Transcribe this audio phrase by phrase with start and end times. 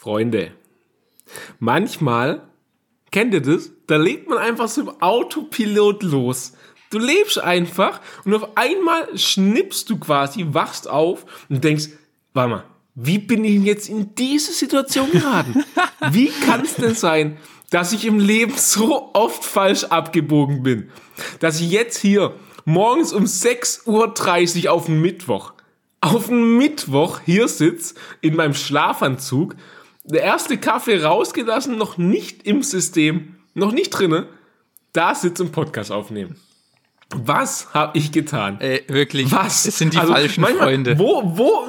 [0.00, 0.52] Freunde,
[1.58, 2.48] manchmal,
[3.10, 3.70] kennt ihr das?
[3.86, 6.54] Da lebt man einfach so im Autopilot los.
[6.88, 11.90] Du lebst einfach und auf einmal schnippst du quasi, wachst auf und denkst,
[12.32, 15.64] warte mal, wie bin ich denn jetzt in diese Situation geraten?
[16.12, 17.36] Wie kann es denn sein,
[17.68, 20.88] dass ich im Leben so oft falsch abgebogen bin?
[21.40, 25.52] Dass ich jetzt hier morgens um 6.30 Uhr auf den Mittwoch,
[26.00, 29.56] auf den Mittwoch hier sitze, in meinem Schlafanzug,
[30.04, 34.28] der erste Kaffee rausgelassen, noch nicht im System, noch nicht drinne,
[34.92, 36.36] da sitze und Podcast aufnehmen.
[37.14, 38.60] Was habe ich getan?
[38.60, 39.32] Ey, wirklich.
[39.32, 39.66] Was?
[39.66, 40.98] Es sind die Also, falschen manchmal, Freunde.
[40.98, 41.68] Wo, wo,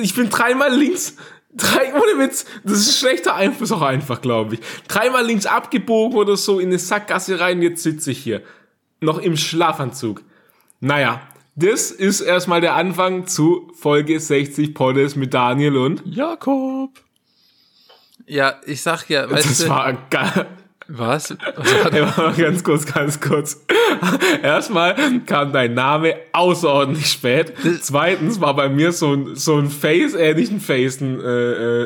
[0.00, 1.16] ich bin dreimal links,
[1.54, 4.60] drei, ohne Witz, das ist schlechter Einfluss auch einfach, glaube ich.
[4.88, 8.42] Dreimal links abgebogen oder so in eine Sackgasse rein, jetzt sitze ich hier.
[9.00, 10.22] Noch im Schlafanzug.
[10.80, 11.20] Naja,
[11.56, 16.90] das ist erstmal der Anfang zu Folge 60 Poddes mit Daniel und Jakob.
[18.30, 20.46] Ja, ich sag ja, weißt das du, war geil.
[20.86, 21.30] was?
[21.56, 23.64] was war Ey, warte mal ganz kurz, ganz kurz.
[24.42, 24.94] Erstmal
[25.26, 27.52] kam dein Name außerordentlich spät.
[27.80, 31.24] Zweitens war bei mir so ein, so ein Face, äh, nicht ein Face, ein, äh,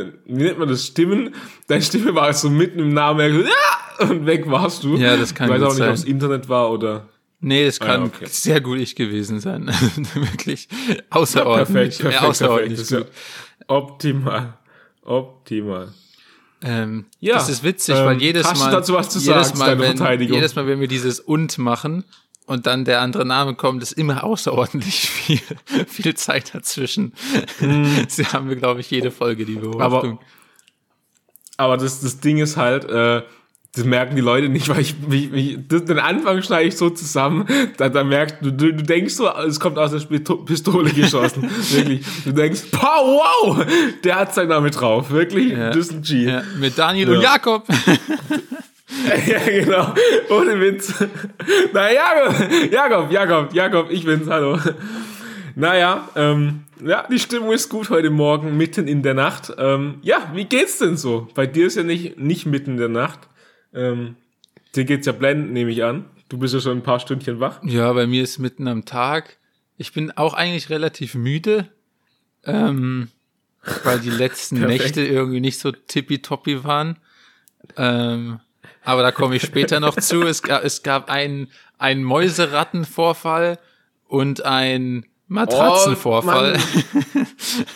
[0.01, 1.35] äh, wie nennt man das, Stimmen?
[1.67, 4.97] Deine Stimme war so mitten im Namen, ja, und weg warst du.
[4.99, 5.89] Ja, das kann Ich weiß gut auch nicht, sein.
[5.89, 7.09] ob es Internet war oder...
[7.41, 8.27] Nee, das kann Ah, okay.
[8.29, 9.67] sehr gut ich gewesen sein.
[10.15, 10.69] Wirklich
[11.11, 11.73] außerordentlich.
[11.75, 13.09] perfekt, perfekt, ja, außerordentlich perfekt.
[13.11, 14.55] Ist ja Optimal.
[15.03, 15.89] Optimal.
[16.63, 19.79] Ähm, Ja, das ist witzig, ähm, weil jedes Mal, dazu was zu jedes sagen Mal,
[19.79, 20.37] wenn, Verteidigung?
[20.37, 22.05] jedes Mal, wenn wir dieses und machen
[22.47, 25.41] und dann der andere Name kommt, ist immer außerordentlich viel,
[25.87, 27.13] viel Zeit dazwischen.
[28.09, 30.19] Sie haben wir, glaube ich, jede Folge die Beobachtung.
[31.57, 33.23] Aber das, das Ding ist halt, äh,
[33.75, 36.91] das merken die Leute nicht, weil ich, ich, ich das, den Anfang schneide ich so
[36.91, 39.99] zusammen, da, da merkst du, du, du denkst so, es kommt aus der
[40.45, 41.43] Pistole geschossen.
[41.71, 42.07] Wirklich.
[42.25, 43.21] Du denkst, pow,
[43.59, 43.67] wow,
[44.05, 45.11] der hat seinen Namen drauf.
[45.11, 45.69] Wirklich, Ja.
[45.71, 46.25] das ist ein G.
[46.25, 47.33] ja, mit Daniel und Ja.
[47.35, 47.65] Jakob.
[49.27, 49.95] Ja, genau.
[50.31, 50.95] Ohne Witz.
[51.73, 54.59] Na, Jakob, Jakob, Jakob, Jakob, ich bin's, hallo.
[55.57, 59.53] Naja, ähm, ja, die Stimmung ist gut heute Morgen, mitten in der Nacht.
[59.59, 61.29] Ähm, ja, wie geht's denn so?
[61.35, 63.21] Bei dir ist ja nicht, nicht mitten in der Nacht.
[63.75, 64.17] Ähm,
[64.75, 66.07] dir geht's ja blendend, nehme ich an.
[66.29, 67.63] Du bist ja schon ein paar Stündchen wach.
[67.65, 69.37] Ja, bei mir ist mitten am Tag.
[69.77, 71.69] Ich bin auch eigentlich relativ müde,
[72.45, 73.09] ähm,
[73.83, 74.61] weil die letzten.
[74.67, 76.97] Nächte irgendwie nicht so tippitoppi waren.
[77.77, 78.41] Ähm,
[78.83, 80.23] aber da komme ich später noch zu.
[80.23, 83.59] Es gab, es gab einen, einen Mäuserattenvorfall
[84.07, 86.57] und einen Matratzenvorfall.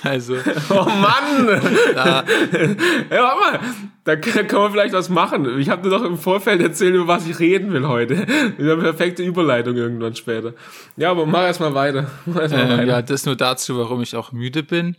[0.04, 0.36] also,
[0.70, 1.48] Oh Mann!
[3.10, 3.60] Ja, warte mal,
[4.04, 5.58] da kann kann man vielleicht was machen.
[5.58, 8.26] Ich habe dir doch im Vorfeld erzählt, über was ich reden will heute.
[8.58, 10.54] Eine perfekte Überleitung irgendwann später.
[10.96, 12.10] Ja, aber mach erst mal weiter.
[12.26, 12.84] Mach erst mal ähm, weiter.
[12.84, 14.96] ja, das nur dazu, warum ich auch müde bin.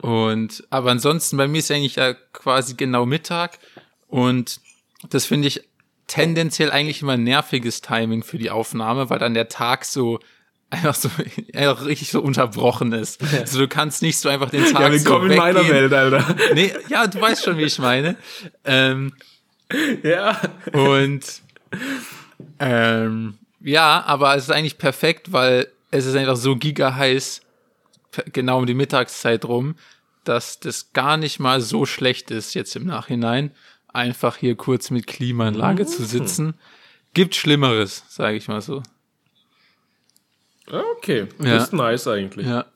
[0.00, 3.58] Und, aber ansonsten, bei mir ist eigentlich ja quasi genau Mittag.
[4.08, 4.60] Und
[5.10, 5.62] das finde ich
[6.06, 10.20] tendenziell eigentlich immer ein nerviges Timing für die Aufnahme, weil dann der Tag so
[10.72, 11.10] einfach so
[11.54, 13.22] einfach richtig so unterbrochen ist.
[13.32, 15.68] Also du kannst nicht so einfach den Tag Ja, so willkommen in meiner.
[15.68, 16.34] Welt, Alter.
[16.54, 18.16] Nee, ja, du weißt schon, wie ich meine.
[18.64, 19.12] Ähm,
[20.02, 20.40] Ja.
[20.72, 21.24] und
[22.58, 27.42] ähm, ja, aber es ist eigentlich perfekt, weil es ist einfach so giga heiß,
[28.32, 29.76] genau um die Mittagszeit rum,
[30.24, 33.50] dass das gar nicht mal so schlecht ist jetzt im Nachhinein,
[33.88, 36.54] einfach hier kurz mit Klimaanlage zu sitzen.
[37.14, 38.82] Gibt Schlimmeres, sage ich mal so.
[40.70, 41.56] Okay, das Ja.
[41.56, 42.46] ist nice eigentlich.
[42.46, 42.66] Ja.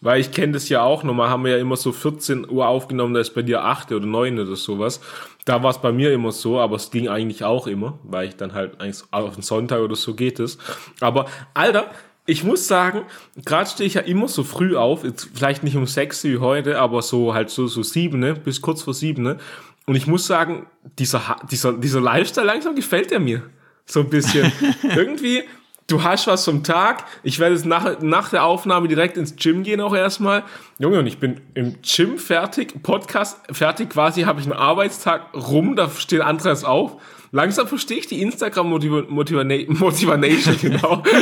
[0.00, 3.14] Weil ich kenne das ja auch, normal haben wir ja immer so 14 Uhr aufgenommen,
[3.14, 5.00] da ist bei dir 8 oder 9 oder sowas.
[5.44, 8.36] Da war es bei mir immer so, aber es ging eigentlich auch immer, weil ich
[8.36, 10.58] dann halt eigentlich auf den Sonntag oder so geht es.
[11.00, 11.90] Aber, Alter,
[12.26, 13.02] ich muss sagen,
[13.44, 16.78] gerade stehe ich ja immer so früh auf, jetzt vielleicht nicht um 6 wie heute,
[16.78, 19.38] aber so halt so, so 7, ne, bis kurz vor 7, ne.
[19.86, 20.66] Und ich muss sagen,
[20.98, 23.42] dieser, dieser, dieser Lifestyle langsam gefällt er mir.
[23.86, 24.52] So ein bisschen.
[24.94, 25.42] Irgendwie,
[25.88, 27.04] du hast was vom Tag.
[27.24, 30.44] Ich werde jetzt nach, nach der Aufnahme direkt ins Gym gehen auch erstmal.
[30.78, 35.74] Junge, und ich bin im Gym fertig, Podcast fertig, quasi habe ich einen Arbeitstag rum,
[35.74, 37.00] da steht Andreas auf.
[37.32, 41.02] Langsam verstehe ich die Instagram Motivation, Motivation, genau.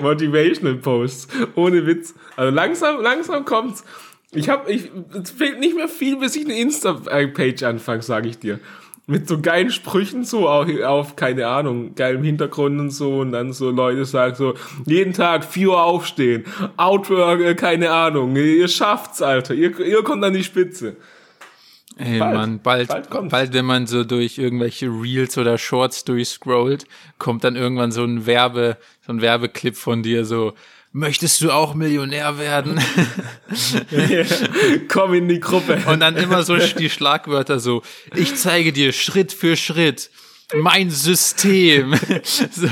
[0.00, 1.28] Motivational Posts.
[1.54, 2.14] Ohne Witz.
[2.36, 3.84] Also langsam, langsam kommt's.
[4.32, 8.38] Ich habe, ich, es fehlt nicht mehr viel, bis ich eine Insta-Page anfange, sage ich
[8.38, 8.60] dir.
[9.10, 13.52] Mit so geilen Sprüchen so auf, auf, keine Ahnung, geilem Hintergrund und so und dann
[13.52, 14.54] so Leute sagen so,
[14.86, 16.44] jeden Tag 4 Uhr aufstehen,
[16.76, 20.96] Outwork, äh, keine Ahnung, ihr schafft's, Alter, ihr, ihr kommt an die Spitze.
[21.98, 22.34] Ey, Bald.
[22.34, 26.86] Mann, bald, Bald bald, wenn man so durch irgendwelche Reels oder Shorts durchscrollt,
[27.18, 30.54] kommt dann irgendwann so ein Werbe, so ein Werbeclip von dir, so
[30.92, 32.80] möchtest du auch Millionär werden?
[34.88, 35.82] Komm in die Gruppe.
[35.86, 37.82] Und dann immer so die Schlagwörter so,
[38.14, 40.10] ich zeige dir Schritt für Schritt
[40.56, 41.94] mein System.
[42.50, 42.66] so,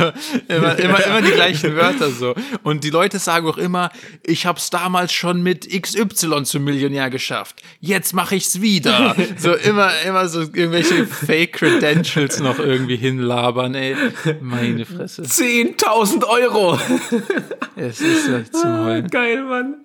[0.49, 2.35] immer, immer, immer die gleichen Wörter so.
[2.63, 3.91] Und die Leute sagen auch immer,
[4.25, 7.63] ich hab's damals schon mit XY zum Millionär geschafft.
[7.81, 9.15] Jetzt mache ich's wieder.
[9.39, 13.95] So immer, immer so irgendwelche Fake Credentials noch irgendwie hinlabern, ey.
[14.41, 15.23] Meine Fresse.
[15.23, 16.79] 10.000 Euro.
[17.77, 19.09] Es ist ja zum Ah, Heulen.
[19.09, 19.77] geil, Mann.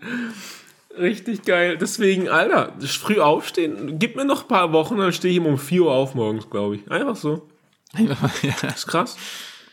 [0.97, 1.77] Richtig geil.
[1.79, 3.99] Deswegen, Alter, früh aufstehen.
[3.99, 6.49] Gib mir noch ein paar Wochen, dann stehe ich immer um 4 Uhr auf morgens,
[6.49, 6.89] glaube ich.
[6.91, 7.47] Einfach so.
[7.97, 8.69] Ja.
[8.69, 9.17] Ist krass.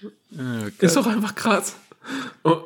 [0.03, 0.39] Oh
[0.79, 1.77] Ist doch einfach krass.
[2.43, 2.57] Um,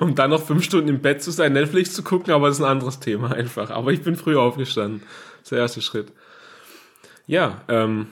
[0.00, 2.64] um dann noch fünf Stunden im Bett zu sein, Netflix zu gucken, aber das ist
[2.64, 3.70] ein anderes Thema einfach.
[3.70, 5.00] Aber ich bin früh aufgestanden.
[5.02, 6.08] Das ist der erste Schritt.
[7.26, 8.06] Ja, ähm.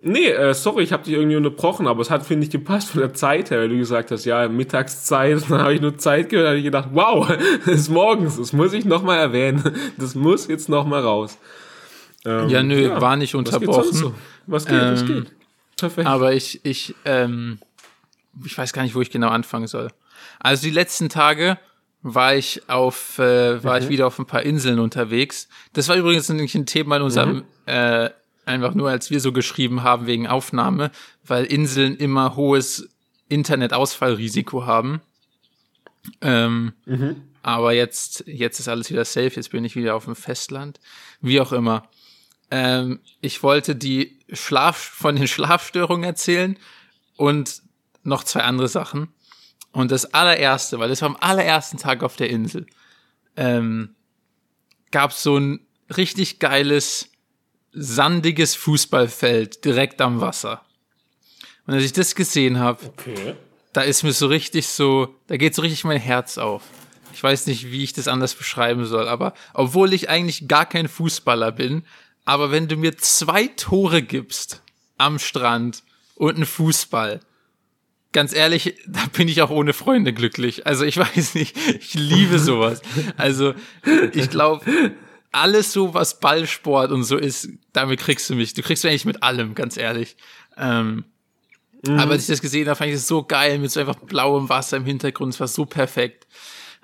[0.00, 3.00] Nee, äh, sorry, ich habe dich irgendwie unterbrochen, aber es hat, finde ich, gepasst von
[3.00, 6.46] der Zeit her, weil du gesagt hast, ja, Mittagszeit, dann habe ich nur Zeit gehört,
[6.46, 7.28] habe ich gedacht, wow,
[7.66, 9.62] es ist morgens, das muss ich nochmal erwähnen.
[9.96, 11.36] Das muss jetzt nochmal raus.
[12.24, 13.92] Ähm, Ja, nö, war nicht Was geht unterbrochen.
[13.92, 14.14] so?
[14.46, 15.32] Was geht, was Ähm, geht?
[15.78, 16.06] Perfekt.
[16.06, 17.58] Aber ich, ich, ähm,
[18.44, 19.90] ich weiß gar nicht, wo ich genau anfangen soll.
[20.40, 21.58] Also die letzten Tage
[22.02, 25.48] war ich auf, äh, war ich wieder auf ein paar Inseln unterwegs.
[25.72, 28.10] Das war übrigens nicht ein Thema in unserem, äh,
[28.44, 30.90] einfach nur als wir so geschrieben haben wegen Aufnahme,
[31.24, 32.88] weil Inseln immer hohes
[33.28, 35.00] Internetausfallrisiko haben.
[36.20, 36.72] Ähm,
[37.42, 40.80] Aber jetzt, jetzt ist alles wieder safe, jetzt bin ich wieder auf dem Festland.
[41.20, 41.88] Wie auch immer.
[42.50, 46.58] Ähm, ich wollte die Schlaf von den Schlafstörungen erzählen
[47.16, 47.62] und
[48.02, 49.08] noch zwei andere Sachen.
[49.72, 52.66] Und das allererste, weil das war am allerersten Tag auf der Insel,
[53.36, 53.94] ähm,
[54.90, 55.60] gab so ein
[55.96, 57.10] richtig geiles,
[57.72, 60.62] sandiges Fußballfeld direkt am Wasser.
[61.66, 63.34] Und als ich das gesehen habe, okay.
[63.72, 66.62] da ist mir so richtig so, da geht so richtig mein Herz auf.
[67.12, 70.88] Ich weiß nicht, wie ich das anders beschreiben soll, aber obwohl ich eigentlich gar kein
[70.88, 71.84] Fußballer bin,
[72.28, 74.60] aber wenn du mir zwei Tore gibst
[74.98, 75.82] am Strand
[76.14, 77.20] und einen Fußball,
[78.12, 80.66] ganz ehrlich, da bin ich auch ohne Freunde glücklich.
[80.66, 82.82] Also ich weiß nicht, ich liebe sowas.
[83.16, 83.54] Also
[84.12, 84.62] ich glaube,
[85.32, 88.52] alles so, was Ballsport und so ist, damit kriegst du mich.
[88.52, 90.14] Du kriegst mich eigentlich mit allem, ganz ehrlich.
[90.58, 91.06] Ähm,
[91.86, 94.50] aber als ich das gesehen habe, fand ich das so geil, mit so einfach blauem
[94.50, 95.32] Wasser im Hintergrund.
[95.32, 96.26] Es war so perfekt.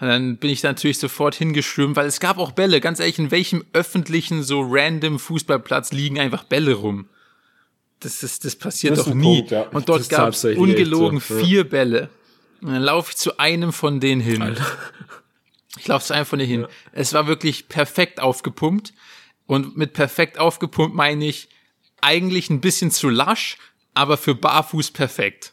[0.00, 2.80] Und dann bin ich da natürlich sofort hingeschwimmt, weil es gab auch Bälle.
[2.80, 7.08] Ganz ehrlich, in welchem öffentlichen, so random Fußballplatz liegen einfach Bälle rum?
[8.00, 9.38] Das, ist, das passiert Das doch nie.
[9.38, 9.62] Punkt, ja.
[9.68, 11.44] Und dort gab es ungelogen so, ja.
[11.44, 12.10] vier Bälle.
[12.60, 14.56] Und dann laufe ich zu einem von denen hin.
[15.76, 16.66] Ich laufe zu einem von denen hin.
[16.92, 18.92] Es war wirklich perfekt aufgepumpt.
[19.46, 21.48] Und mit perfekt aufgepumpt meine ich
[22.00, 23.58] eigentlich ein bisschen zu lasch,
[23.92, 25.52] aber für barfuß perfekt.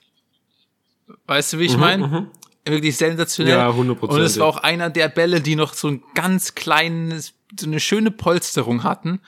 [1.25, 2.29] Weißt du, wie ich meine?
[2.65, 3.57] Wirklich sensationell.
[3.57, 4.19] Ja, hundertprozentig.
[4.19, 7.79] Und es war auch einer der Bälle, die noch so ein ganz kleines, so eine
[7.79, 9.19] schöne Polsterung hatten.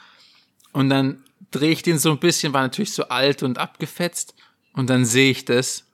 [0.72, 4.36] Und dann drehe ich den so ein bisschen, war natürlich so alt und abgefetzt.
[4.74, 5.86] Und dann sehe ich das.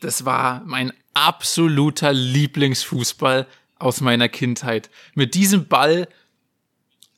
[0.00, 3.46] Das war mein absoluter Lieblingsfußball
[3.78, 4.90] aus meiner Kindheit.
[5.14, 6.08] Mit diesem Ball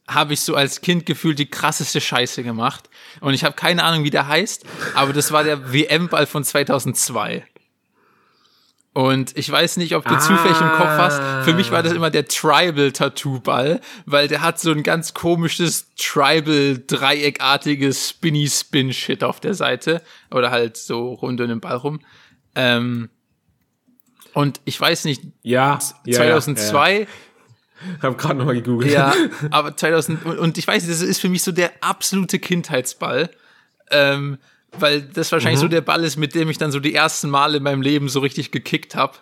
[0.08, 2.90] habe ich so als Kind gefühlt die krasseste Scheiße gemacht.
[3.20, 7.44] Und ich habe keine Ahnung, wie der heißt, aber das war der WM-Ball von 2002.
[8.92, 11.44] Und ich weiß nicht, ob du zufällig im Kopf hast.
[11.44, 18.08] Für mich war das immer der Tribal-Tattoo-Ball, weil der hat so ein ganz komisches Tribal-dreieckartiges
[18.10, 20.02] Spinny-Spin-Shit auf der Seite.
[20.30, 22.00] Oder halt so rund um den Ball rum.
[22.54, 23.08] Ähm,
[24.34, 27.06] und ich weiß nicht, Ja, ja, 2002 Ja, ja.
[27.96, 28.92] Ich habe gerade nochmal gegoogelt.
[28.92, 29.14] ja,
[29.50, 33.30] aber 2000 und- ich weiß, nicht, das ist für mich so der absolute Kindheitsball,
[33.90, 34.36] ähm,
[34.78, 37.58] weil das wahrscheinlich so der Ball ist, mit dem ich dann so die ersten Male
[37.58, 39.18] in meinem Leben so richtig gekickt habe.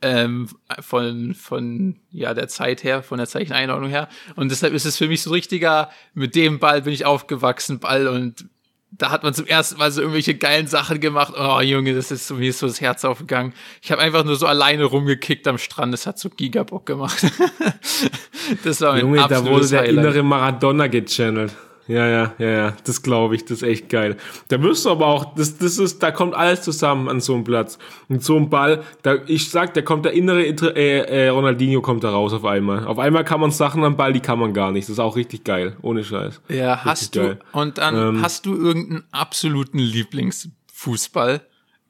[0.00, 4.08] Ähm, von, von ja, der Zeit her, von der Zeicheneinordnung her.
[4.36, 8.06] Und deshalb ist es für mich so richtiger, mit dem Ball bin ich aufgewachsen, Ball
[8.06, 8.48] und
[8.90, 11.34] da hat man zum ersten Mal so irgendwelche geilen Sachen gemacht.
[11.36, 13.52] Oh Junge, das ist so, mir ist so das Herz aufgegangen.
[13.82, 15.92] Ich habe einfach nur so alleine rumgekickt am Strand.
[15.92, 17.18] Das hat so Gigabock gemacht.
[18.64, 20.04] das war mein Junge, da wurde der Highlight.
[20.04, 21.52] innere Maradona gechannelt.
[21.88, 24.18] Ja, ja, ja, ja, das glaube ich, das ist echt geil.
[24.48, 27.44] Da wirst du aber auch, das, das ist, da kommt alles zusammen an so einem
[27.44, 27.78] Platz.
[28.10, 31.80] Und so einem Ball, da, ich sag, da kommt der innere Inter- äh, äh, Ronaldinho
[31.80, 32.84] kommt da raus auf einmal.
[32.86, 34.84] Auf einmal kann man Sachen am Ball, die kann man gar nicht.
[34.84, 36.42] Das ist auch richtig geil, ohne Scheiß.
[36.50, 37.38] Ja, hast du geil.
[37.52, 41.40] und dann Ähm, hast du irgendeinen absoluten Lieblingsfußball?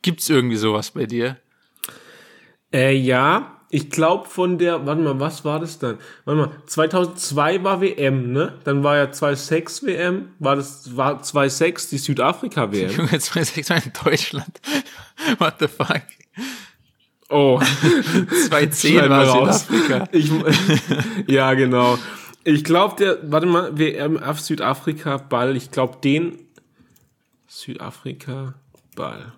[0.03, 1.39] Gibt's irgendwie sowas bei dir?
[2.73, 5.99] Äh, ja, ich glaube von der, warte mal, was war das dann?
[6.25, 8.55] Warte mal, 2002 war WM, ne?
[8.65, 12.91] Dann war ja 2006 WM, war das, war 2006 die Südafrika WM.
[12.91, 14.61] Junge, 2006 war in Deutschland.
[15.39, 16.03] What the fuck?
[17.29, 17.61] Oh.
[17.61, 20.09] 2-10 war Südafrika.
[20.13, 20.31] Ich,
[21.27, 21.99] ja, genau.
[22.45, 26.39] Ich glaube, der, warte mal, WM auf Südafrika Ball, ich glaube, den
[27.47, 28.55] Südafrika
[28.97, 29.33] Ball.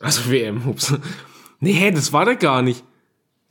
[0.00, 0.94] Also WM, ups.
[1.58, 2.84] Nee, das war der gar nicht.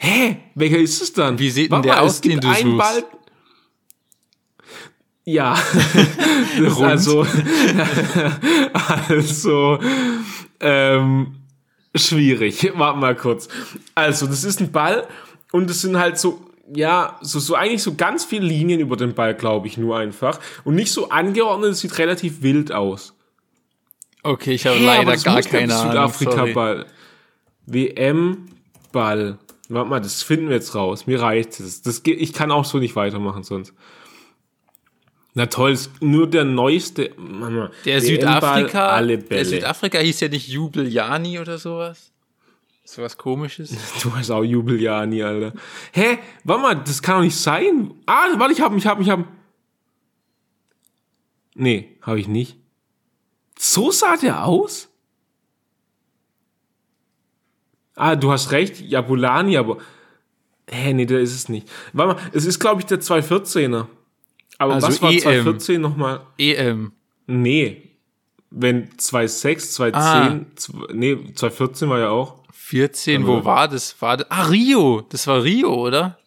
[0.03, 0.35] Hä?
[0.53, 1.39] Welcher ist es dann?
[1.39, 2.77] Wie sieht denn der aus, den du suchst?
[2.77, 3.03] Ball,
[5.23, 5.57] ja,
[6.81, 7.25] also,
[9.07, 9.79] also,
[10.59, 11.35] ähm,
[11.95, 12.69] schwierig.
[12.75, 13.47] Warte mal kurz.
[13.95, 15.07] Also, das ist ein Ball
[15.53, 16.41] und es sind halt so,
[16.75, 20.37] ja, so, so eigentlich so ganz viele Linien über den Ball, glaube ich, nur einfach.
[20.65, 23.13] Und nicht so angeordnet, es sieht relativ wild aus.
[24.21, 25.91] Okay, ich habe hey, leider gar keine Ahnung.
[25.93, 26.87] Südafrika-Ball.
[27.67, 29.39] WM-Ball.
[29.69, 31.07] Warte mal, das finden wir jetzt raus.
[31.07, 31.81] Mir reicht es.
[31.81, 33.73] Das, ich kann auch so nicht weitermachen sonst.
[35.35, 37.11] Na toll, nur der neueste.
[37.17, 39.27] Mama, der Südafrika, alle Bälle.
[39.41, 42.11] der Südafrika hieß ja nicht Jubeljani oder sowas.
[42.85, 43.75] So was komisches.
[44.03, 45.53] Du hast auch Jubeljani, Alter.
[45.93, 46.19] Hä?
[46.43, 47.93] Warte mal, das kann doch nicht sein.
[48.05, 49.25] Ah, warte, ich hab, ich hab, ich hab.
[51.55, 52.57] Nee, habe ich nicht.
[53.57, 54.89] So sah der aus?
[57.95, 59.77] Ah, du hast recht, Jabulani, aber.
[60.69, 61.69] Hä, nee, der ist es nicht.
[61.91, 63.85] Warte mal, es ist, glaube ich, der 214er.
[64.57, 65.19] Aber also was war EM.
[65.19, 66.21] 2014 nochmal?
[66.37, 66.93] EM.
[67.27, 67.89] Nee.
[68.49, 70.39] Wenn 2.6, 2.10, ah.
[70.93, 72.43] nee, 2014 war ja auch.
[72.51, 73.99] 14, wo war das?
[74.01, 74.31] War das?
[74.31, 75.01] Ah, Rio.
[75.09, 76.17] Das war Rio, oder?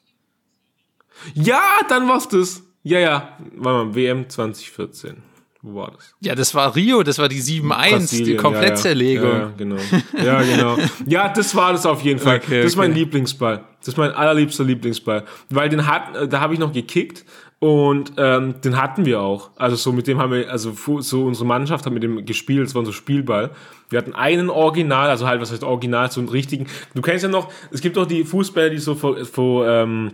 [1.35, 2.62] Ja, dann war's das.
[2.82, 3.38] Ja, ja.
[3.56, 5.23] Warte mal, WM 2014.
[5.68, 6.14] Wo war das?
[6.20, 9.28] Ja, das war Rio, das war die 7-1, die Komplettzerlegung.
[9.28, 9.76] Ja, ja, genau.
[10.16, 10.76] Ja, genau.
[11.06, 12.37] Ja, das war das auf jeden Fall.
[12.46, 13.64] Okay, das ist mein Lieblingsball.
[13.80, 15.25] Das ist mein allerliebster Lieblingsball.
[15.49, 17.25] Weil den hat, da habe ich noch gekickt
[17.58, 19.50] und ähm, den hatten wir auch.
[19.56, 22.75] Also so mit dem haben wir, also so unsere Mannschaft hat mit dem gespielt, es
[22.75, 23.50] war unser Spielball.
[23.88, 26.66] Wir hatten einen Original, also halt, was heißt Original, so einen richtigen.
[26.94, 30.12] Du kennst ja noch, es gibt doch die Fußballer, die so vor, vor ähm,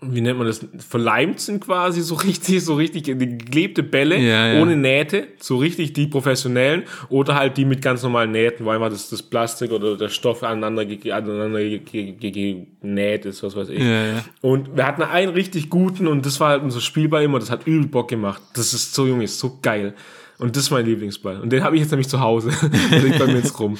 [0.00, 4.62] wie nennt man das, verleimt sind quasi, so richtig, so richtig geklebte Bälle ja, ja.
[4.62, 8.88] ohne Nähte, so richtig die professionellen oder halt die mit ganz normalen Nähten, wo einfach
[8.88, 13.82] das, das Plastik oder der Stoff aneinander, aneinander genäht ist, was weiß ich.
[13.82, 17.50] Ja, und wir hatten einen richtig guten und das war halt unser Spielball immer, das
[17.50, 18.42] hat übel Bock gemacht.
[18.54, 19.94] Das ist so, Junge, ist so geil.
[20.38, 21.40] Und das ist mein Lieblingsball.
[21.40, 22.50] Und den habe ich jetzt nämlich zu Hause.
[22.90, 23.78] liegt bei mir jetzt rum.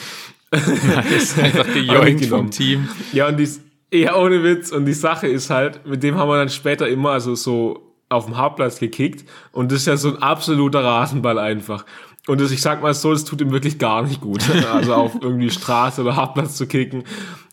[1.17, 2.89] ist einfach gejoint vom Team.
[3.13, 3.49] Ja, und die,
[3.93, 4.73] ja, ohne Witz.
[4.73, 8.27] Und die Sache ist halt, mit dem haben wir dann später immer also so auf
[8.27, 9.29] dem Hauptplatz gekickt.
[9.53, 11.85] Und das ist ja so ein absoluter Rasenball einfach.
[12.27, 14.43] Und das, ich sag mal so, das tut ihm wirklich gar nicht gut.
[14.73, 17.05] Also auf irgendwie Straße oder Hartplatz zu kicken.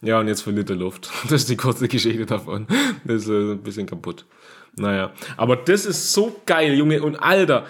[0.01, 1.09] Ja, und jetzt verliert er Luft.
[1.23, 2.67] Das ist die kurze Geschichte davon.
[3.03, 4.25] Das ist äh, ein bisschen kaputt.
[4.75, 5.11] Naja.
[5.37, 7.03] Aber das ist so geil, Junge.
[7.03, 7.65] Und Alter,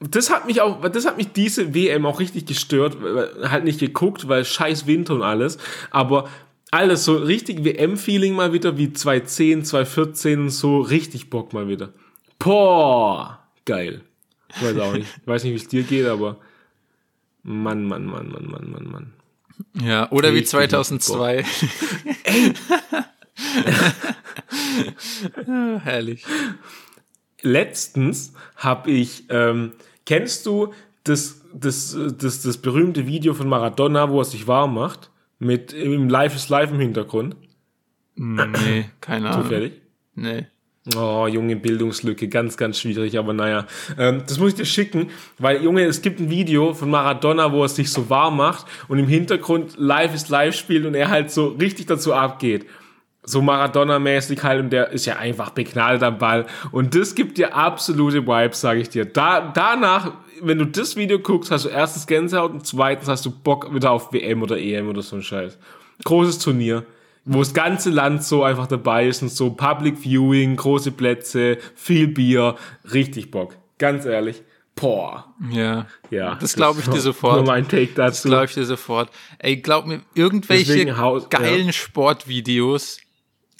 [0.00, 2.96] das hat mich auch, das hat mich diese WM auch richtig gestört.
[3.42, 5.58] Halt nicht geguckt, weil scheiß Winter und alles.
[5.90, 6.28] Aber
[6.74, 11.92] alles so richtig WM-Feeling mal wieder, wie 2010, 2014, so richtig Bock mal wieder.
[12.38, 14.02] Boah, geil.
[14.48, 15.08] Ich weiß auch nicht.
[15.20, 16.38] Ich weiß nicht, wie es dir geht, aber
[17.44, 19.12] Mann, Mann, Mann, Mann, Mann, Mann, Mann.
[19.80, 21.44] Ja, oder richtig wie 2002.
[22.24, 22.54] Ey.
[25.82, 26.24] Herrlich.
[27.42, 29.72] Letztens habe ich, ähm,
[30.06, 30.72] kennst du
[31.04, 35.10] das, das, das, das berühmte Video von Maradona, wo er sich warm macht?
[35.38, 37.36] Mit im Live is Live im Hintergrund?
[38.16, 39.42] Nee, keine Ahnung.
[39.42, 39.72] Zufällig?
[40.14, 40.46] Nee.
[40.94, 43.66] Oh, junge Bildungslücke, ganz, ganz schwierig, aber naja.
[43.98, 47.62] Ähm, das muss ich dir schicken, weil, Junge, es gibt ein Video von Maradona, wo
[47.62, 51.30] er sich so warm macht und im Hintergrund Live is Live spielt und er halt
[51.30, 52.66] so richtig dazu abgeht.
[53.22, 56.44] So Maradona-mäßig halt und der ist ja einfach begnadet am Ball.
[56.70, 59.06] Und das gibt dir absolute Vibes, sage ich dir.
[59.06, 63.30] Da, danach wenn du das Video guckst, hast du erstens Gänsehaut und zweitens hast du
[63.30, 65.58] Bock wieder auf WM oder EM oder so ein Scheiß.
[66.04, 66.84] Großes Turnier,
[67.24, 72.08] wo das ganze Land so einfach dabei ist und so Public Viewing, große Plätze, viel
[72.08, 72.56] Bier,
[72.92, 73.56] richtig Bock.
[73.78, 74.42] Ganz ehrlich.
[74.74, 75.34] Boah.
[75.50, 75.86] Ja.
[76.10, 76.34] Ja.
[76.34, 77.36] Das glaube ich dir sofort.
[77.36, 77.94] Nur mein Take dazu.
[77.94, 79.10] Das glaube ich dir sofort.
[79.38, 81.72] Ey, glaub mir, irgendwelche Haus, geilen ja.
[81.72, 82.98] Sportvideos,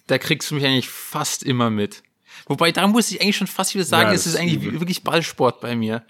[0.07, 2.03] da kriegst du mich eigentlich fast immer mit.
[2.47, 4.81] Wobei, da muss ich eigentlich schon fast wieder sagen, ja, es ist eigentlich übel.
[4.81, 6.03] wirklich Ballsport bei mir.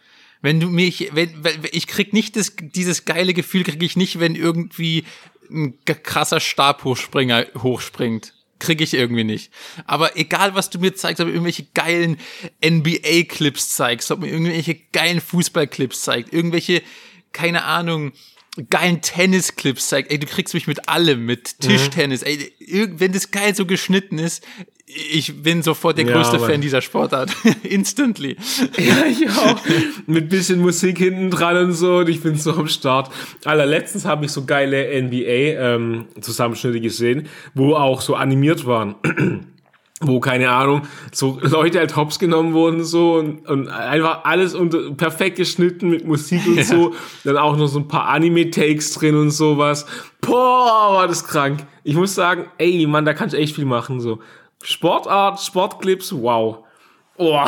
[0.44, 4.20] Wenn du mich, wenn, wenn ich krieg nicht das, dieses geile Gefühl kriege ich nicht,
[4.20, 5.06] wenn irgendwie
[5.50, 8.34] ein krasser Stabhochspringer hochspringt.
[8.58, 9.50] Krieg ich irgendwie nicht.
[9.86, 12.18] Aber egal, was du mir zeigst, ob du irgendwelche geilen
[12.62, 16.82] NBA-Clips zeigst, ob mir irgendwelche geilen Fußball-Clips zeigst, irgendwelche,
[17.32, 18.12] keine Ahnung,
[18.70, 20.12] geilen Tennisclips zeigt.
[20.12, 22.22] Ey, du kriegst mich mit allem, mit Tischtennis.
[22.22, 22.26] Mhm.
[22.26, 24.44] Ey, wenn das geil so geschnitten ist,
[24.86, 27.34] ich bin sofort der größte ja, Fan dieser Sportart.
[27.62, 28.36] Instantly.
[28.78, 29.58] Ja, ich auch.
[30.06, 31.98] mit bisschen Musik hinten dran und so.
[31.98, 33.10] Und ich bin so am Start.
[33.44, 38.94] Allerletztens habe ich so geile NBA-Zusammenschnitte ähm, gesehen, wo auch so animiert waren
[40.06, 40.82] wo, keine Ahnung,
[41.12, 46.06] so Leute als Hops genommen wurden so und, und einfach alles unter, perfekt geschnitten mit
[46.06, 46.64] Musik und ja.
[46.64, 46.94] so.
[47.24, 49.86] Dann auch noch so ein paar Anime-Takes drin und sowas.
[50.20, 51.66] Boah, war das krank.
[51.82, 54.20] Ich muss sagen, ey, Mann, da kannst du echt viel machen, so.
[54.62, 56.64] Sportart, Sportclips, wow.
[57.16, 57.40] Oh,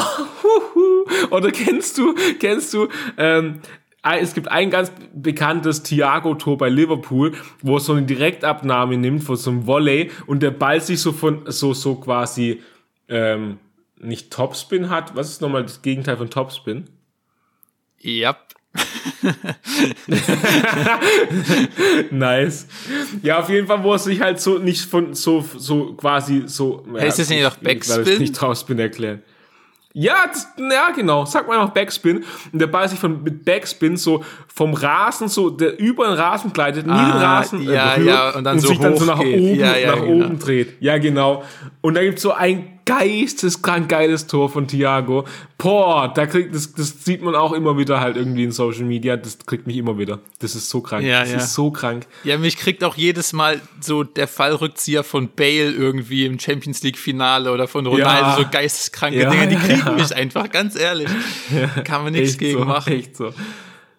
[1.30, 3.60] oder kennst du, kennst du, ähm,
[4.14, 9.36] es gibt ein ganz bekanntes Thiago-Tor bei Liverpool, wo es so eine Direktabnahme nimmt von
[9.36, 12.62] so einem Volley und der Ball sich so von, so, so quasi,
[13.08, 13.58] ähm,
[13.98, 15.16] nicht Topspin hat.
[15.16, 16.84] Was ist nochmal das Gegenteil von Topspin?
[18.00, 18.36] Ja.
[22.10, 22.66] nice.
[23.22, 26.84] Ja, auf jeden Fall, wo es sich halt so nicht von so so quasi so.
[26.92, 28.06] Heißt ja, das nicht doch Backspin?
[28.06, 29.22] Ich nicht Topspin erklären.
[29.98, 31.24] Ja, das, ja, genau.
[31.24, 32.22] Sag mal einfach Backspin.
[32.52, 36.52] Und der Ball sich von, mit Backspin so vom Rasen, so, der über den Rasen
[36.52, 38.94] gleitet, ah, nie den Rasen ja, äh, berührt ja, und, dann und so sich dann
[38.94, 39.40] so nach geht.
[39.40, 40.26] oben, ja, ja, nach genau.
[40.26, 40.76] oben dreht.
[40.80, 41.44] Ja, genau.
[41.80, 45.26] Und da gibt's so ein geisteskrank geiles Tor von Thiago.
[45.58, 49.16] Boah, da kriegt, das, das sieht man auch immer wieder halt irgendwie in Social Media.
[49.16, 50.20] Das kriegt mich immer wieder.
[50.38, 51.04] Das ist so krank.
[51.04, 51.36] Ja, das ja.
[51.38, 52.06] ist so krank.
[52.24, 56.96] Ja, mich kriegt auch jedes Mal so der Fallrückzieher von Bale irgendwie im Champions League
[56.96, 58.36] Finale oder von Ronaldo, ja.
[58.36, 59.48] so geisteskranke ja, Dinge.
[59.48, 61.08] Die kriegen mich einfach, ganz ehrlich.
[61.84, 62.92] Kann man nichts gegen so, machen.
[62.92, 63.32] Echt so.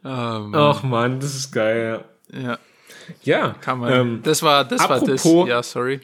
[0.03, 0.55] Oh, Mann.
[0.55, 2.05] Ach man, das ist geil.
[2.31, 2.57] Ja.
[3.23, 3.55] Ja.
[3.59, 3.93] Kann man.
[3.93, 5.49] Ähm, das war, das apropos, war das.
[5.49, 5.99] Ja, sorry.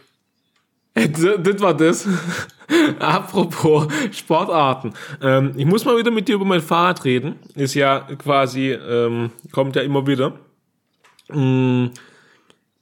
[0.93, 2.07] Das war das.
[2.99, 4.93] Apropos Sportarten.
[5.21, 7.35] Ähm, ich muss mal wieder mit dir über mein Fahrrad reden.
[7.55, 10.39] Ist ja quasi, ähm, kommt ja immer wieder.
[11.29, 11.91] Ähm,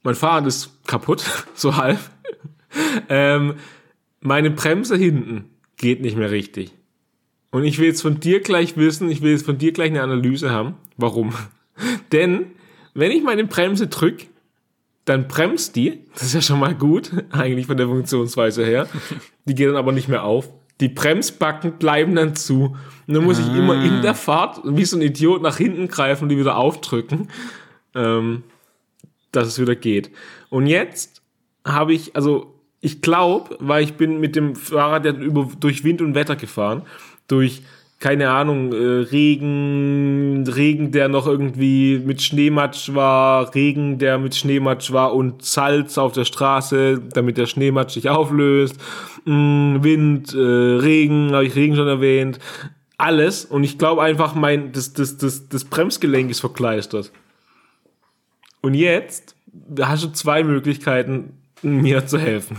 [0.03, 1.99] mein Fahrrad ist kaputt, so halb.
[3.09, 3.55] ähm,
[4.19, 5.45] meine Bremse hinten
[5.77, 6.73] geht nicht mehr richtig.
[7.51, 10.03] Und ich will jetzt von dir gleich wissen, ich will jetzt von dir gleich eine
[10.03, 10.75] Analyse haben.
[10.97, 11.33] Warum?
[12.11, 12.47] Denn,
[12.93, 14.27] wenn ich meine Bremse drück,
[15.05, 18.87] dann bremst die, das ist ja schon mal gut, eigentlich von der Funktionsweise her.
[19.45, 20.49] Die geht dann aber nicht mehr auf.
[20.79, 22.75] Die Bremsbacken bleiben dann zu.
[23.07, 23.41] Und dann muss ah.
[23.41, 24.01] ich immer in ah.
[24.01, 27.29] der Fahrt wie so ein Idiot nach hinten greifen und die wieder aufdrücken,
[27.95, 28.43] ähm,
[29.31, 30.11] dass es wieder geht.
[30.49, 31.21] Und jetzt
[31.65, 36.01] habe ich, also ich glaube, weil ich bin mit dem Fahrrad ja über, durch Wind
[36.01, 36.83] und Wetter gefahren,
[37.27, 37.61] durch
[38.01, 44.91] keine Ahnung, äh, Regen, Regen, der noch irgendwie mit Schneematsch war, Regen, der mit Schneematsch
[44.91, 48.75] war und Salz auf der Straße, damit der Schneematsch sich auflöst,
[49.25, 52.39] mm, Wind, äh, Regen, habe ich Regen schon erwähnt,
[52.97, 53.45] alles.
[53.45, 57.11] Und ich glaube einfach, mein, das, das, das, das Bremsgelenk ist verkleistert.
[58.61, 59.35] Und jetzt
[59.79, 62.57] hast du zwei Möglichkeiten, mir zu helfen.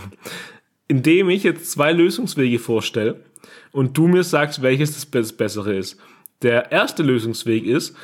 [0.86, 3.24] Indem ich jetzt zwei Lösungswege vorstelle
[3.72, 5.98] und du mir sagst, welches das Bessere ist.
[6.42, 7.96] Der erste Lösungsweg ist,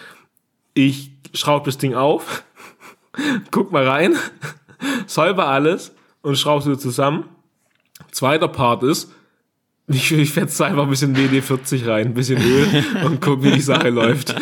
[0.74, 2.44] ich schraube das Ding auf,
[3.50, 4.14] guck mal rein,
[5.07, 7.24] säuber alles und schraube es wieder zusammen.
[8.11, 9.12] Zweiter Part ist,
[9.90, 13.61] ich, ich fetze einfach ein bisschen WD-40 rein, ein bisschen Öl und guck, wie die
[13.61, 14.35] Sache läuft.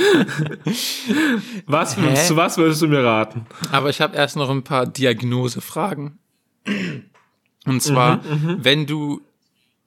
[1.66, 1.94] Was,
[2.26, 3.46] zu was würdest du mir raten?
[3.70, 6.18] Aber ich habe erst noch ein paar Diagnosefragen.
[7.64, 8.64] Und zwar, mhm, mhm.
[8.64, 9.20] wenn du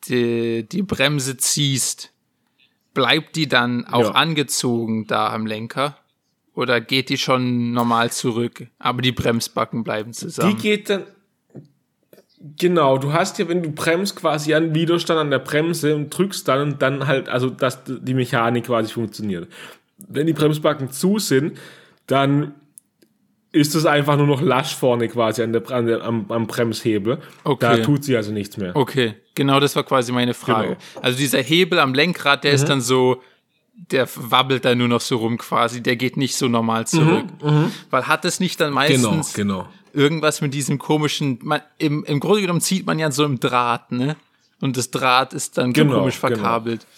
[0.07, 2.11] die, die Bremse ziehst,
[2.93, 4.11] bleibt die dann auch ja.
[4.11, 5.97] angezogen da am Lenker?
[6.53, 10.55] Oder geht die schon normal zurück, aber die Bremsbacken bleiben zusammen?
[10.55, 11.03] Die geht dann.
[12.57, 16.47] Genau, du hast ja, wenn du bremst, quasi einen Widerstand an der Bremse und drückst
[16.47, 19.49] dann und dann halt, also dass die Mechanik quasi funktioniert.
[19.97, 21.57] Wenn die Bremsbacken zu sind,
[22.07, 22.55] dann
[23.51, 27.19] ist es einfach nur noch lasch vorne quasi an der, an der am, am, Bremshebel.
[27.43, 27.77] Okay.
[27.77, 28.75] Da tut sie also nichts mehr.
[28.75, 30.75] Okay, genau das war quasi meine Frage.
[30.75, 31.01] Genau.
[31.01, 32.55] Also dieser Hebel am Lenkrad, der mhm.
[32.55, 33.21] ist dann so,
[33.73, 37.25] der wabbelt da nur noch so rum quasi, der geht nicht so normal zurück.
[37.41, 37.71] Mhm, mhm.
[37.89, 39.69] Weil hat es nicht dann meistens genau, genau.
[39.93, 43.91] irgendwas mit diesem komischen, man, im, im Grunde genommen zieht man ja so im Draht,
[43.91, 44.15] ne?
[44.61, 46.35] Und das Draht ist dann genau, so komisch genau.
[46.35, 46.81] verkabelt.
[46.81, 46.91] Genau.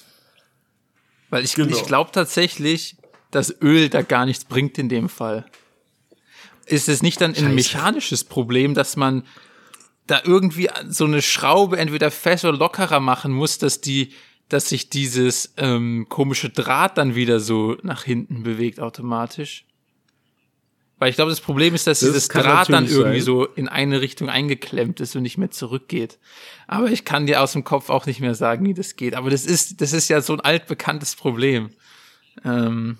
[1.30, 1.70] Weil ich, genau.
[1.70, 2.98] ich glaube tatsächlich,
[3.30, 5.46] dass Öl da gar nichts bringt in dem Fall
[6.66, 7.48] ist es nicht dann Scheiße.
[7.48, 9.24] ein mechanisches Problem, dass man
[10.08, 14.14] da irgendwie so eine Schraube entweder fest oder lockerer machen muss, dass die,
[14.50, 19.66] dass sich dieses ähm, komische Draht dann wieder so nach hinten bewegt automatisch?
[21.02, 23.26] Weil ich glaube, das Problem ist, dass das dieses Draht dann irgendwie sein.
[23.26, 26.20] so in eine Richtung eingeklemmt ist und nicht mehr zurückgeht.
[26.68, 29.16] Aber ich kann dir aus dem Kopf auch nicht mehr sagen, wie das geht.
[29.16, 31.72] Aber das ist, das ist ja so ein altbekanntes Problem.
[32.46, 33.00] Ähm,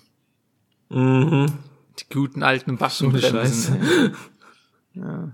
[0.88, 1.52] mhm.
[1.98, 4.14] Die guten alten Backenbremsen.
[4.94, 5.32] ja.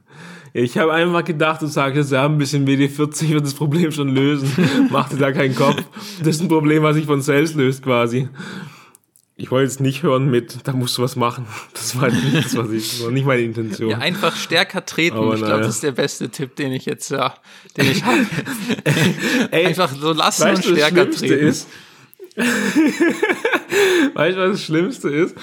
[0.52, 4.50] Ich habe einfach gedacht, du sagst, ja, ein bisschen WD-40 wird das Problem schon lösen.
[4.90, 5.82] Mach dir da keinen Kopf.
[6.18, 8.28] Das ist ein Problem, was sich von selbst löst quasi.
[9.40, 11.46] Ich wollte jetzt nicht hören mit, da musst du was machen.
[11.72, 13.90] Das war nicht das, was ich, das war nicht meine Intention.
[13.90, 15.16] Ja, einfach stärker treten.
[15.16, 17.34] Aber ich glaube, das ist der beste Tipp, den ich jetzt, ja,
[17.76, 18.26] den ich habe.
[19.52, 21.46] einfach so lassen und stärker treten.
[21.46, 21.68] Ist,
[22.34, 25.36] weißt du, was das Schlimmste ist?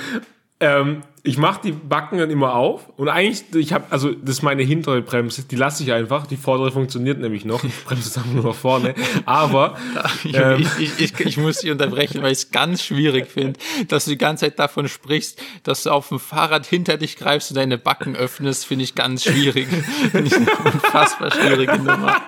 [0.61, 4.41] Ähm, ich mache die Backen dann immer auf und eigentlich, ich habe, also das ist
[4.43, 8.17] meine hintere Bremse, die lasse ich einfach, die vordere funktioniert nämlich noch, ich bremse es
[8.17, 8.93] einfach nur nach vorne,
[9.25, 9.75] aber...
[10.33, 14.05] ähm, ich, ich, ich, ich, muss dich unterbrechen, weil ich es ganz schwierig finde, dass
[14.05, 17.57] du die ganze Zeit davon sprichst, dass du auf dem Fahrrad hinter dich greifst und
[17.57, 19.67] deine Backen öffnest, finde ich ganz schwierig.
[20.11, 22.21] Finde ich eine unfassbar schwierige Nummer.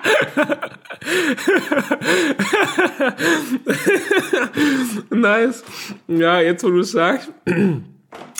[5.10, 5.64] nice.
[6.08, 7.30] Ja, jetzt wo du sagst...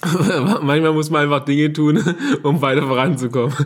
[0.63, 2.03] Manchmal muss man einfach Dinge tun,
[2.43, 3.53] um weiter voranzukommen.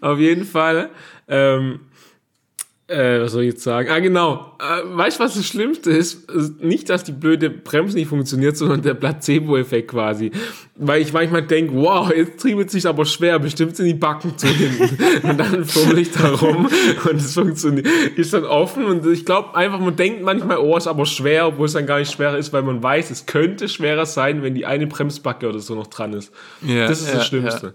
[0.00, 0.90] Auf jeden Fall
[1.28, 1.80] ähm,
[2.88, 3.90] äh, was soll ich jetzt sagen?
[3.90, 4.56] Ah, genau.
[4.58, 6.32] Äh, weißt du, was das Schlimmste ist?
[6.62, 10.32] Nicht, dass die blöde Bremse nicht funktioniert, sondern der Placebo-Effekt quasi.
[10.74, 14.46] Weil ich manchmal denke, wow, jetzt triebelt sich aber schwer, bestimmt sind die Backen zu
[14.46, 14.98] hinten.
[15.28, 16.66] und dann fummel ich da rum
[17.10, 20.86] und es funktioniert, ist dann offen und ich glaube einfach, man denkt manchmal, oh, ist
[20.86, 24.06] aber schwer, obwohl es dann gar nicht schwerer ist, weil man weiß, es könnte schwerer
[24.06, 26.32] sein, wenn die eine Bremsbacke oder so noch dran ist.
[26.62, 27.66] Ja, das ist ja, das Schlimmste.
[27.66, 27.72] Ja.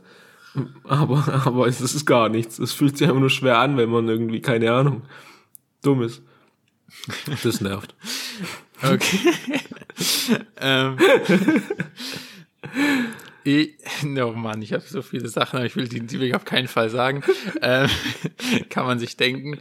[0.84, 2.60] Aber, aber es ist gar nichts.
[2.60, 5.04] Es fühlt sich einfach nur schwer an, wenn man irgendwie, keine Ahnung,
[5.82, 6.22] dumm ist.
[7.44, 7.96] Das nervt.
[8.86, 9.20] Okay.
[10.58, 10.98] ähm,
[13.46, 13.76] ich,
[14.22, 16.44] oh Mann, ich habe so viele Sachen, aber ich will die, die will ich auf
[16.44, 17.24] keinen Fall sagen.
[17.62, 17.90] Ähm,
[18.70, 19.60] kann man sich denken.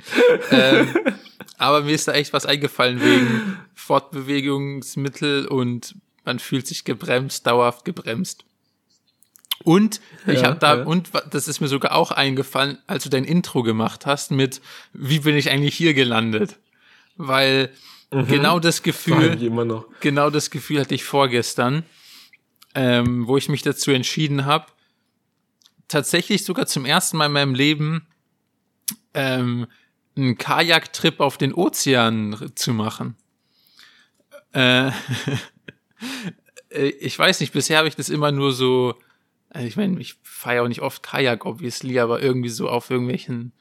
[0.50, 0.88] Ähm,
[1.56, 7.84] aber mir ist da echt was eingefallen wegen Fortbewegungsmittel und man fühlt sich gebremst, dauerhaft
[7.84, 8.44] gebremst.
[9.64, 10.84] Und ich ja, habe da ja.
[10.84, 14.60] und das ist mir sogar auch eingefallen, als du dein Intro gemacht hast mit
[14.92, 16.58] wie bin ich eigentlich hier gelandet?
[17.16, 17.70] Weil
[18.10, 18.26] mhm.
[18.26, 19.36] genau das Gefühl
[20.00, 21.84] genau das Gefühl hatte ich vorgestern,
[22.74, 24.66] ähm, wo ich mich dazu entschieden habe,
[25.88, 28.06] tatsächlich sogar zum ersten Mal in meinem Leben
[29.14, 29.66] ähm,
[30.16, 33.16] einen Kajaktrip auf den Ozean zu machen.
[34.52, 34.90] Äh
[37.00, 38.94] ich weiß nicht, bisher habe ich das immer nur so
[39.52, 42.90] also ich meine, ich fahre ja auch nicht oft Kajak, obviously, aber irgendwie so auf
[42.90, 43.52] irgendwelchen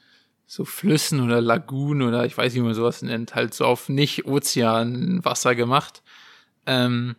[0.46, 3.88] so Flüssen oder Lagunen oder ich weiß nicht, wie man sowas nennt, halt so auf
[3.88, 6.02] nicht Ozeanwasser gemacht.
[6.66, 7.16] Ähm,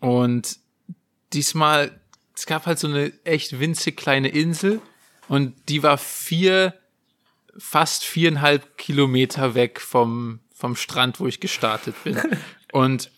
[0.00, 0.58] und
[1.32, 1.98] diesmal,
[2.34, 4.80] es gab halt so eine echt winzig kleine Insel
[5.28, 6.74] und die war vier,
[7.56, 12.20] fast viereinhalb Kilometer weg vom, vom Strand, wo ich gestartet bin.
[12.76, 13.10] Und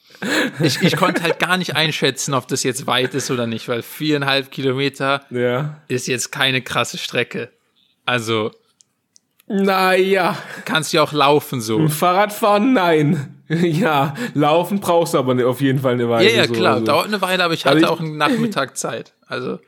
[0.60, 3.82] ich, ich konnte halt gar nicht einschätzen, ob das jetzt weit ist oder nicht, weil
[3.82, 5.80] viereinhalb Kilometer ja.
[5.88, 7.50] ist jetzt keine krasse Strecke.
[8.06, 8.52] Also.
[9.48, 10.38] Naja.
[10.64, 11.88] Kannst du auch laufen so.
[11.88, 13.34] Fahrradfahren, nein.
[13.50, 16.30] Ja, laufen brauchst du aber auf jeden Fall eine Weile.
[16.30, 16.84] Ja, ja, klar, so.
[16.84, 19.14] dauert eine Weile, aber ich hatte also ich, auch einen Nachmittag Zeit.
[19.26, 19.58] Also.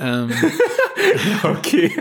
[0.00, 0.30] Ähm.
[1.42, 1.92] okay.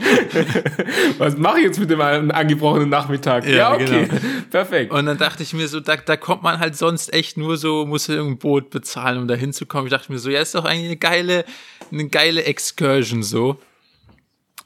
[1.17, 3.45] Was mache ich jetzt mit dem angebrochenen Nachmittag?
[3.45, 4.07] Ja, ja okay.
[4.07, 4.21] Genau.
[4.49, 4.91] Perfekt.
[4.93, 7.85] Und dann dachte ich mir so, da, da kommt man halt sonst echt nur so,
[7.85, 9.88] muss irgendein Boot bezahlen, um da hinzukommen.
[9.88, 11.45] Ich dachte mir so, ja, ist doch eigentlich eine geile,
[11.91, 13.59] eine geile Excursion so.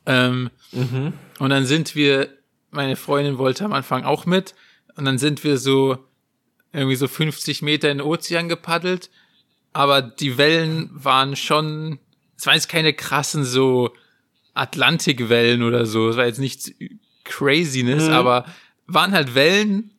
[0.06, 1.14] Ähm, mhm.
[1.40, 2.30] Und dann sind wir,
[2.70, 4.54] meine Freundin wollte am Anfang auch mit.
[4.96, 5.98] Und dann sind wir so
[6.72, 9.10] irgendwie so 50 Meter in den Ozean gepaddelt.
[9.74, 11.98] Aber die Wellen waren schon
[12.44, 13.94] es waren jetzt keine krassen so
[14.54, 16.10] Atlantikwellen oder so.
[16.10, 16.74] Es war jetzt nichts
[17.24, 18.14] Craziness, mhm.
[18.14, 18.46] aber
[18.86, 19.92] waren halt Wellen.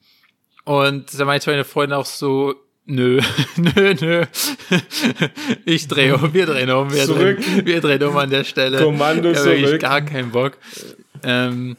[0.64, 2.54] Und da meinte meine Freundin auch so,
[2.84, 3.22] nö,
[3.56, 4.26] nö, nö.
[5.64, 7.40] Ich drehe um, wir drehen um, wir zurück.
[7.40, 8.76] drehen, wir drehen um an der Stelle.
[8.76, 9.72] Kommando ja, zurück.
[9.72, 10.58] Ich gar keinen Bock.
[11.22, 11.78] Ähm,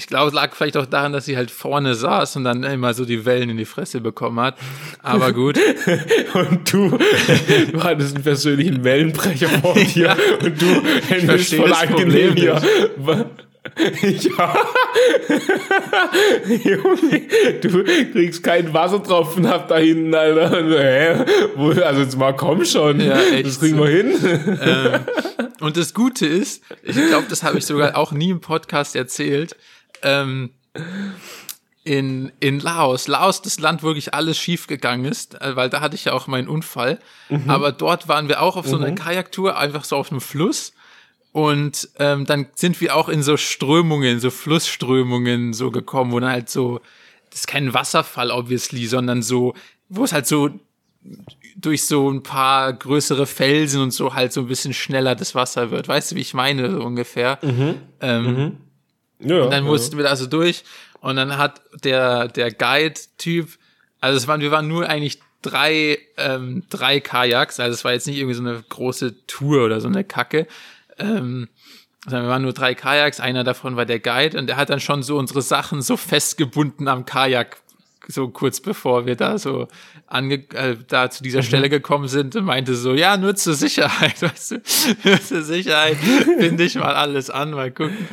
[0.00, 2.94] ich glaube, es lag vielleicht auch daran, dass sie halt vorne saß und dann immer
[2.94, 4.56] so die Wellen in die Fresse bekommen hat.
[5.02, 5.58] Aber gut.
[6.32, 6.98] und du,
[7.72, 12.62] du hattest einen persönlichen Wellenbrecher vor dir ja, und du händest voll angenehm hier.
[12.96, 13.30] Ja.
[16.64, 17.20] Junge,
[17.60, 20.64] du kriegst keinen Wassertropfen ab da hinten, Alter.
[20.80, 21.82] Hä?
[21.82, 23.00] Also jetzt mal komm schon.
[23.00, 24.14] Ja, echt das kriegen wir hin.
[24.62, 25.00] Ähm,
[25.60, 29.56] und das Gute ist, ich glaube, das habe ich sogar auch nie im Podcast erzählt
[30.02, 30.50] ähm,
[31.84, 33.08] in, in Laos.
[33.08, 36.12] Laos, das Land, wo wirklich alles schief gegangen ist, äh, weil da hatte ich ja
[36.12, 36.98] auch meinen Unfall.
[37.28, 37.48] Mhm.
[37.48, 38.96] Aber dort waren wir auch auf so einer mhm.
[38.96, 40.72] Kajaktour, einfach so auf einem Fluss.
[41.32, 46.30] Und ähm, dann sind wir auch in so Strömungen, so Flussströmungen so gekommen, wo dann
[46.30, 46.80] halt so,
[47.30, 49.54] das ist kein Wasserfall, obviously, sondern so,
[49.88, 50.50] wo es halt so
[51.56, 55.70] durch so ein paar größere Felsen und so halt so ein bisschen schneller das Wasser
[55.70, 55.88] wird.
[55.88, 57.38] Weißt du, wie ich meine, so ungefähr?
[58.00, 58.58] Ähm,
[59.20, 59.70] Ja, und dann ja.
[59.70, 60.64] mussten wir da so durch.
[61.00, 63.48] Und dann hat der, der Guide-Typ,
[64.00, 68.06] also es waren, wir waren nur eigentlich drei, ähm, drei Kajaks, also es war jetzt
[68.06, 70.46] nicht irgendwie so eine große Tour oder so eine Kacke,
[70.98, 71.48] ähm,
[72.04, 74.38] sondern wir waren nur drei Kajaks, einer davon war der Guide.
[74.38, 77.58] Und der hat dann schon so unsere Sachen so festgebunden am Kajak,
[78.10, 79.68] so kurz bevor wir da so
[80.06, 84.20] ange äh, da zu dieser Stelle gekommen sind und meinte so, ja, nur zur Sicherheit,
[84.22, 84.62] weißt du,
[85.04, 88.08] nur zur Sicherheit, finde ich mal alles an, mal gucken.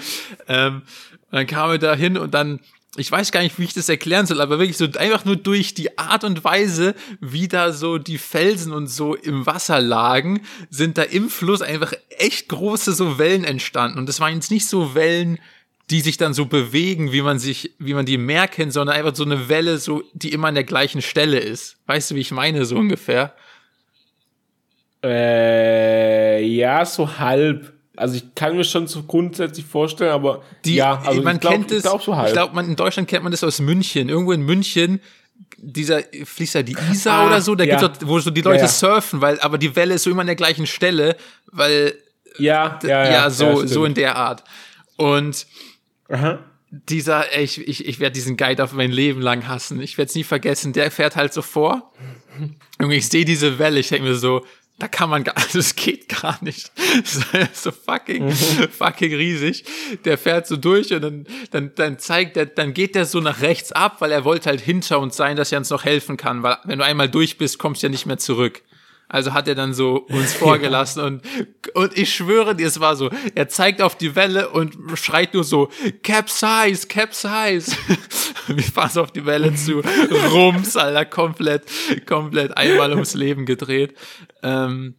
[0.48, 0.84] Ähm,
[1.30, 2.60] und dann kamen wir da hin und dann,
[2.96, 5.74] ich weiß gar nicht, wie ich das erklären soll, aber wirklich so einfach nur durch
[5.74, 10.98] die Art und Weise, wie da so die Felsen und so im Wasser lagen, sind
[10.98, 14.00] da im Fluss einfach echt große so Wellen entstanden.
[14.00, 15.40] Und das waren jetzt nicht so Wellen,
[15.89, 19.23] die sich dann so bewegen, wie man sich, wie man die kennt, sondern einfach so
[19.23, 21.78] eine Welle, so, die immer an der gleichen Stelle ist.
[21.86, 23.34] Weißt du, wie ich meine, so ungefähr?
[25.04, 27.73] Äh, ja, so halb.
[27.95, 31.54] Also ich kann mir schon so grundsätzlich vorstellen, aber Die, ja, also man ich glaub,
[31.54, 34.10] kennt es, ich glaub so glaube, man in Deutschland kennt man das aus München.
[34.10, 35.00] Irgendwo in München,
[35.58, 37.80] dieser fließt da die Isar Ah, oder so, da ja.
[37.80, 38.67] gibt's dort, wo so die Leute Ja, ja.
[38.67, 41.15] surfen, weil, aber die Welle ist so immer an der gleichen Stelle,
[41.52, 41.95] weil,
[42.38, 44.43] ja, ja, ja, so, so in der Art.
[44.97, 45.47] Und
[46.10, 46.39] Aha.
[46.70, 49.82] dieser, ey, ich, ich, ich werde diesen Guide auf mein Leben lang hassen.
[49.82, 50.74] Ich werde es nie vergessen.
[50.74, 51.91] Der fährt halt so vor.
[52.80, 54.46] Und ich sehe diese Welle, ich denke mir so,
[54.80, 56.72] da kann man gar, das geht gar nicht.
[57.02, 59.65] Das ist so fucking, fucking riesig.
[60.06, 63.41] Der fährt so durch und dann, dann, dann zeigt er, dann geht der so nach
[63.41, 66.43] rechts ab, weil er wollte halt hinter uns sein, dass er uns noch helfen kann,
[66.43, 68.62] weil wenn du einmal durch bist, kommst du ja nicht mehr zurück.
[69.10, 71.22] Also hat er dann so uns vorgelassen und,
[71.74, 75.43] und ich schwöre dir, es war so, er zeigt auf die Welle und schreit nur
[75.43, 75.70] so,
[76.04, 77.72] Capsize, Capsize.
[78.48, 79.82] Wir fahren so auf die Welle zu,
[80.32, 81.63] rums, Alter, komplett,
[82.06, 83.96] komplett einmal ums Leben gedreht.
[84.41, 84.96] Ähm,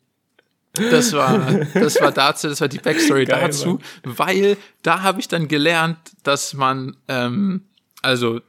[0.74, 5.28] das war, das war dazu, das war die Backstory Geil, dazu, weil da habe ich
[5.28, 7.62] dann gelernt, dass man, ähm,
[8.02, 8.40] also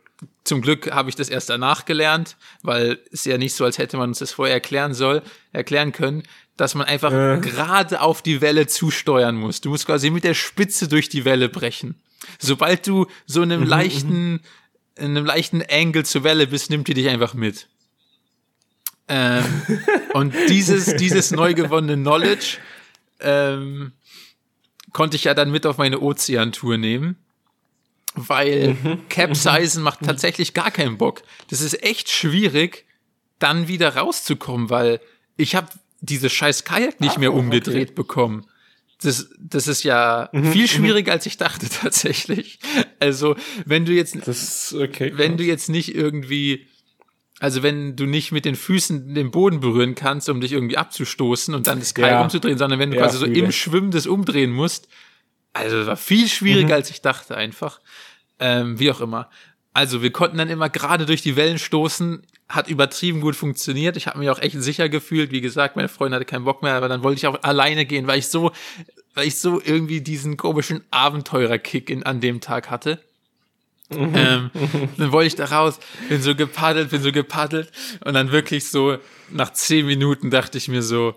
[0.43, 3.97] zum Glück habe ich das erst danach gelernt, weil es ja nicht so, als hätte
[3.97, 5.21] man uns das vorher erklären soll,
[5.53, 6.23] erklären können,
[6.57, 7.39] dass man einfach Äh.
[7.39, 9.61] gerade auf die Welle zusteuern muss.
[9.61, 11.95] Du musst quasi mit der Spitze durch die Welle brechen.
[12.37, 14.41] Sobald du so in einem leichten,
[14.95, 17.67] in einem leichten Angle zur Welle bist, nimmt die dich einfach mit.
[19.07, 19.43] Ähm,
[20.13, 22.57] und dieses, dieses neu gewonnene Knowledge
[23.21, 23.93] ähm,
[24.91, 27.15] konnte ich ja dann mit auf meine Ozeantour nehmen,
[28.15, 28.75] weil
[29.09, 31.23] Capsizen macht tatsächlich gar keinen Bock.
[31.49, 32.85] Das ist echt schwierig,
[33.39, 34.99] dann wieder rauszukommen, weil
[35.37, 35.67] ich habe
[36.01, 37.43] diese scheiß Kajak nicht mehr oh, okay.
[37.45, 38.45] umgedreht bekommen.
[39.01, 42.59] Das, das ist ja viel schwieriger, als ich dachte tatsächlich.
[42.99, 44.15] Also, wenn du jetzt,
[44.73, 45.13] okay.
[45.15, 46.67] wenn du jetzt nicht irgendwie,
[47.39, 51.53] also wenn du nicht mit den Füßen den Boden berühren kannst, um dich irgendwie abzustoßen
[51.53, 52.21] und dann das Kajak Ja.
[52.23, 54.89] umzudrehen, sondern wenn du Ja, quasi so im Schwimmen das umdrehen musst,
[55.53, 56.73] also das war viel schwieriger, Mhm.
[56.73, 57.79] als ich dachte einfach.
[58.39, 59.29] Ähm, wie auch immer.
[59.73, 63.97] Also wir konnten dann immer gerade durch die Wellen stoßen, hat übertrieben gut funktioniert.
[63.97, 65.31] Ich habe mich auch echt sicher gefühlt.
[65.31, 68.07] Wie gesagt, meine Freundin hatte keinen Bock mehr, aber dann wollte ich auch alleine gehen,
[68.07, 68.51] weil ich so,
[69.13, 72.99] weil ich so irgendwie diesen komischen Abenteurerkick in, an dem Tag hatte.
[73.91, 74.51] ähm,
[74.97, 77.71] dann wollte ich da raus, bin so gepaddelt, bin so gepaddelt
[78.05, 78.97] und dann wirklich so
[79.29, 81.15] nach zehn Minuten dachte ich mir so,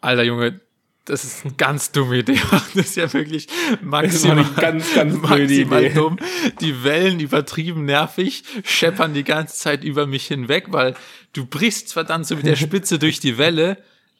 [0.00, 0.60] alter Junge,
[1.06, 2.38] das ist eine ganz dumme Idee.
[2.74, 3.46] Das ist ja wirklich
[3.82, 5.94] maximal, eine ganz, ganz maximal Idee.
[5.94, 6.18] dumm.
[6.60, 10.94] Die Wellen übertrieben nervig, scheppern die ganze Zeit über mich hinweg, weil
[11.32, 13.78] du brichst zwar dann so mit der Spitze durch die Welle,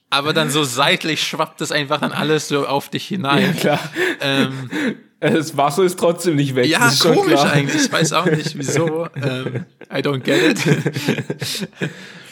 [0.09, 3.57] aber dann so seitlich schwappt es einfach dann alles so auf dich hinein.
[3.57, 3.81] Klar.
[4.21, 4.71] Ähm,
[5.19, 6.67] Das Wasser ist trotzdem nicht weg.
[6.67, 7.87] ja, das komisch eigentlich.
[7.87, 9.09] Ich weiß auch nicht, wieso.
[9.17, 11.69] Ähm, I don't get it.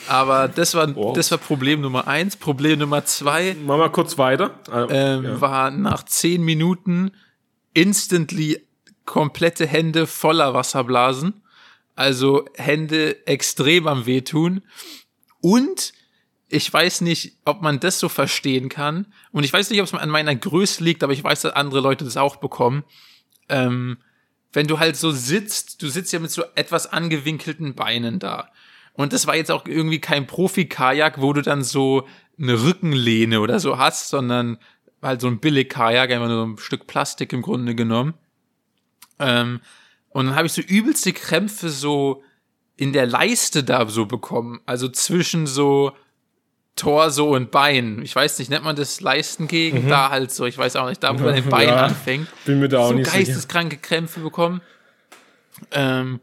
[0.08, 1.16] Aber das war, Wow.
[1.16, 2.36] das war Problem Nummer eins.
[2.36, 4.58] Problem Nummer zwei Machen wir kurz weiter.
[4.70, 5.40] Ah, ähm, ja.
[5.40, 7.12] war nach zehn Minuten
[7.72, 8.66] instantly
[9.04, 11.42] komplette Hände voller Wasserblasen.
[11.96, 14.62] Also Hände extrem am Wehtun.
[15.40, 15.92] Und
[16.48, 19.06] ich weiß nicht, ob man das so verstehen kann.
[19.32, 21.80] Und ich weiß nicht, ob es an meiner Größe liegt, aber ich weiß, dass andere
[21.80, 22.84] Leute das auch bekommen.
[23.48, 23.98] Ähm,
[24.52, 28.50] wenn du halt so sitzt, du sitzt ja mit so etwas angewinkelten Beinen da.
[28.94, 32.06] Und das war jetzt auch irgendwie kein Profi-Kajak, wo du dann so
[32.38, 34.58] eine Rückenlehne oder so hast, sondern
[35.02, 38.14] halt so ein Billig-Kajak, einfach nur so ein Stück Plastik im Grunde genommen.
[39.18, 39.60] Ähm,
[40.10, 42.22] und dann habe ich so übelste Krämpfe so
[42.76, 44.60] in der Leiste da so bekommen.
[44.66, 45.92] Also zwischen so
[46.76, 48.00] Torso und Bein.
[48.02, 49.88] Ich weiß nicht, nennt man das Leistengegend?
[49.90, 52.28] Da halt so, ich weiß auch nicht, da wo dein Bein Ja, anfängt.
[52.44, 53.18] Bin mir da auch so nicht sicher.
[53.18, 54.60] geisteskranke Krämpfe bekommen.
[55.70, 56.20] Ähm,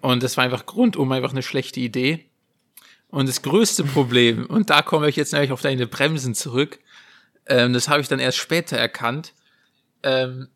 [0.00, 2.26] und das war einfach Grund um einfach eine schlechte Idee.
[3.08, 6.78] Und das größte Problem, und da komme ich jetzt nämlich auf deine Bremsen zurück,
[7.46, 9.34] ähm, das habe ich dann erst später erkannt,
[10.02, 10.48] ähm,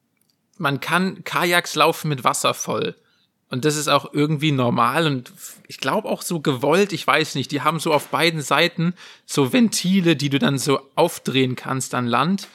[0.57, 2.95] man kann Kajaks laufen mit Wasser voll.
[3.51, 5.33] Und das ist auch irgendwie normal und
[5.69, 7.53] ich glaube auch so gewollt, ich weiß nicht.
[7.53, 8.95] Die haben so auf beiden Seiten
[9.27, 12.49] so Ventile, die du dann so aufdrehen kannst an Land.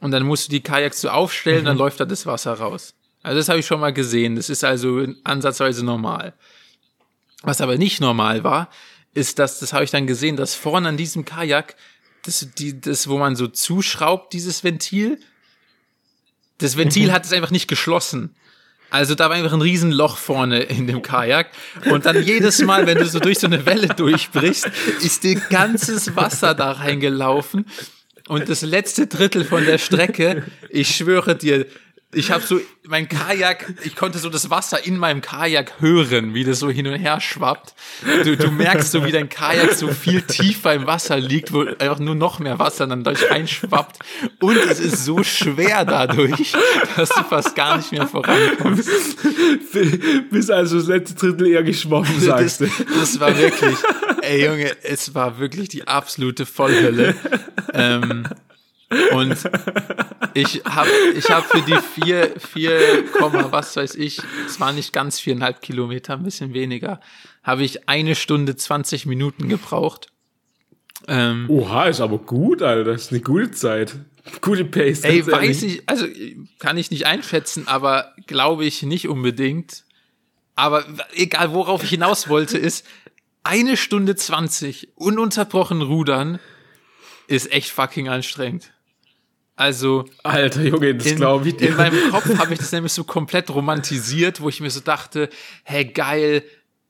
[0.00, 1.66] Und dann musst du die Kajaks so aufstellen, mhm.
[1.66, 2.94] dann läuft da das Wasser raus.
[3.26, 4.36] Also das habe ich schon mal gesehen.
[4.36, 6.32] Das ist also ansatzweise normal.
[7.42, 8.70] Was aber nicht normal war,
[9.14, 11.74] ist, dass, das habe ich dann gesehen, dass vorne an diesem Kajak,
[12.24, 15.18] das, die, das, wo man so zuschraubt, dieses Ventil,
[16.58, 17.12] das Ventil mhm.
[17.12, 18.36] hat es einfach nicht geschlossen.
[18.90, 21.50] Also da war einfach ein Riesenloch vorne in dem Kajak.
[21.90, 24.70] Und dann jedes Mal, wenn du so durch so eine Welle durchbrichst,
[25.02, 27.66] ist dir ganzes Wasser da reingelaufen.
[28.28, 31.66] Und das letzte Drittel von der Strecke, ich schwöre dir,
[32.12, 36.44] ich habe so mein Kajak, ich konnte so das Wasser in meinem Kajak hören, wie
[36.44, 37.74] das so hin und her schwappt.
[38.24, 41.98] Du, du merkst so, wie dein Kajak so viel tiefer im Wasser liegt, wo einfach
[41.98, 43.98] nur noch mehr Wasser dann durch einschwappt.
[44.40, 46.54] Und es ist so schwer dadurch,
[46.96, 48.88] dass du fast gar nicht mehr vorankommst.
[50.30, 52.66] Bis also das letzte Drittel eher geschwommen, sagst du.
[52.66, 53.76] Das, das war wirklich,
[54.22, 57.14] ey Junge, es war wirklich die absolute Vollhölle.
[57.74, 58.26] Ähm,
[59.12, 59.36] und
[60.34, 63.04] ich habe ich hab für die vier, vier,
[63.50, 67.00] was weiß ich, es waren nicht ganz viereinhalb Kilometer, ein bisschen weniger,
[67.42, 70.08] habe ich eine Stunde 20 Minuten gebraucht.
[71.08, 72.92] Ähm, Oha, ist aber gut, Alter.
[72.92, 73.96] Das ist eine gute Zeit.
[74.40, 75.02] Gute Pace.
[75.04, 76.06] Ey, weiß ich, also
[76.58, 79.84] kann ich nicht einschätzen, aber glaube ich nicht unbedingt.
[80.54, 82.86] Aber egal, worauf ich hinaus wollte, ist
[83.44, 86.40] eine Stunde 20 ununterbrochen rudern
[87.28, 88.72] ist echt fucking anstrengend.
[89.56, 90.04] Also.
[90.22, 91.70] Alter Junge, das glaube ich dir.
[91.70, 95.30] In meinem Kopf habe ich das nämlich so komplett romantisiert, wo ich mir so dachte,
[95.64, 96.42] hä, geil.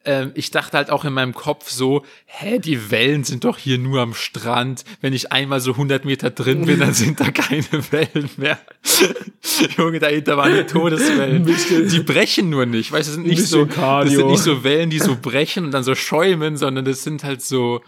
[0.04, 3.78] Ähm, ich dachte halt auch in meinem Kopf so, hä, die Wellen sind doch hier
[3.78, 4.84] nur am Strand.
[5.00, 8.58] Wenn ich einmal so 100 Meter drin bin, dann sind da keine Wellen mehr.
[9.76, 11.44] Junge, dahinter waren die Todeswellen.
[11.44, 12.90] Die brechen nur nicht.
[12.90, 15.70] Weißt du, das sind nicht so, das sind nicht so Wellen, die so brechen und
[15.70, 17.80] dann so schäumen, sondern das sind halt so,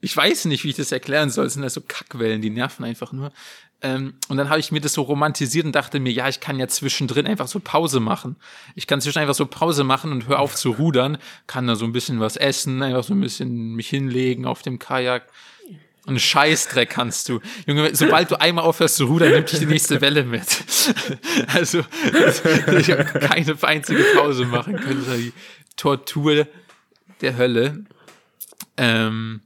[0.00, 1.46] ich weiß nicht, wie ich das erklären soll.
[1.46, 3.32] Es sind halt so Kackwellen, die nerven einfach nur.
[3.84, 6.58] Ähm, und dann habe ich mir das so romantisiert und dachte mir, ja, ich kann
[6.58, 8.36] ja zwischendrin einfach so Pause machen.
[8.74, 11.84] Ich kann zwischen einfach so Pause machen und hör auf zu rudern, kann da so
[11.84, 15.28] ein bisschen was essen, einfach so ein bisschen mich hinlegen auf dem Kajak.
[16.06, 17.40] Und Scheißdreck kannst du.
[17.66, 20.46] Junge, sobald du einmal aufhörst zu rudern, nimmt dich die nächste Welle mit.
[21.54, 21.80] Also,
[22.78, 25.00] ich habe keine einzige Pause machen können.
[25.00, 25.32] Das war die
[25.76, 26.46] Tortur
[27.20, 27.84] der Hölle.
[28.76, 29.40] Ähm,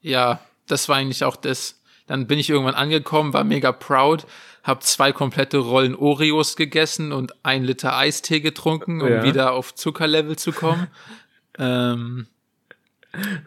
[0.00, 1.79] ja, das war eigentlich auch das,
[2.10, 4.26] dann bin ich irgendwann angekommen, war mega proud,
[4.64, 9.22] habe zwei komplette Rollen Oreos gegessen und ein Liter Eistee getrunken, um ja.
[9.22, 10.88] wieder auf Zuckerlevel zu kommen.
[11.58, 12.26] ähm,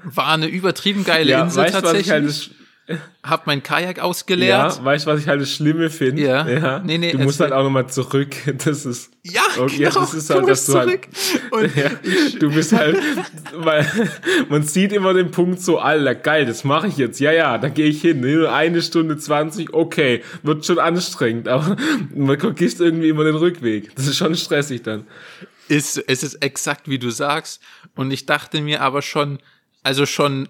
[0.05, 2.07] war eine übertrieben geile ja, Insel weißt, tatsächlich.
[2.07, 2.62] Was ich halt
[3.23, 4.75] hab mein Kajak ausgeleert.
[4.77, 6.21] Ja, weißt du, was ich halt das Schlimme finde?
[6.21, 6.45] Ja.
[6.47, 6.79] ja.
[6.79, 8.35] Nee, nee, du musst halt auch nochmal zurück.
[8.65, 9.11] Das ist.
[9.23, 10.01] Ja, okay, genau.
[10.01, 11.07] Das ist halt, du dass du halt.
[11.75, 11.89] ja,
[12.39, 12.97] du bist halt,
[13.55, 13.89] weil
[14.49, 17.19] man sieht immer den Punkt so, Alter, geil, das mache ich jetzt.
[17.19, 18.23] Ja, ja, da gehe ich hin.
[18.47, 21.77] Eine Stunde zwanzig, okay, wird schon anstrengend, aber
[22.13, 23.95] man vergisst irgendwie immer den Rückweg.
[23.95, 25.07] Das ist schon stressig dann.
[25.69, 27.61] Ist, es ist exakt wie du sagst.
[27.95, 29.39] Und ich dachte mir aber schon,
[29.83, 30.49] also schon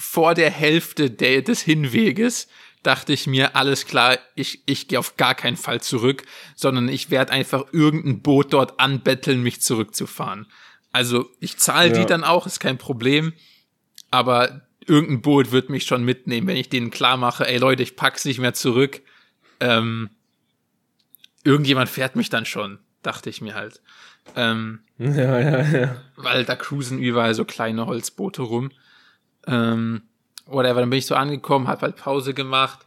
[0.00, 2.46] vor der Hälfte der, des Hinweges
[2.84, 6.22] dachte ich mir, alles klar, ich, ich gehe auf gar keinen Fall zurück,
[6.54, 10.46] sondern ich werde einfach irgendein Boot dort anbetteln, mich zurückzufahren.
[10.92, 11.94] Also ich zahle ja.
[11.98, 13.32] die dann auch, ist kein Problem,
[14.12, 17.96] aber irgendein Boot wird mich schon mitnehmen, wenn ich denen klar mache, ey Leute, ich
[17.96, 19.02] pack's nicht mehr zurück.
[19.58, 20.10] Ähm,
[21.42, 23.82] irgendjemand fährt mich dann schon, dachte ich mir halt.
[24.36, 26.02] Ähm, ja, ja, ja.
[26.14, 28.70] Weil da cruisen überall so kleine Holzboote rum.
[29.48, 30.02] Ähm,
[30.46, 32.80] whatever, dann bin ich so angekommen, habe halt Pause gemacht.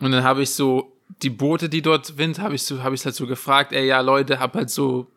[0.00, 3.04] Und dann habe ich so die Boote, die dort sind, habe ich so, habe ich
[3.04, 5.10] halt so gefragt, ey, ja Leute, hab halt so,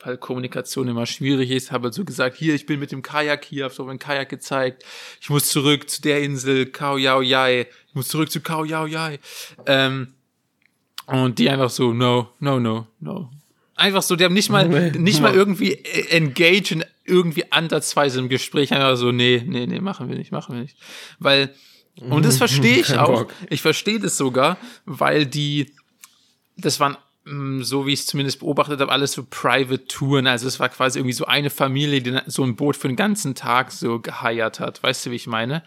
[0.00, 3.44] weil Kommunikation immer schwierig ist, habe halt so gesagt, hier, ich bin mit dem Kajak
[3.44, 4.84] hier, hab so mein Kajak gezeigt,
[5.20, 8.86] ich muss zurück zu der Insel Kao Yao Yai, ich muss zurück zu Kao Yao
[8.86, 9.18] Yai.
[9.66, 10.14] Ähm,
[11.06, 13.30] und die einfach so, no, no, no, no,
[13.76, 15.74] Einfach so, die haben nicht mal, nicht mal irgendwie
[16.10, 20.62] engagen, irgendwie ansatzweise im Gespräch, einfach so, nee, nee, nee, machen wir nicht, machen wir
[20.62, 20.76] nicht.
[21.18, 21.54] Weil,
[22.00, 23.26] und das verstehe ich auch.
[23.48, 25.72] Ich verstehe das sogar, weil die,
[26.56, 30.26] das waren, mm, so wie ich es zumindest beobachtet habe, alles so Private Touren.
[30.26, 33.34] Also es war quasi irgendwie so eine Familie, die so ein Boot für den ganzen
[33.34, 34.82] Tag so geheiert hat.
[34.82, 35.62] Weißt du, wie ich meine?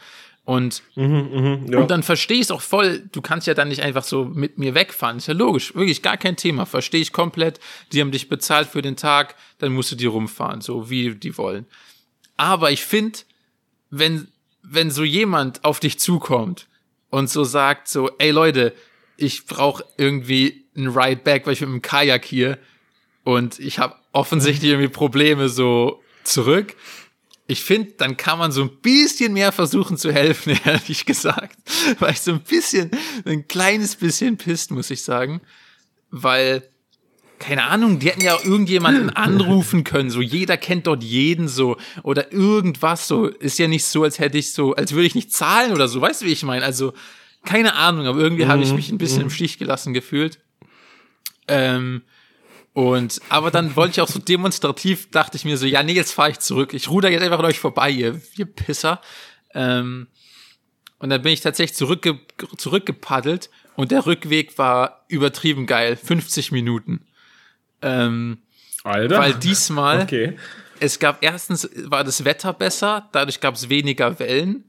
[0.50, 1.78] Und, mhm, mh, ja.
[1.78, 3.08] und dann verstehe ich es auch voll.
[3.12, 5.18] Du kannst ja dann nicht einfach so mit mir wegfahren.
[5.18, 5.76] Ist ja logisch.
[5.76, 6.66] Wirklich gar kein Thema.
[6.66, 7.60] Verstehe ich komplett.
[7.92, 9.36] Die haben dich bezahlt für den Tag.
[9.60, 10.62] Dann musst du die rumfahren.
[10.62, 11.68] So wie die wollen.
[12.36, 13.20] Aber ich finde,
[13.92, 14.28] wenn,
[14.64, 16.66] wenn so jemand auf dich zukommt
[17.12, 18.74] und so sagt so, ey Leute,
[19.18, 22.58] ich brauche irgendwie ein Ride Back, weil ich mit dem Kajak hier
[23.24, 26.76] und ich habe offensichtlich irgendwie Probleme so zurück.
[27.50, 31.58] Ich finde, dann kann man so ein bisschen mehr versuchen zu helfen, ehrlich gesagt.
[31.98, 32.92] Weil ich so ein bisschen,
[33.26, 35.42] ein kleines bisschen pisst, muss ich sagen.
[36.12, 36.62] Weil,
[37.40, 40.12] keine Ahnung, die hätten ja auch irgendjemanden anrufen können.
[40.12, 41.78] So, jeder kennt dort jeden so.
[42.04, 43.26] Oder irgendwas so.
[43.26, 46.00] Ist ja nicht so, als hätte ich so, als würde ich nicht zahlen oder so.
[46.02, 46.64] Weißt du, wie ich meine?
[46.64, 46.94] Also,
[47.46, 48.50] keine Ahnung, aber irgendwie mhm.
[48.50, 50.38] habe ich mich ein bisschen im Stich gelassen gefühlt.
[51.48, 52.04] Ähm,
[52.80, 56.14] und, aber dann wollte ich auch so demonstrativ, dachte ich mir so, ja, nee, jetzt
[56.14, 56.74] fahre ich zurück.
[56.74, 59.02] Ich ruder jetzt einfach an euch vorbei, ihr, ihr Pisser.
[59.54, 60.08] Ähm,
[60.98, 62.22] und dann bin ich tatsächlich zurückge
[62.56, 65.98] zurückgepaddelt und der Rückweg war übertrieben geil.
[65.98, 67.06] 50 Minuten.
[67.82, 68.38] Ähm,
[68.86, 69.20] Alter.
[69.20, 70.38] Weil diesmal, okay.
[70.80, 74.64] es gab erstens, war das Wetter besser, dadurch gab es weniger Wellen.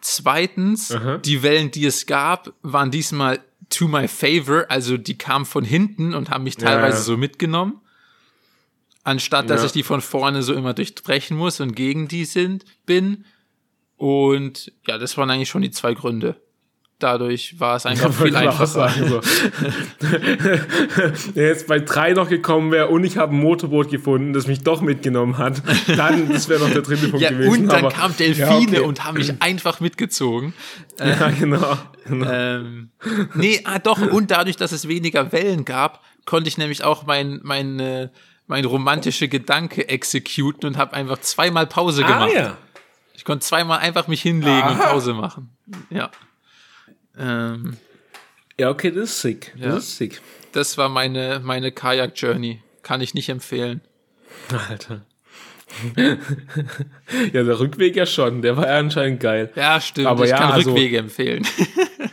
[0.00, 1.18] Zweitens, Aha.
[1.18, 3.40] die Wellen, die es gab, waren diesmal
[3.72, 7.80] to my favor, also die kamen von hinten und haben mich teilweise ja, so mitgenommen,
[9.04, 9.66] anstatt dass ja.
[9.66, 13.24] ich die von vorne so immer durchbrechen muss und gegen die sind bin.
[13.96, 16.41] Und ja, das waren eigentlich schon die zwei Gründe
[17.02, 18.66] dadurch war es einfach viel einfacher.
[18.66, 19.20] Sagen, so.
[21.40, 24.80] Jetzt bei drei noch gekommen wäre und ich habe ein Motorboot gefunden, das mich doch
[24.80, 25.62] mitgenommen hat,
[25.96, 27.50] dann, das wäre noch der dritte Punkt ja, gewesen.
[27.50, 28.80] Und dann aber, kam Delfine ja, okay.
[28.80, 30.54] und haben mich einfach mitgezogen.
[31.02, 31.76] Ja, genau.
[32.06, 32.30] genau.
[32.30, 32.90] Ähm,
[33.34, 37.40] nee, ah, doch, und dadurch, dass es weniger Wellen gab, konnte ich nämlich auch mein,
[37.42, 38.08] mein, äh,
[38.46, 42.30] mein romantische Gedanke exekuten und habe einfach zweimal Pause ah, gemacht.
[42.34, 42.56] Ah, ja.
[43.14, 44.70] Ich konnte zweimal einfach mich hinlegen Aha.
[44.70, 45.50] und Pause machen.
[45.90, 46.10] Ja.
[47.18, 47.76] Ähm,
[48.58, 49.52] ja, okay, das ist sick.
[49.56, 49.76] Das ja.
[49.76, 50.20] ist sick.
[50.52, 52.62] Das war meine, meine Kajak-Journey.
[52.82, 53.80] Kann ich nicht empfehlen.
[54.68, 55.04] Alter.
[55.96, 58.42] ja, der Rückweg ja schon.
[58.42, 59.50] Der war ja anscheinend geil.
[59.54, 60.08] Ja, stimmt.
[60.08, 61.46] Aber ich ja, kann also, Rückwege empfehlen.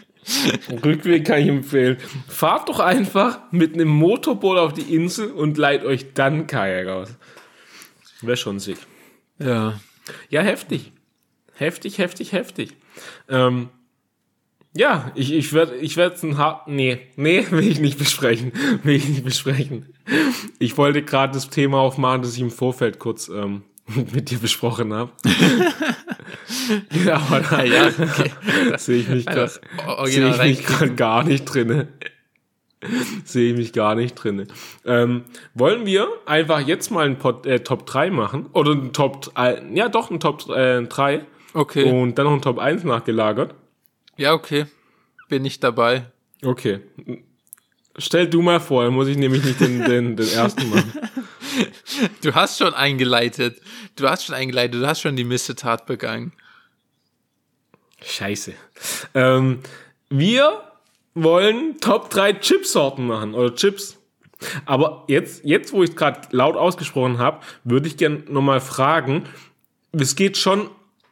[0.86, 1.98] Rückweg kann ich empfehlen.
[2.28, 7.10] Fahrt doch einfach mit einem Motorboot auf die Insel und leiht euch dann Kajak aus.
[8.22, 8.78] Wäre schon sick.
[9.40, 9.80] Ja.
[10.30, 10.92] Ja, heftig.
[11.56, 12.76] Heftig, heftig, heftig.
[13.28, 13.70] Ähm,
[14.80, 16.70] ja, ich, ich werde ich werde ein hart.
[16.70, 18.54] Nee, nee, will ich nicht besprechen.
[18.84, 19.94] Will ich nicht besprechen.
[20.58, 23.64] Ich wollte gerade das Thema aufmachen, das ich im Vorfeld kurz ähm,
[24.14, 25.12] mit dir besprochen habe.
[27.06, 28.32] ja, aber da ja, okay.
[28.78, 29.52] sehe ich mich gerade
[30.06, 31.90] seh ich mich gerade gar nicht drinne.
[33.26, 34.48] sehe ich mich gar nicht drinne.
[34.86, 35.26] Ähm,
[35.56, 38.46] wollen wir einfach jetzt mal ein Pod, äh, Top 3 machen?
[38.54, 41.26] Oder ein Top, äh, ja doch, ein Top äh, 3.
[41.54, 41.84] Okay.
[41.84, 43.56] Und dann noch ein Top 1 nachgelagert.
[44.20, 44.66] Ja, okay.
[45.30, 46.12] Bin ich dabei.
[46.44, 46.82] Okay.
[47.98, 50.92] Stell du mal vor, dann muss ich nämlich nicht den, den, den ersten machen.
[52.22, 53.62] Du hast schon eingeleitet.
[53.96, 54.82] Du hast schon eingeleitet.
[54.82, 56.34] Du hast schon die Missetat begangen.
[58.04, 58.54] Scheiße.
[59.14, 59.60] Ähm,
[60.10, 60.64] wir
[61.14, 63.98] wollen Top 3 Chipsorten machen oder Chips.
[64.66, 69.28] Aber jetzt, jetzt wo ich es gerade laut ausgesprochen habe, würde ich gerne nochmal fragen,
[69.94, 70.70] es geht schon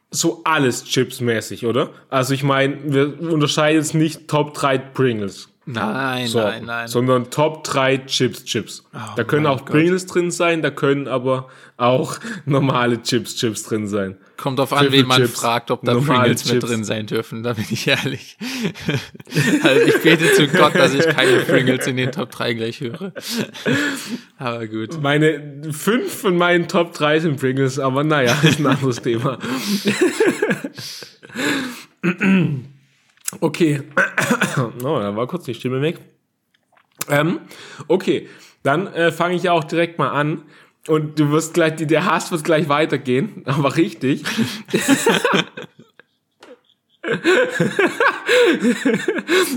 [0.10, 1.91] so alles chipsmäßig, oder?
[2.10, 5.49] Also ich meine, wir unterscheiden jetzt nicht Top 3 Pringles.
[5.70, 6.88] Nein, nein, nein.
[6.88, 8.86] Sondern Top 3 Chips, Chips.
[8.93, 9.72] Oh da können auch Gott.
[9.72, 14.15] Pringles drin sein, da können aber auch normale Chips, Chips drin sein.
[14.38, 16.53] Kommt auf an, wen man Chips, fragt, ob da Pringles Chips.
[16.53, 18.38] mit drin sein dürfen, da bin ich ehrlich.
[19.63, 23.11] also ich bete zu Gott, dass ich keine Pringles in den Top 3 gleich höre.
[24.38, 25.01] aber gut.
[25.01, 29.38] Meine, fünf von meinen Top 3 sind Pringles, aber naja, ist ein anderes Thema.
[33.40, 33.82] Okay.
[34.58, 36.00] oh, da war kurz die Stimme weg.
[37.10, 37.40] Ähm,
[37.88, 38.28] okay,
[38.64, 40.44] dann äh, fange ich auch direkt mal an.
[40.88, 44.24] Und du wirst gleich, der Hass wird gleich weitergehen, aber richtig.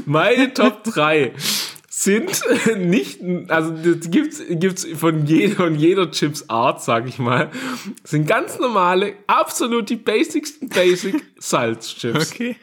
[0.07, 1.33] Meine Top 3
[1.89, 2.43] sind
[2.78, 7.51] nicht, also das gibt's, gibt's von jeder, von jeder Chips-Art, sag ich mal,
[8.05, 12.33] sind ganz normale, absolut die basicsten Basic Salzchips.
[12.33, 12.57] Okay.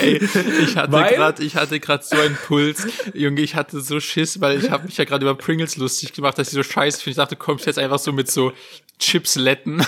[0.00, 0.20] Ey,
[0.62, 4.62] ich hatte gerade, ich hatte gerade so einen Puls, Junge, ich hatte so Schiss, weil
[4.62, 7.10] ich habe mich ja gerade über Pringles lustig gemacht, dass ich so scheiße finde.
[7.10, 8.52] Ich dachte, kommst jetzt einfach so mit so
[8.98, 9.84] Chipsletten.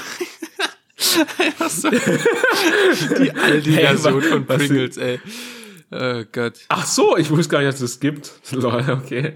[1.68, 5.20] so die Aldi-Version hey, von Pringles, ey.
[5.92, 6.54] Oh Gott.
[6.68, 8.32] Ach so, ich wusste gar nicht, dass es das gibt.
[8.52, 9.32] Lol, okay.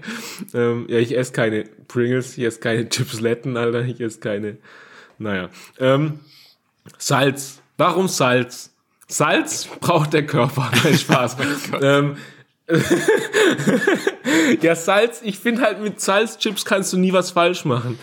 [0.53, 4.57] Ähm, ja, ich esse keine Pringles, ich esse keine Chipsletten, Alter, ich esse keine.
[5.17, 5.49] Naja.
[5.79, 6.19] Ähm,
[6.97, 7.61] Salz.
[7.77, 8.71] Warum Salz?
[9.07, 10.71] Salz braucht der Körper.
[10.83, 11.37] Nein, Spaß.
[11.73, 12.17] oh ähm,
[14.61, 17.99] ja, Salz, ich finde halt mit Salzchips kannst du nie was falsch machen.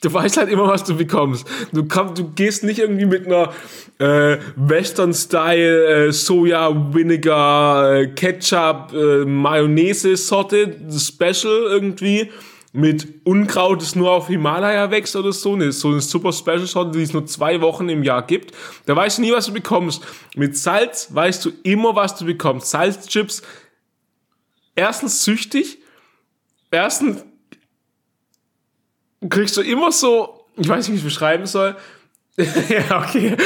[0.00, 1.46] Du weißt halt immer, was du bekommst.
[1.72, 3.52] Du, komm, du gehst nicht irgendwie mit einer
[3.98, 12.30] äh, Western-Style äh, Soja, Vinegar, äh, Ketchup, äh, Mayonnaise-Sorte, Special irgendwie
[12.72, 17.02] mit Unkraut, das nur auf Himalaya wächst oder so, eine, so eine super Special-Sorte, die
[17.02, 18.54] es nur zwei Wochen im Jahr gibt.
[18.86, 20.04] Da weißt du nie, was du bekommst.
[20.36, 22.70] Mit Salz weißt du immer, was du bekommst.
[22.70, 23.42] Salzchips,
[24.74, 25.78] erstens süchtig,
[26.70, 27.24] erstens
[29.30, 31.76] kriegst du immer so, ich weiß nicht, wie ich es beschreiben soll.
[32.68, 33.36] Ja, okay.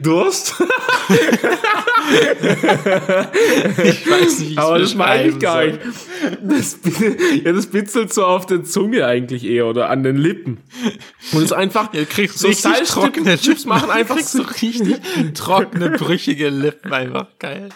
[0.00, 0.54] Durst.
[3.82, 5.80] ich weiß nicht, Aber das meine ich gar nicht.
[6.40, 6.78] Das,
[7.44, 10.58] ja, das bitzelt so auf der Zunge eigentlich eher oder an den Lippen.
[11.32, 15.00] Und es ist einfach ja, kriegst so trockene Chips machen einfach so richtig
[15.34, 17.70] trockene, brüchige Lippen einfach geil.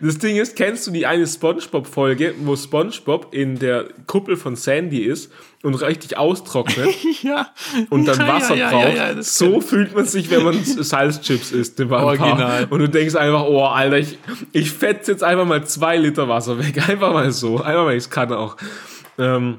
[0.00, 5.02] Das Ding ist, kennst du die eine SpongeBob-Folge, wo SpongeBob in der Kuppel von Sandy
[5.02, 5.30] ist
[5.62, 6.88] und richtig austrocknet
[7.22, 7.48] ja.
[7.90, 8.96] und dann ja, Wasser ja, braucht?
[8.96, 11.80] ja, so fühlt man sich, wenn man Salzchips isst.
[11.80, 12.66] Original.
[12.70, 14.18] Und du denkst einfach, oh, Alter, ich,
[14.52, 16.76] ich fetze jetzt einfach mal zwei Liter Wasser weg.
[16.88, 17.60] Einfach mal so.
[17.60, 18.56] Einfach weil ich kann auch.
[19.18, 19.58] Ähm,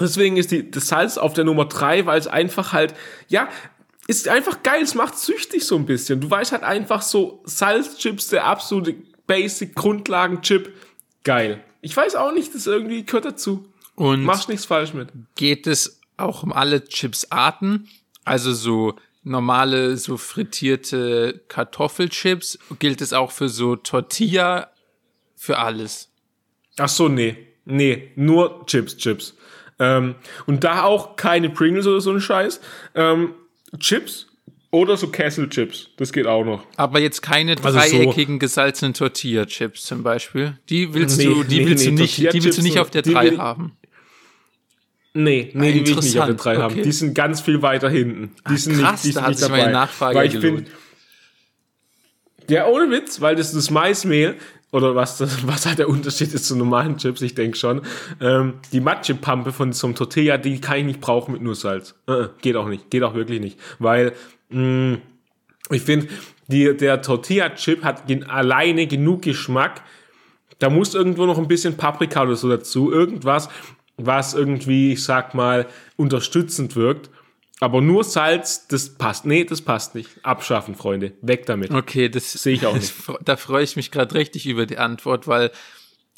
[0.00, 2.94] Deswegen ist die, das Salz auf der Nummer drei, weil es einfach halt,
[3.28, 3.48] ja,
[4.06, 6.20] ist einfach geil, es macht süchtig so ein bisschen.
[6.20, 8.94] Du weißt halt einfach so, Salzchips, der absolute
[9.26, 10.72] Basic Grundlagenchip,
[11.24, 11.62] geil.
[11.80, 13.66] Ich weiß auch nicht, das irgendwie gehört dazu.
[13.94, 15.08] Und Machst nichts falsch mit.
[15.34, 17.88] geht es auch um alle Chipsarten?
[18.24, 22.58] Also so normale, so frittierte Kartoffelchips?
[22.78, 24.70] Gilt es auch für so Tortilla?
[25.36, 26.10] Für alles?
[26.78, 27.36] Ach so, nee.
[27.64, 29.34] Nee, nur Chips, Chips.
[29.78, 32.60] Ähm, und da auch keine Pringles oder so ein Scheiß.
[32.94, 33.34] Ähm,
[33.78, 34.26] Chips
[34.70, 35.90] oder so Castle Chips.
[35.96, 36.64] Das geht auch noch.
[36.76, 40.58] Aber jetzt keine Also so- dreieckigen gesalzenen Tortilla-Chips zum Beispiel.
[40.68, 42.80] Die willst Nee, du, die nee, willst nee, du nicht, die willst du nicht so-
[42.80, 43.76] auf der die 3 will- haben.
[45.16, 46.72] Nee, nee, die will ich nicht auf der interessant, 3 haben.
[46.74, 46.82] okay.
[46.82, 48.34] Die sind ganz viel weiter hinten.
[48.50, 49.60] Die sind krass, nicht, die da sind hat nicht sich dabei.
[49.62, 50.64] meine Nachfrage weil ich finde,
[52.50, 54.34] ja, ohne Witz, weil das das Maismehl
[54.74, 57.82] oder was das, was halt der Unterschied ist zu normalen Chips, ich denke schon.
[58.20, 61.94] Ähm, die Matschepampe von so einem Tortilla, die kann ich nicht brauchen mit nur Salz.
[62.08, 64.12] Äh, äh, geht auch nicht, geht auch wirklich nicht, weil
[64.50, 64.98] mh,
[65.70, 66.08] ich finde,
[66.48, 69.82] der Tortilla-Chip hat gen alleine genug Geschmack.
[70.58, 72.92] Da muss irgendwo noch ein bisschen Paprika oder so dazu.
[72.92, 73.48] Irgendwas,
[73.96, 75.66] was irgendwie, ich sag mal,
[75.96, 77.08] unterstützend wirkt.
[77.60, 79.24] Aber nur Salz, das passt.
[79.26, 80.10] Nee, das passt nicht.
[80.22, 81.12] Abschaffen, Freunde.
[81.22, 81.70] Weg damit.
[81.70, 82.92] Okay, das Sehe ich auch nicht.
[83.24, 85.50] Da freue ich mich gerade richtig über die Antwort, weil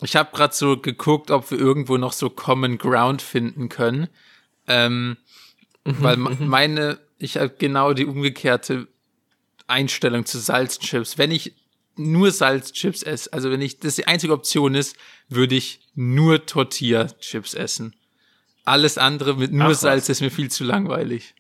[0.03, 4.09] ich habe gerade so geguckt, ob wir irgendwo noch so Common Ground finden können.
[4.66, 5.16] Ähm,
[5.84, 8.89] Mhm, weil me- meine, ich habe genau die umgekehrte
[9.68, 11.16] Einstellung zu Salzchips.
[11.16, 11.55] Wenn ich
[11.95, 14.97] nur Salzchips esse, also wenn ich das die einzige Option ist,
[15.28, 17.95] würde ich nur Tortilla-Chips essen.
[18.66, 19.74] Alles andere mit nur Ach.
[19.74, 21.34] Salz ist mir viel zu langweilig.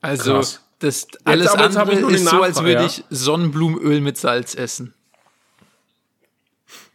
[0.00, 0.60] Also Krass.
[0.80, 2.86] das alles jetzt andere ist so, als Nachfrage, würde ja.
[2.86, 4.92] ich Sonnenblumenöl mit Salz essen.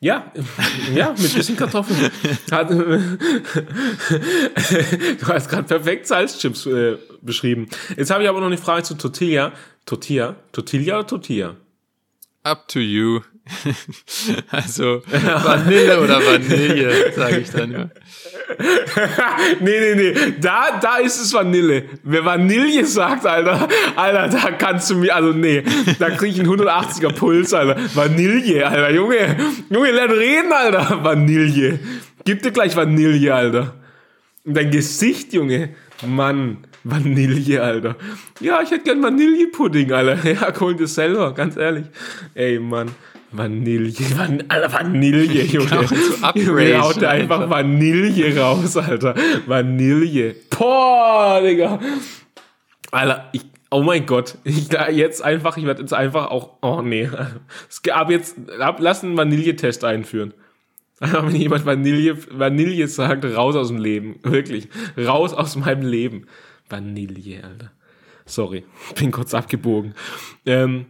[0.01, 0.31] Ja,
[0.93, 1.97] ja, mit bisschen Kartoffeln.
[5.19, 7.67] Du hast gerade perfekt Salzchips äh, beschrieben.
[7.95, 9.53] Jetzt habe ich aber noch eine Frage zu Tortilla.
[9.85, 10.35] Tortilla?
[10.51, 11.55] Tortilla oder Tortilla?
[12.43, 13.21] Up to you.
[14.51, 17.89] also Vanille oder Vanille, sage ich dann nur.
[19.59, 20.33] nee, nee, nee.
[20.39, 21.83] Da, da ist es Vanille.
[22.03, 25.63] Wer Vanille sagt, Alter, Alter, da kannst du mir, also nee,
[25.99, 27.77] da krieg ich einen 180er Puls, Alter.
[27.93, 29.37] Vanille, Alter, Junge,
[29.69, 31.03] Junge, lern reden, Alter.
[31.03, 31.79] Vanille.
[32.25, 33.73] Gib dir gleich Vanille, Alter.
[34.45, 35.69] Und dein Gesicht, Junge.
[36.05, 37.95] Mann, Vanille, Alter.
[38.39, 40.17] Ja, ich hätte gern Vanillepudding, Alter.
[40.31, 41.85] Ja, hol dir selber, ganz ehrlich.
[42.33, 42.89] Ey, Mann.
[43.31, 45.67] Vanille, Van, Vanille, Junge.
[45.67, 47.49] So Junge, upgraden haut dir einfach.
[47.49, 49.15] Vanille raus, Alter.
[49.45, 50.35] Vanille.
[50.49, 51.79] Boah, Digga.
[52.91, 54.37] Alter, ich, oh mein Gott.
[54.43, 57.09] Ich, da jetzt einfach, ich werde jetzt einfach auch, oh nee.
[57.69, 60.33] Es gab jetzt, ab, lass einen Vanilletest einführen.
[60.99, 64.19] Einfach, wenn jemand Vanille, Vanille sagt, raus aus dem Leben.
[64.23, 64.69] Wirklich.
[64.97, 66.27] Raus aus meinem Leben.
[66.69, 67.71] Vanille, Alter.
[68.25, 68.63] Sorry.
[68.97, 69.93] Bin kurz abgebogen.
[70.45, 70.85] Ähm,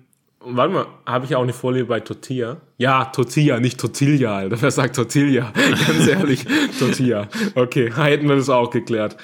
[0.56, 2.58] warte mal, habe ich auch eine Vorliebe bei Tortilla?
[2.78, 4.62] Ja, Tortilla, nicht Tortilla, Alter.
[4.62, 5.52] Wer sagt Tortilla?
[5.88, 6.46] Ganz ehrlich,
[6.80, 7.28] Tortilla.
[7.56, 9.18] Okay, hätten wir das auch geklärt.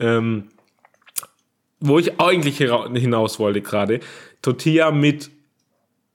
[0.00, 0.48] Ähm,
[1.80, 4.00] wo ich eigentlich hinaus wollte gerade,
[4.42, 5.30] Tortilla mit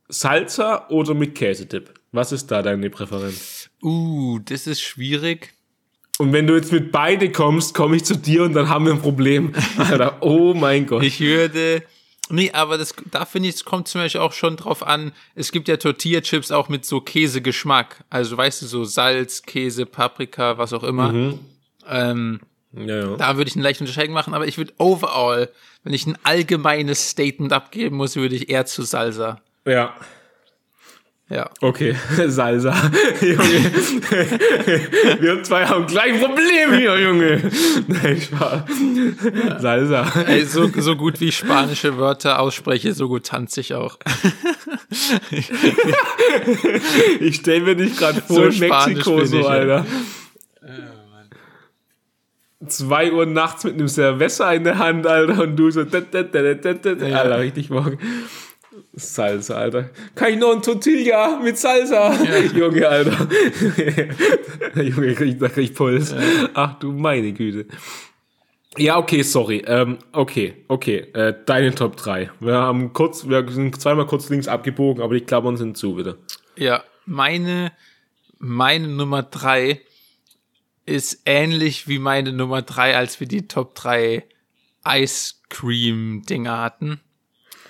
[0.09, 1.93] Salsa oder mit Käsedip?
[2.11, 3.70] Was ist da deine Präferenz?
[3.82, 5.53] Uh, das ist schwierig.
[6.20, 8.93] Und wenn du jetzt mit beide kommst, komme ich zu dir und dann haben wir
[8.93, 9.53] ein Problem.
[9.78, 11.03] Alter, oh mein Gott.
[11.03, 11.84] Ich würde
[12.30, 15.52] Nee, aber das, da finde ich, es kommt zum Beispiel auch schon drauf an, es
[15.52, 18.04] gibt ja Tortilla-Chips auch mit so Käsegeschmack.
[18.10, 21.12] Also weißt du, so Salz, Käse, Paprika, was auch immer.
[21.12, 21.40] Mhm.
[21.88, 22.40] Ähm,
[22.72, 23.18] Ja, ja.
[23.18, 25.50] da würde ich eine leichte Unterscheidung machen, aber ich würde overall,
[25.84, 29.42] wenn ich ein allgemeines Statement abgeben muss, würde ich eher zu Salsa.
[29.66, 29.94] ja.
[31.30, 31.50] Ja.
[31.62, 31.96] Okay,
[32.28, 32.72] Salsa.
[33.22, 33.38] Junge.
[35.22, 37.52] Wir zwei haben gleich ein Problem hier, Junge.
[37.88, 39.62] Nein, Spaß.
[39.62, 40.06] Salsa.
[40.28, 43.98] Ey, so, so gut wie ich spanische Wörter ausspreche, so gut tanze ich auch.
[47.20, 49.48] Ich stell mir dich gerade vor So in Mexiko so, ich.
[49.48, 49.86] Alter.
[52.68, 55.82] Zwei Uhr nachts mit einem Cerveza in der Hand, Alter, und du so.
[55.82, 57.18] Ja.
[57.18, 57.98] Alter, richtig morgen.
[58.94, 59.90] Salsa, Alter.
[60.16, 62.14] Kann ich noch ein Tortilla mit Salsa?
[62.56, 63.28] Junge, Alter.
[64.82, 66.14] Junge, krieg, da krieg ich Puls.
[66.54, 67.66] Ach du meine Güte.
[68.78, 69.64] Ja, okay, sorry.
[69.68, 71.00] Ähm, okay, okay.
[71.14, 72.32] Äh, deine Top 3.
[72.40, 76.18] Wir haben kurz, wir sind zweimal kurz links abgebogen, aber die Klammern sind zu, bitte.
[76.56, 77.72] Ja, meine,
[78.40, 79.82] meine Nummer drei
[80.86, 84.26] ist ähnlich wie meine Nummer drei, als wir die Top drei
[84.86, 87.00] Ice Cream Dinger hatten.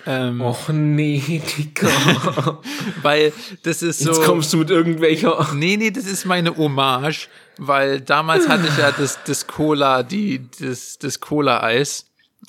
[0.06, 1.88] Ähm, Och nee, Digga.
[3.02, 3.32] Weil
[3.62, 4.10] das ist so.
[4.10, 5.48] Jetzt kommst du mit irgendwelcher.
[5.54, 10.46] Nee, nee, das ist meine Hommage, weil damals hatte ich ja das, das Cola, die,
[10.60, 12.06] das, das Cola-Eis,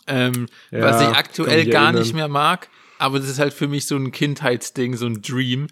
[0.07, 2.01] ähm, Ja, was ich aktuell gar erinnern.
[2.01, 5.67] nicht mehr mag, aber das ist halt für mich so ein Kindheitsding, so ein Dream.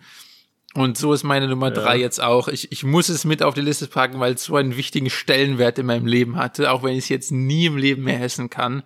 [0.75, 2.47] Und so ist meine Nummer drei jetzt auch.
[2.47, 5.77] Ich, ich muss es mit auf die Liste packen, weil es so einen wichtigen Stellenwert
[5.77, 8.81] in meinem Leben hatte, auch wenn ich es jetzt nie im Leben mehr essen kann,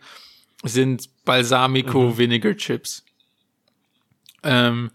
[0.63, 2.17] sind Balsamico Mhm.
[2.17, 3.03] Vinegar Chips.
[4.43, 4.91] Ähm,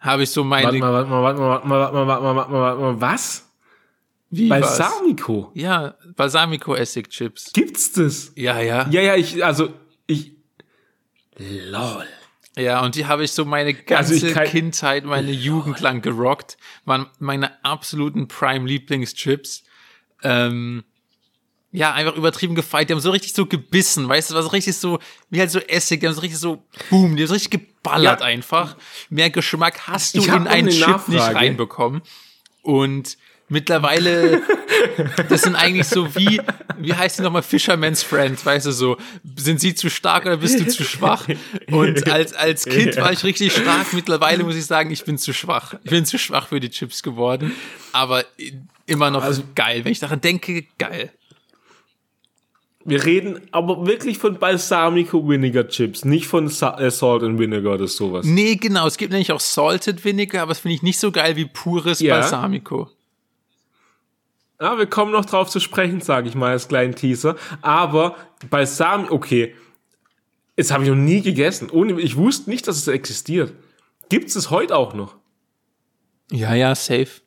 [0.00, 0.66] habe ich so meine.
[0.66, 2.80] Warte mal, warte mal, warte mal, warte mal, warte mal, warte mal, warte mal, warte
[2.80, 3.44] mal, was?
[4.30, 4.60] Wie was?
[4.78, 5.50] Balsamico?
[5.54, 7.52] Ja, Balsamico-Essig-Chips.
[7.54, 8.32] Gibt's das?
[8.36, 8.86] Ja, ja.
[8.90, 9.72] Ja, ja, ich, also,
[10.06, 10.32] ich.
[11.38, 12.04] Lol.
[12.56, 16.58] Ja, und die habe ich so meine ganze Also kann- Kindheit, meine Jugend lang gerockt.
[16.84, 19.62] Waren meine absoluten Prime-Lieblingschips.
[20.24, 20.84] Ähm,
[21.70, 22.88] ja, einfach übertrieben gefeiert.
[22.88, 24.98] Die haben so richtig so gebissen, weißt du, war so richtig so,
[25.30, 28.20] wie halt so Essig, die haben so richtig so, boom, die haben so richtig geballert
[28.20, 28.26] Ja.
[28.26, 28.76] einfach.
[29.10, 31.34] Mehr Geschmack hast du Ich in einen eine Chip nicht Nachfrage.
[31.36, 32.02] reinbekommen.
[32.62, 33.18] Und
[33.50, 34.42] mittlerweile,
[35.28, 36.40] das sind eigentlich so wie,
[36.78, 38.96] wie heißt die nochmal, Fisherman's Friend, weißt du, so,
[39.36, 41.26] sind sie zu stark oder bist du zu schwach?
[41.70, 45.32] Und als, als Kind war ich richtig stark, mittlerweile muss ich sagen, ich bin zu
[45.32, 45.74] schwach.
[45.84, 47.54] Ich bin zu schwach für die Chips geworden,
[47.92, 48.24] aber
[48.86, 49.84] immer noch Also geil.
[49.84, 51.10] Wenn ich daran denke, geil.
[52.88, 57.74] Wir reden aber wirklich von Balsamico Vinegar Chips, nicht von Sa äh, Salt and Vinegar
[57.74, 58.24] oder sowas.
[58.24, 61.36] Nee, genau, es gibt nämlich auch Salted Vinegar, aber das finde ich nicht so geil
[61.36, 62.18] wie pures Ja.
[62.18, 62.90] Balsamico.
[64.60, 67.36] Ja, wir kommen noch drauf zu sprechen, sage ich mal als kleinen Teaser.
[67.60, 68.16] Aber
[68.48, 69.54] Balsamico, okay,
[70.56, 71.68] das habe ich noch nie gegessen.
[71.70, 73.52] Ohne, ich wusste nicht, dass es existiert.
[74.08, 75.14] Gibt es heute auch noch?
[76.30, 77.20] Ja, ja, safe.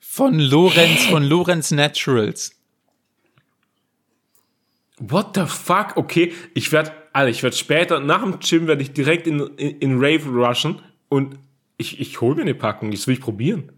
[0.00, 2.52] Von Lorenz, von Lorenz Naturals.
[5.10, 5.96] What the fuck?
[5.96, 9.78] Okay, ich werde, Alter, ich werde später, nach dem Gym werde ich direkt in, in,
[9.78, 11.38] in Rave rushen und
[11.76, 13.70] ich, ich hole mir eine Packung, das will ich probieren.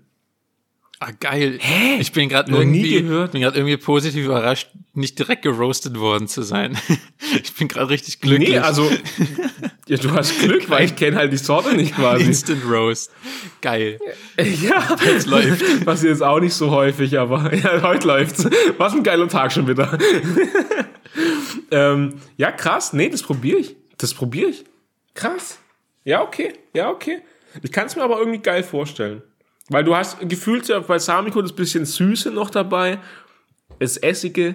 [0.98, 1.58] Ah, geil.
[1.98, 3.32] Ich bin gerade Noch nie irgendwie, gehört.
[3.32, 6.76] bin gerade irgendwie positiv überrascht, nicht direkt geroastet worden zu sein.
[7.42, 8.50] Ich bin gerade richtig glücklich.
[8.50, 8.88] Nee, also,
[9.88, 12.24] ja, du hast Glück, weil ich kenne halt die Sorte nicht quasi.
[12.24, 13.10] Instant Roast.
[13.62, 13.98] Geil.
[14.62, 15.84] Ja, Es läuft.
[15.84, 18.48] Passiert jetzt auch nicht so häufig, aber ja, heute läuft's.
[18.78, 19.98] Was ein geiler Tag schon wieder.
[21.70, 22.92] Ähm, ja, krass.
[22.92, 23.76] Nee, das probiere ich.
[23.98, 24.64] Das probiere ich.
[25.14, 25.58] Krass.
[26.04, 26.52] Ja, okay.
[26.74, 27.22] Ja, okay.
[27.62, 29.22] Ich kann es mir aber irgendwie geil vorstellen.
[29.68, 32.98] Weil du hast gefühlt ja bei Samiko das bisschen Süße noch dabei.
[33.78, 34.54] Das Essige.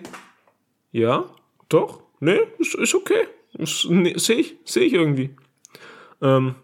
[0.91, 1.25] Ja,
[1.69, 2.03] doch.
[2.19, 3.27] Nee, ist, ist okay.
[3.89, 5.35] Nee, Sehe ich, sehe ich irgendwie.
[6.21, 6.55] Ähm,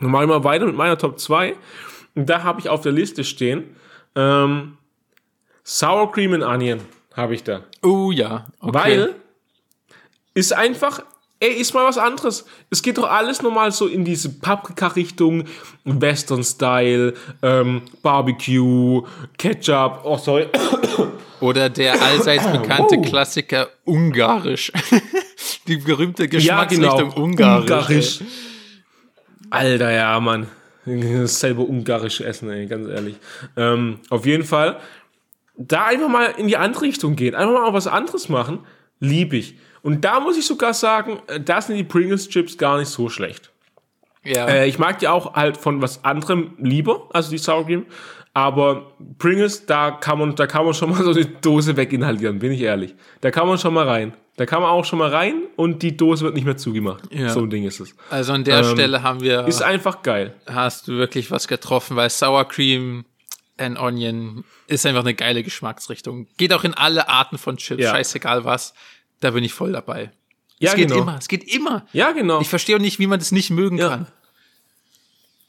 [0.00, 1.56] dann mache ich mal weiter mit meiner Top 2.
[2.14, 3.76] Und da habe ich auf der Liste stehen
[4.14, 4.78] ähm,
[5.64, 6.80] Sour Cream and Onion
[7.14, 7.62] habe ich da.
[7.82, 8.46] Oh ja.
[8.60, 8.74] Okay.
[8.74, 9.14] Weil
[10.34, 11.02] ist einfach,
[11.40, 12.44] ey, ist mal was anderes.
[12.70, 15.44] Es geht doch alles normal so in diese Paprika-Richtung,
[15.84, 19.02] Western-Style, ähm, Barbecue,
[19.38, 20.48] Ketchup, oh sorry,
[21.40, 23.02] Oder der allseits bekannte Oh.
[23.02, 24.72] Klassiker Ungarisch.
[25.66, 27.70] Die berühmte ja genau, Geschmacksrichtung Ungarisch.
[27.70, 28.20] Ungarisch.
[29.50, 30.46] Alter, ja, Mann.
[31.26, 33.16] Selber ungarisch essen, ey, ganz ehrlich.
[33.56, 34.80] Ähm, auf jeden Fall,
[35.56, 38.60] da einfach mal in die andere Richtung gehen, einfach mal was anderes machen,
[39.00, 39.56] lieb ich.
[39.84, 43.08] Und da muss ich sogar sagen, äh, da sind die Pringles Chips gar nicht so
[43.08, 43.52] schlecht.
[44.24, 44.46] Ja.
[44.48, 47.86] Äh, ich mag die auch halt von was anderem lieber, also die Sour Cream.
[48.32, 52.50] Aber Pringles, da kann man, da kann man schon mal so eine Dose weginhalieren, bin
[52.50, 52.94] ich ehrlich.
[53.20, 54.14] Da kann man schon mal rein.
[54.36, 57.04] Da kann man auch schon mal rein und die Dose wird nicht mehr zugemacht.
[57.12, 57.28] Ja.
[57.28, 57.94] So ein Ding ist es.
[58.10, 60.34] Also an der Ähm, Stelle haben wir, Ist einfach geil.
[60.46, 63.04] hast du wirklich was getroffen, weil Sour Cream
[63.58, 66.26] and Onion ist einfach eine geile Geschmacksrichtung.
[66.36, 67.90] Geht auch in alle Arten von Chips, Ja.
[67.92, 68.74] scheißegal was.
[69.24, 70.12] Da bin ich voll dabei.
[70.58, 71.00] Ja, es geht genau.
[71.00, 71.86] immer, es geht immer.
[71.94, 72.40] Ja, genau.
[72.42, 73.88] Ich verstehe auch nicht, wie man das nicht mögen Ja.
[73.88, 74.06] kann.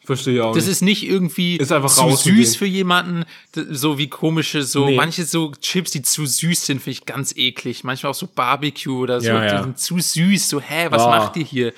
[0.05, 0.71] Verstehe ich auch Das nicht.
[0.71, 4.95] ist nicht irgendwie Ist einfach zu süß für jemanden, so wie komische, so Nee.
[4.95, 7.83] manche so Chips, die zu süß sind, finde ich ganz eklig.
[7.83, 9.63] Manchmal auch so Barbecue oder so, Ja, die ja.
[9.63, 11.09] sind zu süß, so, hä, was Ah.
[11.19, 11.73] macht ihr hier?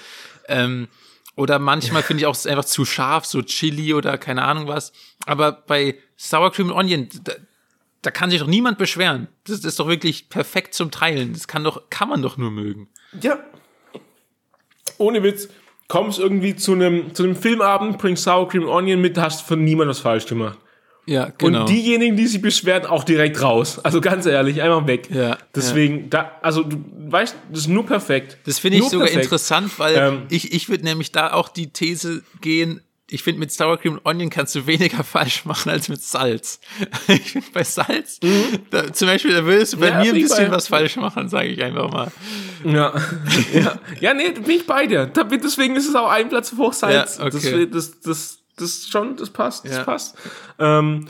[0.50, 0.88] Ähm,
[1.36, 4.92] oder manchmal finde ich auch einfach zu scharf, so Chili oder keine Ahnung was.
[5.26, 7.10] Aber bei Sour Cream and Onion,
[8.02, 9.28] da, kann sich doch niemand beschweren.
[9.46, 11.34] Das ist doch wirklich perfekt zum Teilen.
[11.34, 12.90] Das kann doch, kann man doch nur mögen.
[13.22, 13.40] Ja.
[14.98, 15.50] Ohne Witz.
[15.88, 19.90] Kommst irgendwie zu einem, zu einem Filmabend, bringst Sour Cream Onion mit, hast von niemand
[19.90, 20.58] was falsch gemacht.
[21.06, 21.62] Ja, genau.
[21.62, 23.80] Und diejenigen, die sich beschweren, auch direkt raus.
[23.80, 25.10] Also ganz ehrlich, einfach weg.
[25.10, 28.38] Ja, Deswegen, da, also du weißt, das ist nur perfekt.
[28.46, 29.24] Das finde ich Nur sogar perfekt.
[29.26, 33.52] interessant, weil Ähm, ich, ich würde nämlich da auch die These gehen, ich finde, mit
[33.54, 36.60] Sour Cream und Onion kannst du weniger falsch machen als mit Salz.
[37.08, 38.20] Ich finde, bei Salz,
[38.70, 39.94] da, zum Beispiel, da würdest du bei Mhm.
[39.94, 42.12] Ja, mir ein bisschen bei- was falsch machen, sage ich einfach mal.
[42.66, 42.94] Ja.
[43.54, 43.80] ja.
[44.02, 45.06] ja, nee, bin ich bei dir.
[45.08, 47.18] Deswegen ist es auch ein Platz vor Salz.
[47.18, 47.68] Ja, okay.
[47.72, 50.18] das, das, das, das schon, das passt, das passt.
[50.60, 51.08] Ähm,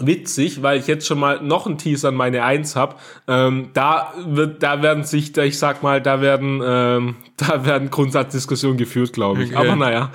[0.00, 3.00] witzig, weil ich jetzt schon mal noch einen Teaser an meine Eins hab.
[3.28, 8.76] Ähm, da wird, da werden sich, ich sag mal, da werden, ähm, da werden Grundsatzdiskussionen
[8.76, 9.50] geführt, glaube ich.
[9.56, 9.66] Okay.
[9.68, 10.10] Aber naja.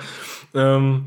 [0.54, 1.06] Ähm,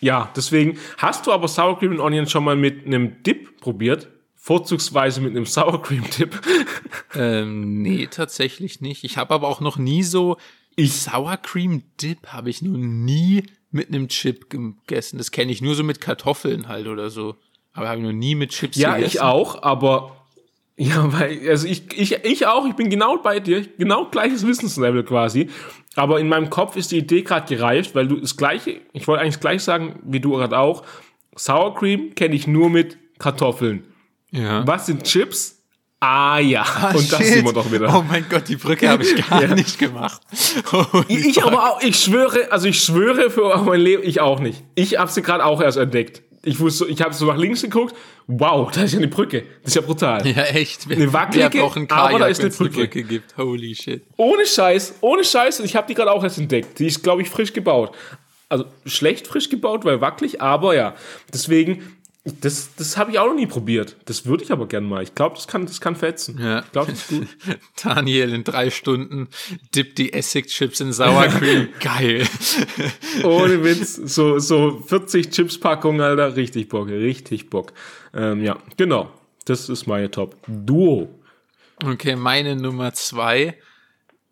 [0.00, 4.08] ja, deswegen hast du aber Sour Cream and Onion schon mal mit einem Dip probiert?
[4.36, 6.40] Vorzugsweise mit einem Sour Cream Dip.
[7.14, 9.04] Ähm, nee, tatsächlich nicht.
[9.04, 10.36] Ich habe aber auch noch nie so
[10.78, 15.18] Sour Cream Dip habe ich noch nie mit einem Chip gegessen.
[15.18, 17.36] Das kenne ich nur so mit Kartoffeln halt oder so.
[17.72, 19.16] Aber habe ich noch nie mit Chips Ja, gegessen.
[19.16, 20.16] ich auch, aber
[20.76, 25.04] ja, weil, also ich, ich, ich auch, ich bin genau bei dir, genau gleiches Wissenslevel
[25.04, 25.48] quasi.
[25.96, 29.22] Aber in meinem Kopf ist die Idee gerade gereift, weil du das gleiche, ich wollte
[29.22, 30.82] eigentlich gleich sagen, wie du gerade auch,
[31.36, 33.84] Sour Cream kenne ich nur mit Kartoffeln.
[34.30, 34.66] Ja.
[34.66, 35.60] Was sind Chips?
[36.00, 36.62] Ah ja,
[36.94, 37.26] und das Shit.
[37.28, 37.88] sehen wir doch wieder.
[37.96, 39.54] Oh mein Gott, die Brücke habe ich gar Ja.
[39.54, 40.20] nicht gemacht.
[40.70, 41.46] Holy ich fuck.
[41.46, 44.62] aber auch, ich schwöre, also ich schwöre für mein Leben, ich auch nicht.
[44.74, 46.22] Ich habe sie gerade auch erst entdeckt.
[46.44, 47.94] Ich wusste, ich habe so nach links geguckt.
[48.26, 49.44] Wow, da ist ja eine Brücke.
[49.62, 50.26] Das ist ja brutal.
[50.26, 50.90] Ja, echt.
[50.90, 52.74] Eine wackelige, Wer braucht einen aber da Kajak, ist eine Brücke.
[52.74, 53.36] Brücke gibt.
[53.36, 54.02] Holy shit.
[54.16, 55.60] Ohne Scheiß, ohne Scheiß.
[55.60, 56.78] Und ich habe die gerade auch erst entdeckt.
[56.78, 57.94] Die ist, glaube ich, frisch gebaut.
[58.48, 60.94] Also schlecht frisch gebaut, weil wackelig, aber ja.
[61.32, 63.96] Deswegen, das, das habe ich auch noch nie probiert.
[64.06, 65.02] Das würde ich aber gern mal.
[65.02, 66.38] Ich glaube, das kann, das kann fetzen.
[66.40, 66.60] Ja.
[66.60, 67.28] Ich glaube, das ist gut.
[67.84, 69.28] Daniel in drei Stunden
[69.74, 71.68] dippt die Essig-Chips in Sour Cream.
[71.80, 72.26] Geil.
[73.24, 73.96] Ohne Witz.
[73.96, 76.34] So, so 40 Chips-Packungen, Alter.
[76.34, 77.74] Richtig Bock, richtig Bock.
[78.14, 79.12] Ähm, ja, genau.
[79.44, 80.36] Das ist meine Top.
[80.46, 81.10] Duo.
[81.84, 83.58] Okay, meine Nummer zwei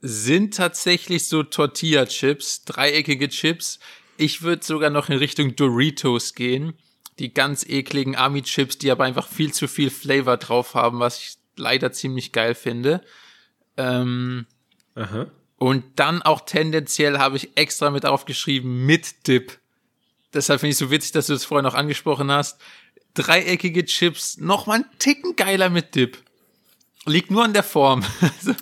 [0.01, 3.81] sind tatsächlich so Tortilla-Chips, dreieckige Chips.
[4.17, 6.73] Ich würde sogar noch in Richtung Doritos gehen.
[7.23, 11.37] Die ganz ekligen Ami-Chips, die aber einfach viel zu viel Flavor drauf haben, was ich
[11.57, 13.01] leider ziemlich geil finde.
[13.77, 14.47] Ähm,
[14.97, 15.31] Aha.
[15.57, 19.61] und dann auch tendenziell habe ich extra mit aufgeschrieben mit Dip.
[20.35, 22.61] Deshalb finde ich so witzig, dass du das vorher noch angesprochen hast.
[23.15, 26.19] Dreieckige Chips, noch mal einen Ticken geiler mit Dip.
[27.05, 28.05] Liegt nur an der Form.
[28.21, 28.55] Also,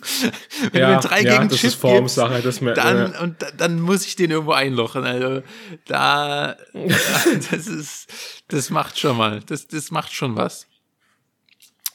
[0.71, 3.21] wenn Ja, du einen dreieckigen ja, das Chip ist Formsache, das mer- dann, ja.
[3.21, 5.03] und da- dann muss ich den irgendwo einlochen.
[5.05, 5.43] Also
[5.85, 8.07] da, das ist,
[8.47, 10.67] das macht schon mal, das, das macht schon was.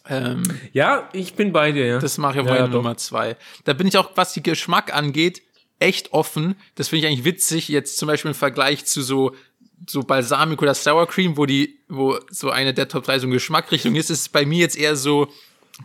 [0.09, 0.43] Ähm,
[0.73, 1.99] Ja, ich bin bei dir, ja.
[1.99, 2.67] das mache ich Ja.
[2.69, 3.37] Nummer zwei.
[3.65, 5.43] Da bin ich auch, was die Geschmack angeht,
[5.81, 6.55] echt offen.
[6.77, 9.35] Das finde ich eigentlich witzig, jetzt zum Beispiel im Vergleich zu so,
[9.89, 13.35] so Balsamico oder Sour Cream, wo die, wo so eine der Top 3 so eine
[13.35, 15.29] Geschmackrichtung ist, ist es bei mir jetzt eher so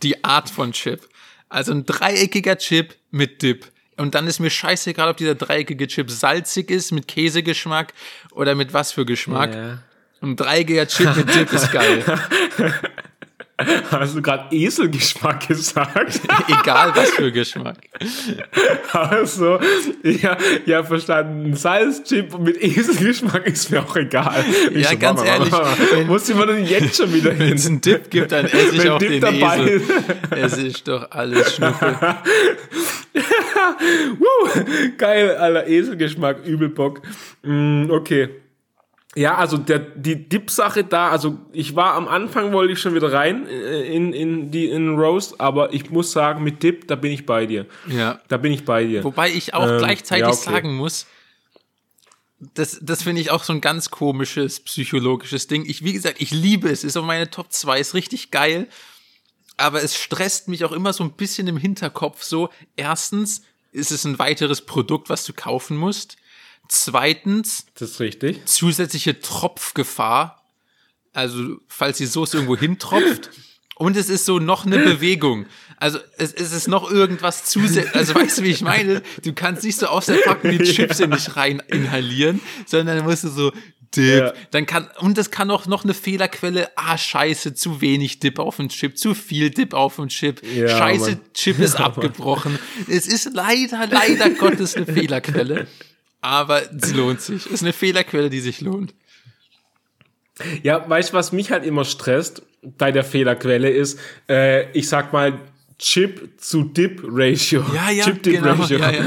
[0.01, 1.07] die Art von Chip.
[1.49, 3.71] Also ein dreieckiger Chip mit Dip.
[3.97, 7.93] Und dann ist mir scheißegal, ob dieser dreieckige Chip salzig ist, mit Käsegeschmack
[8.31, 9.53] oder mit was für Geschmack.
[9.53, 9.77] Ja.
[10.21, 12.03] Ein dreieckiger Chip mit Dip ist geil.
[13.91, 16.22] Hast du gerade Eselgeschmack gesagt?
[16.47, 17.78] Egal was für Geschmack.
[18.93, 19.59] Also,
[20.03, 21.55] ja, ja, verstanden.
[21.55, 24.43] Salzchip mit Eselgeschmack ist mir auch egal.
[24.74, 25.51] Ich Ja, ganz ehrlich,
[25.93, 27.55] wenn- Muss ich mir denn jetzt schon wieder Wenn hin?
[27.57, 29.68] es einen Dip gibt, dann esse ich Wenn auch Dip den dabei Esel.
[29.82, 29.91] ist.
[30.32, 31.97] Es ist doch alles Schnuppe.
[34.20, 34.49] Woo,
[34.97, 37.01] geil, Alter, Eselgeschmack, übel Bock.
[37.43, 38.30] Mm, okay.
[39.16, 43.12] Ja, also der, die Dip-Sache da, also ich war am Anfang, wollte ich schon wieder
[43.12, 47.12] rein äh, in, in die in Roast, aber ich muss sagen, mit Dip, da bin
[47.12, 47.66] ich bei dir.
[47.88, 48.22] Ja.
[48.30, 49.03] Da bin ich bei dir.
[49.03, 50.51] Wobei ich auch Ähm, gleichzeitig ja, okay.
[50.51, 51.07] sagen muss,
[52.53, 55.66] das, das finde ich auch so ein ganz komisches psychologisches Ding.
[55.68, 58.68] Ich, wie gesagt, ich liebe es, ist auf meine Top 2, ist richtig geil.
[59.57, 62.49] aber es stresst mich auch immer so ein bisschen im Hinterkopf so.
[62.78, 66.18] Erstens ist es ein weiteres Produkt, was du kaufen musst.
[66.74, 68.45] Zweitens, Das ist richtig.
[68.45, 70.41] zusätzliche Tropfgefahr.
[71.11, 73.30] Also, falls die Soße irgendwo hintropft.
[73.76, 75.47] Und es ist so noch eine Bewegung.
[75.76, 77.93] Also, es, es ist noch irgendwas zusätzlich.
[77.95, 79.01] Also, weißt du, wie ich meine?
[79.22, 83.05] Du kannst nicht so aus der Packung die Chips in dich rein inhalieren, sondern dann
[83.05, 83.51] musst du so
[83.93, 84.19] Dip.
[84.19, 84.34] Ja.
[84.51, 86.69] Dann kann, und das kann auch noch eine Fehlerquelle.
[86.78, 90.41] Ah, scheiße, zu wenig Dip auf dem Chip, zu viel Dip auf dem Chip.
[90.55, 91.19] Ja, scheiße, Mann.
[91.34, 92.57] Chip ist abgebrochen.
[92.88, 95.67] Es ist leider, leider Gottes eine Fehlerquelle.
[96.22, 97.49] Aber es lohnt sich.
[97.49, 98.93] Ist eine Fehlerquelle, die sich lohnt.
[100.63, 103.99] Ja, weißt du, was mich halt immer stresst bei der Fehlerquelle ist,
[104.30, 105.39] äh, ich sag mal,
[105.78, 107.65] Chip zu Dip Ratio.
[107.74, 108.53] Ja, ja, Chip-Dip genau.
[108.53, 108.78] Ratio.
[108.78, 109.03] Ja, ja.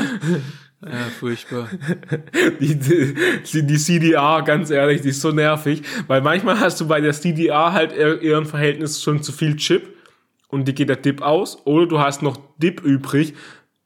[0.82, 1.70] ja, furchtbar.
[2.60, 7.00] Die, die, die CDR, ganz ehrlich, die ist so nervig, weil manchmal hast du bei
[7.00, 9.96] der CDR halt ein Verhältnis schon zu viel Chip
[10.48, 13.34] und die geht der Dip aus oder du hast noch Dip übrig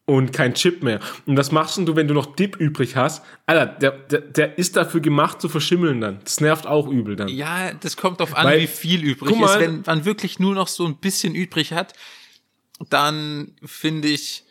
[0.08, 1.00] und kein Chip mehr.
[1.26, 3.22] Und das machst du, wenn du noch Dip übrig hast.
[3.44, 6.20] Alter, der, der, der ist dafür gemacht zu verschimmeln dann.
[6.24, 7.28] Das nervt auch übel dann.
[7.28, 9.60] Ja, das kommt auf an, Weil- wie viel übrig mal- ist.
[9.60, 11.92] Wenn man wirklich nur noch so ein bisschen übrig hat,
[12.88, 14.44] dann finde ich,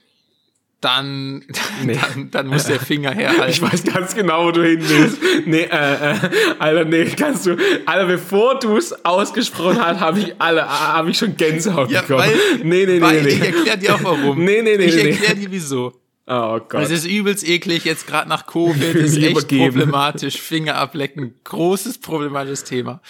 [0.82, 1.44] dann,
[1.86, 3.50] dann, dann muss der Finger herhalten.
[3.50, 5.18] Ich weiß ganz genau, wo du hin willst.
[5.46, 6.16] Nee, äh, äh,
[6.60, 11.18] Alter, nee, kannst du, Alter, bevor du es ausgesprochen hast, habe ich alle, habe ich
[11.18, 12.20] schon Gänsehaut Ja, bekommen.
[12.20, 13.30] weil, nee, nee, nee, weil nee.
[13.30, 14.44] ich erkläre dir auch warum.
[14.44, 15.10] Nee, nee, nee, Ich nee.
[15.10, 15.94] erkläre dir wieso.
[16.30, 16.82] Oh Gott.
[16.84, 19.74] Es ist übelst eklig, jetzt gerade nach Covid, ist echt übergeben.
[19.74, 20.40] problematisch.
[20.42, 23.02] Finger ablecken, großes problematisches Thema.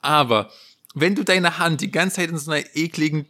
[0.00, 0.50] Aber
[0.94, 3.26] wenn du deine Hand die ganze Zeit in so einer ekligen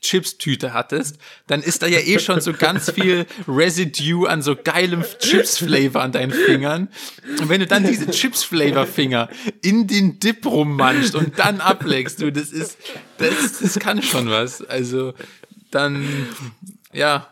[0.00, 5.04] Chips-Tüte hattest, dann ist da ja eh schon so ganz viel Residue an so geilem
[5.18, 6.88] Chips-Flavor an deinen Fingern.
[7.40, 9.28] Und wenn du dann diese Chips-Flavor-Finger
[9.62, 12.78] in den Dip rummanschst und dann ableckst, du, das ist,
[13.18, 14.62] das, das kann schon was.
[14.62, 15.14] Also,
[15.70, 16.28] dann,
[16.92, 17.28] ja,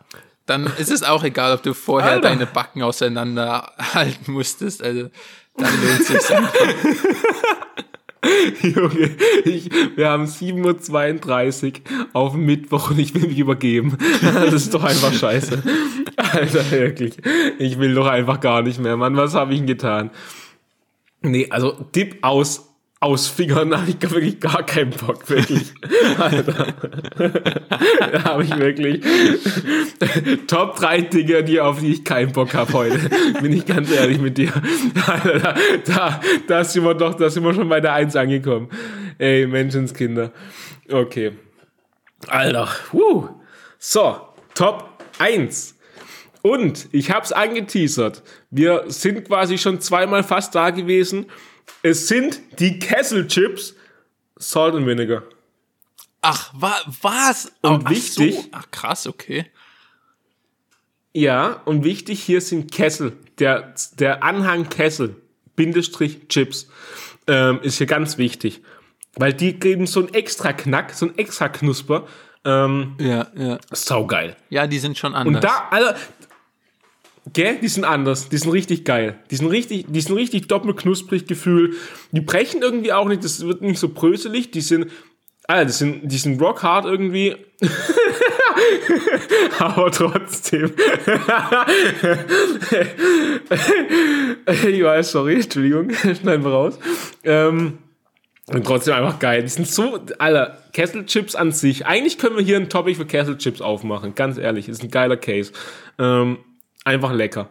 [0.46, 2.28] dann ist es auch egal, ob du vorher Alter.
[2.28, 4.82] deine Backen auseinanderhalten musstest.
[4.82, 5.10] Also,
[5.56, 6.52] dann lohnt sich's einfach.
[8.62, 9.10] Junge,
[9.44, 13.96] ich, wir haben 7.32 Uhr auf Mittwoch und ich will mich übergeben.
[14.34, 15.62] Das ist doch einfach scheiße.
[16.16, 17.16] Alter, wirklich.
[17.58, 19.16] Ich will doch einfach gar nicht mehr, Mann.
[19.16, 20.10] Was habe ich denn getan?
[21.22, 22.73] Nee, also Dip aus,
[23.04, 25.74] aus Fingern habe ich wirklich gar keinen Bock, wirklich.
[26.18, 26.74] Alter.
[28.12, 29.04] Da habe ich wirklich
[30.46, 32.98] Top 3 Dinge, die, auf die ich keinen Bock habe heute.
[33.42, 34.54] Bin ich ganz ehrlich mit dir.
[35.06, 38.70] Alter, da, da, da sind wir doch, da sind wir schon bei der 1 angekommen.
[39.18, 40.32] Ey, Menschenskinder.
[40.90, 41.32] Okay.
[42.28, 43.28] Alter, wuh.
[43.78, 44.16] So,
[44.54, 44.88] Top
[45.18, 45.78] 1.
[46.40, 48.22] Und ich habe es angeteasert.
[48.50, 51.26] Wir sind quasi schon zweimal fast da gewesen.
[51.82, 53.74] Es sind die Kesselchips
[54.36, 55.22] Salt and Vinegar.
[56.22, 57.52] Ach, wa was?
[57.62, 58.48] Und Ach wichtig- So.
[58.52, 59.46] Ach, krass, okay.
[61.12, 63.12] Ja, und wichtig hier sind Kessel.
[63.38, 65.16] Der, der Anhang Kessel,
[65.54, 66.68] Bindestrich Chips,
[67.26, 68.62] ähm, ist hier ganz wichtig.
[69.16, 72.06] Weil die geben so einen extra Knack, so einen extra Knusper.
[72.44, 73.58] Ähm, Ja, ja.
[73.70, 74.36] saugeil.
[74.50, 75.36] Ja, die sind schon anders.
[75.36, 75.96] Und da, Alter,
[77.32, 79.18] gell, die sind anders, die sind richtig geil.
[79.30, 81.74] Die sind richtig, die sind richtig doppelt knusprig Gefühl.
[82.12, 84.90] Die brechen irgendwie auch nicht, das wird nicht so bröselig, die sind,
[85.46, 87.36] Alter, die sind, die sind rock hard irgendwie.
[89.58, 90.72] Aber trotzdem.
[94.46, 96.78] ich weiß, sorry, Entschuldigung, schneiden wir raus.
[97.24, 97.78] Ähm,
[98.46, 99.42] und trotzdem einfach geil.
[99.42, 101.86] Die sind so, Alter, Kesselchips an sich.
[101.86, 104.14] Eigentlich können wir hier ein Topic für Kesselchips aufmachen.
[104.14, 105.52] Ganz ehrlich, ist ein geiler Case.
[105.98, 106.38] Ähm,
[106.84, 107.48] einfach lecker.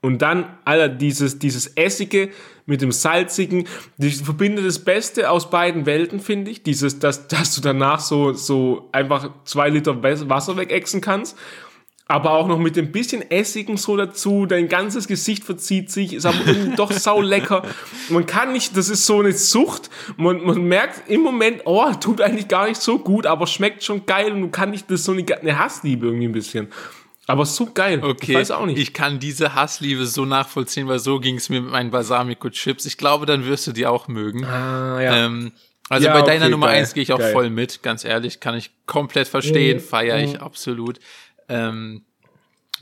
[0.00, 2.30] Und dann, Alter, dieses, dieses Essige
[2.66, 3.66] mit dem Salzigen,
[3.96, 6.62] die verbindet das Beste aus beiden Welten, finde ich.
[6.62, 11.36] Dieses, dass, dass du danach so, so einfach zwei Liter Wasser wegexen kannst.
[12.10, 16.24] Aber auch noch mit dem bisschen Essigen so dazu, dein ganzes Gesicht verzieht sich, ist
[16.24, 17.62] aber irgendwie doch sau lecker.
[18.08, 19.90] Man kann nicht, das ist so eine Sucht.
[20.16, 24.06] Man, man merkt im Moment, oh, tut eigentlich gar nicht so gut, aber schmeckt schon
[24.06, 26.68] geil und du kannst nicht, das ist so eine, eine Hassliebe irgendwie ein bisschen.
[27.28, 28.02] Aber so geil.
[28.02, 28.78] Okay, Ich weiß auch nicht.
[28.78, 32.86] ich kann diese Hassliebe so nachvollziehen, weil so ging es mir mit meinen Balsamico-Chips.
[32.86, 34.44] Ich glaube, dann wirst du die auch mögen.
[34.44, 35.26] ah, ja.
[35.26, 35.52] Ähm,
[35.90, 37.32] also Ja, bei deiner okay, Nummer geil, eins gehe ich auch geil.
[37.32, 40.98] voll mit, ganz ehrlich, kann ich komplett verstehen, Mhm, feiere ich absolut.
[41.48, 42.04] Ähm,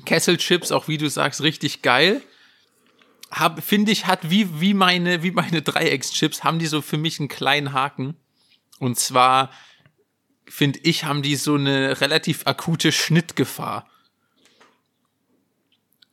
[0.05, 2.23] Kesselchips, auch wie du sagst, richtig geil.
[3.33, 7.19] Hab, finde ich, hat wie, wie meine, wie meine Dreieckschips, haben die so für mich
[7.19, 8.15] einen kleinen Haken.
[8.79, 9.51] Und zwar,
[10.49, 13.89] finde ich, haben die so eine relativ akute Schnittgefahr.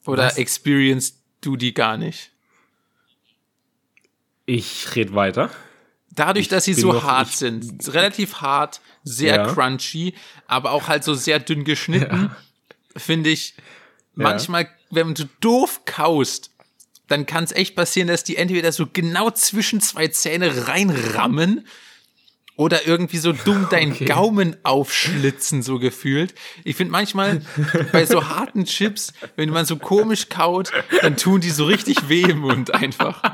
[0.05, 0.37] Oder Was?
[0.37, 2.31] experience du die gar nicht?
[4.45, 5.49] Ich red weiter.
[6.11, 9.53] Dadurch, Ich dass sie so noch- hart ich- sind, relativ hart, sehr Ja.
[9.53, 10.13] crunchy,
[10.47, 12.31] aber auch halt so sehr dünn geschnitten,
[12.95, 13.55] finde ich
[14.13, 16.51] manchmal, wenn du doof kaust,
[17.07, 21.67] dann kann es echt passieren, dass die entweder so genau zwischen zwei Zähne reinrammen
[22.55, 24.05] oder irgendwie so dumm deinen Okay.
[24.05, 26.33] Gaumen aufschlitzen, so gefühlt.
[26.63, 27.41] Ich finde manchmal
[27.91, 32.23] bei so harten Chips, wenn man so komisch kaut, dann tun die so richtig weh
[32.23, 33.21] im Mund einfach.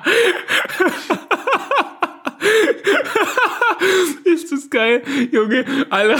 [4.25, 5.01] Ist das geil,
[5.31, 6.19] Junge, Alter.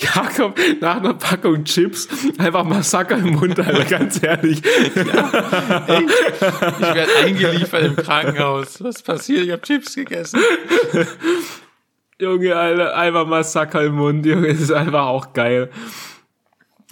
[0.00, 2.08] Jakob, nach einer Packung Chips,
[2.38, 4.60] einfach Massaker im Mund, Alter, ganz ehrlich.
[4.64, 8.82] Ich werde eingeliefert im Krankenhaus.
[8.82, 9.44] Was passiert?
[9.44, 10.40] Ich habe Chips gegessen.
[12.22, 15.70] Junge, Alter, einfach Massaker im Mund, Junge, das ist einfach auch geil.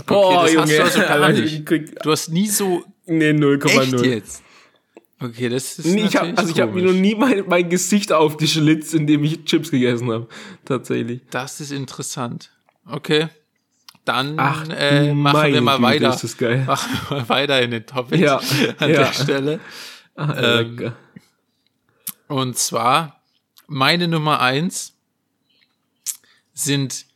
[0.06, 4.04] Boah, das hast du also Alter, krieg, Du hast nie so nee, echt 0,0.
[4.06, 4.42] jetzt.
[5.22, 8.10] Okay, das ist Nee, ich hab, also ich habe mir noch nie mein, mein Gesicht
[8.12, 10.26] aufgeschlitzt, indem ich Chips gegessen habe.
[10.64, 11.20] Tatsächlich.
[11.30, 12.50] Das ist interessant.
[12.86, 13.28] Okay.
[14.06, 16.14] Dann Ach, äh, machen wir mal Güte, weiter.
[16.14, 16.64] ist das geil.
[16.66, 18.36] Machen wir mal weiter in den Topics Ja,
[18.78, 18.96] an ja.
[19.04, 19.60] der Stelle.
[20.16, 20.92] Ah, Ähm.
[22.26, 23.20] Und zwar
[23.66, 24.94] meine Nummer eins
[26.64, 27.06] sind,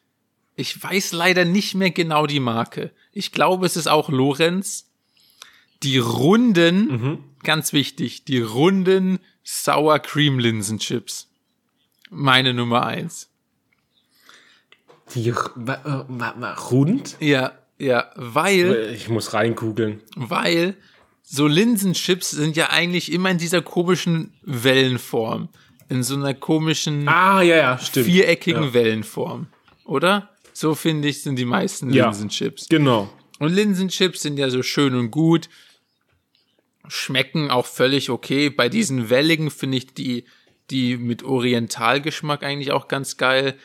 [0.56, 2.92] ich weiß leider nicht mehr genau die Marke.
[3.12, 4.90] Ich glaube, es ist auch Lorenz.
[5.82, 7.18] Die runden, Mhm.
[7.42, 11.28] ganz wichtig, die runden Sour Cream Linsenchips.
[12.10, 13.28] Meine Nummer eins.
[15.14, 17.16] Die wa, äh, wa, wa, rund?
[17.20, 20.00] Ja, ja, weil, Ich muss reinkugeln.
[20.16, 20.76] weil
[21.22, 25.48] so Linsenchips sind ja eigentlich immer in dieser komischen Wellenform.
[25.88, 28.74] In so einer komischen Ah, ja, ja, viereckigen Ja.
[28.74, 29.48] Wellenform.
[29.84, 30.30] Oder?
[30.52, 31.90] So finde ich, sind die meisten.
[31.90, 32.68] Linsenchips.
[32.68, 33.10] Genau.
[33.38, 35.48] Und Linsenchips sind ja so schön und gut.
[36.86, 38.50] Schmecken auch völlig okay.
[38.50, 40.24] Bei diesen welligen finde ich die,
[40.70, 43.58] die mit Orientalgeschmack eigentlich auch ganz geil.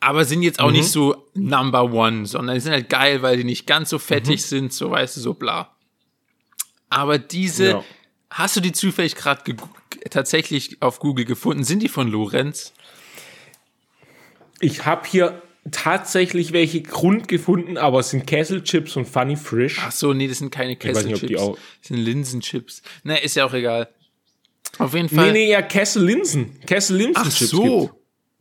[0.00, 3.44] Aber sind jetzt auch nicht so Number One, sondern die sind halt geil, weil die
[3.44, 5.74] nicht ganz so fettig sind, so weißt du, so bla.
[6.90, 7.82] Aber diese,
[8.30, 9.42] hast du die zufällig gerade
[10.10, 11.64] tatsächlich auf Google gefunden?
[11.64, 12.72] Sind die von Lorenz?
[14.60, 19.78] Ich habe hier tatsächlich welche Grund gefunden, aber es sind Kesselchips und Funny Frisch.
[19.84, 21.32] Ach so, nee, das sind keine Kesselchips.
[21.42, 21.56] Das
[21.88, 22.82] sind Linsenchips.
[23.02, 23.88] Ne, ist ja auch egal.
[24.78, 25.32] Auf jeden Fall.
[25.32, 26.58] nee, nee, ja, Kessel-Linsen.
[26.62, 27.80] Ach Kessel-Linsen-Chips so.
[27.80, 27.94] gibt's.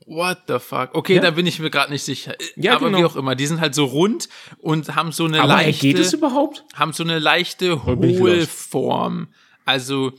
[0.07, 0.93] What the fuck?
[0.93, 1.22] Okay, Ja.
[1.22, 2.36] da bin ich mir gerade nicht sicher.
[2.55, 2.99] Ja, Aber genau.
[2.99, 5.97] wie auch immer, die sind halt so rund und haben so eine Aber leichte, geht
[5.97, 6.63] es überhaupt?
[6.76, 9.30] haben so eine leichte bin ich Hohlform.
[9.66, 10.11] Also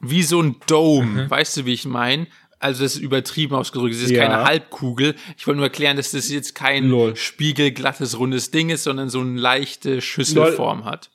[0.00, 1.24] wie so ein Dome.
[1.24, 1.30] Mhm.
[1.30, 2.26] Weißt du, wie ich meine?
[2.60, 3.94] Also das ist übertrieben ausgedrückt.
[3.94, 4.26] Es ist Ja.
[4.26, 5.14] keine Halbkugel.
[5.36, 7.14] Ich wollte nur erklären, dass das jetzt kein Lol.
[7.14, 11.08] spiegelglattes, rundes Ding ist, sondern so eine leichte Schüsselform hat.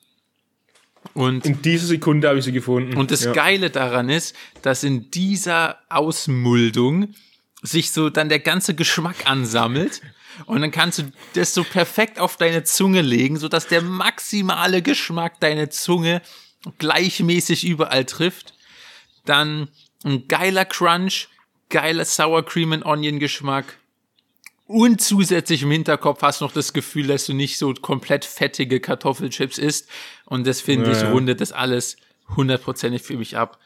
[1.12, 2.96] Und In dieser Sekunde habe ich sie gefunden.
[2.96, 3.32] und das ja.
[3.32, 7.14] Geile daran ist, dass in dieser Ausmuldung
[7.62, 10.00] sich so dann der ganze Geschmack ansammelt
[10.46, 11.02] und dann kannst du
[11.34, 16.22] das so perfekt auf deine Zunge legen, so dass der maximale Geschmack deine Zunge
[16.78, 18.53] gleichmäßig überall trifft.
[19.24, 19.68] Dann
[20.04, 21.28] ein geiler Crunch,
[21.70, 23.78] geiler Sour Cream and Onion Geschmack.
[24.66, 28.80] Und zusätzlich im Hinterkopf hast du noch das Gefühl, dass du nicht so komplett fettige
[28.80, 29.88] Kartoffelchips isst.
[30.24, 31.10] Und das finde ich Ja, ja.
[31.12, 31.96] rundet das alles
[32.36, 33.58] hundertprozentig für mich ab.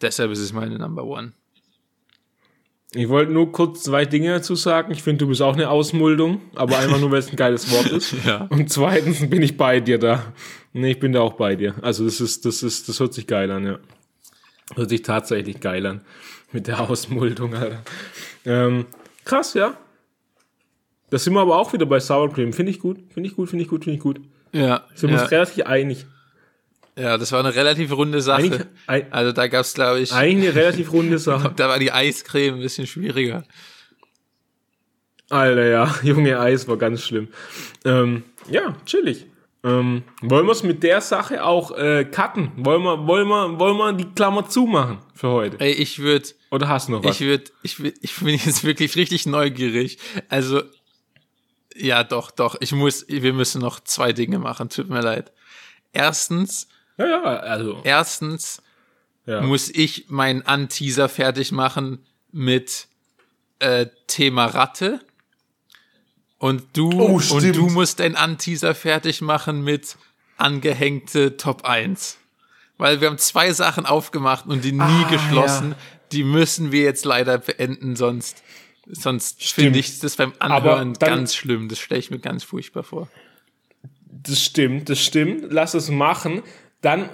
[0.00, 1.32] Deshalb ist es meine Number One.
[2.92, 4.90] Ich wollte nur kurz zwei Dinge dazu sagen.
[4.90, 7.86] Ich finde, du bist auch eine Ausmuldung, aber einfach nur, weil es ein geiles Wort
[7.86, 8.14] ist.
[8.26, 8.48] Ja.
[8.50, 10.32] Und zweitens bin ich bei dir da.
[10.72, 11.76] Nee, ich bin da auch bei dir.
[11.82, 13.78] Also das ist, das ist, das hört sich geil an, ja.
[14.74, 16.00] Hört sich tatsächlich geil an.
[16.52, 17.82] Mit der Ausmuldung, Alter.
[18.44, 18.86] Ähm,
[19.24, 19.76] krass, ja.
[21.10, 22.52] Da sind wir aber auch wieder bei Sour Cream.
[22.52, 24.20] Finde ich gut, finde ich gut, finde ich gut, finde ich gut.
[24.52, 26.06] Ja, Sind wir ja, uns relativ einig.
[26.96, 28.42] ja, das war eine relativ runde Sache.
[28.42, 31.52] Eigentlich, ein, also da gab's glaube ich, eigentlich eine relativ runde Sache.
[31.54, 33.44] da war die Eiscreme ein bisschen schwieriger.
[35.28, 37.28] Alter, ja, Junge Eis war ganz schlimm.
[37.84, 39.26] Ähm, ja, chillig.
[39.62, 42.52] Ähm, wollen wir es mit der Sache auch äh, cutten?
[42.56, 45.60] Wollen wir, wollen, wir, wollen wir die Klammer zumachen für heute?
[45.60, 47.20] Ey, ich würde Oder hast du noch was?
[47.20, 49.98] Ich würde, ich, würd- ich bin jetzt wirklich richtig neugierig.
[50.30, 50.62] Also,
[51.76, 52.56] ja, doch, doch.
[52.60, 54.70] Ich muss, wir müssen noch zwei Dinge machen.
[54.70, 55.30] Tut mir leid.
[55.92, 57.80] Erstens, ja, ja, also.
[57.84, 58.62] erstens
[59.26, 59.42] Ja.
[59.42, 62.88] muss ich meinen Anteaser fertig machen mit
[63.58, 65.00] äh, Thema Ratte.
[66.40, 69.96] Und du, Oh, und du musst deinen Anteaser fertig machen mit
[70.38, 72.16] angehängte Top 1.
[72.78, 75.70] Weil wir haben zwei Sachen aufgemacht und die nie Ah, geschlossen.
[75.72, 75.76] ja.
[76.12, 78.42] Die müssen wir jetzt leider beenden, sonst,
[78.90, 79.64] sonst Stimmt.
[79.66, 81.68] finde ich das beim Anhören dann- ganz schlimm.
[81.68, 83.08] Das stelle ich mir ganz furchtbar vor.
[84.10, 85.52] Das stimmt, das stimmt.
[85.52, 86.42] Lass es machen.
[86.80, 87.10] Dann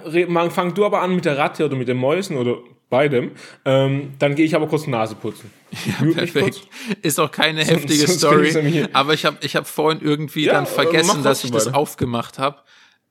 [0.51, 2.57] fang du aber an mit der Ratte oder mit den Mäusen oder
[2.89, 3.31] beidem.
[3.65, 5.51] Ähm, dann gehe ich aber kurz Nase putzen.
[5.85, 6.61] Ja, perfekt.
[7.01, 8.87] Ist auch keine heftige sonst Story.
[8.93, 12.61] Aber ich habe ich hab vorhin irgendwie ja, dann vergessen, dass ich das aufgemacht habe,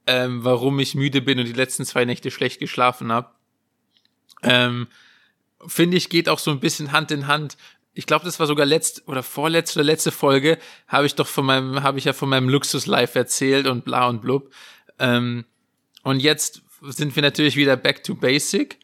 [0.07, 3.29] ähm, warum ich müde bin und die letzten zwei Nächte schlecht geschlafen habe.
[4.43, 4.89] Ähm,
[5.67, 7.57] Finde ich, geht auch so ein bisschen Hand in Hand.
[7.93, 11.45] Ich glaube, das war sogar letzt oder vorletzte oder letzte Folge, habe ich doch von
[11.47, 14.51] meinem, habe ich ja von meinem Luxus-Life erzählt und bla und blub.
[14.99, 15.45] Ähm,
[16.03, 18.79] und jetzt sind wir natürlich wieder back to basic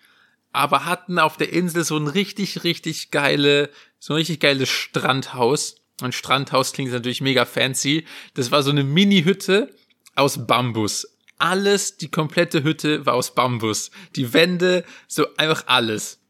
[0.53, 5.77] aber hatten auf der Insel so ein richtig, richtig geile, so ein richtig geiles Strandhaus.
[6.01, 8.07] Ein Strandhaus klingt natürlich mega fancy.
[8.35, 9.75] Das war so eine Mini-Hütte
[10.15, 11.17] aus Bambus.
[11.39, 13.91] Alles, die komplette Hütte war aus Bambus.
[14.17, 16.21] Die Wände, so einfach alles.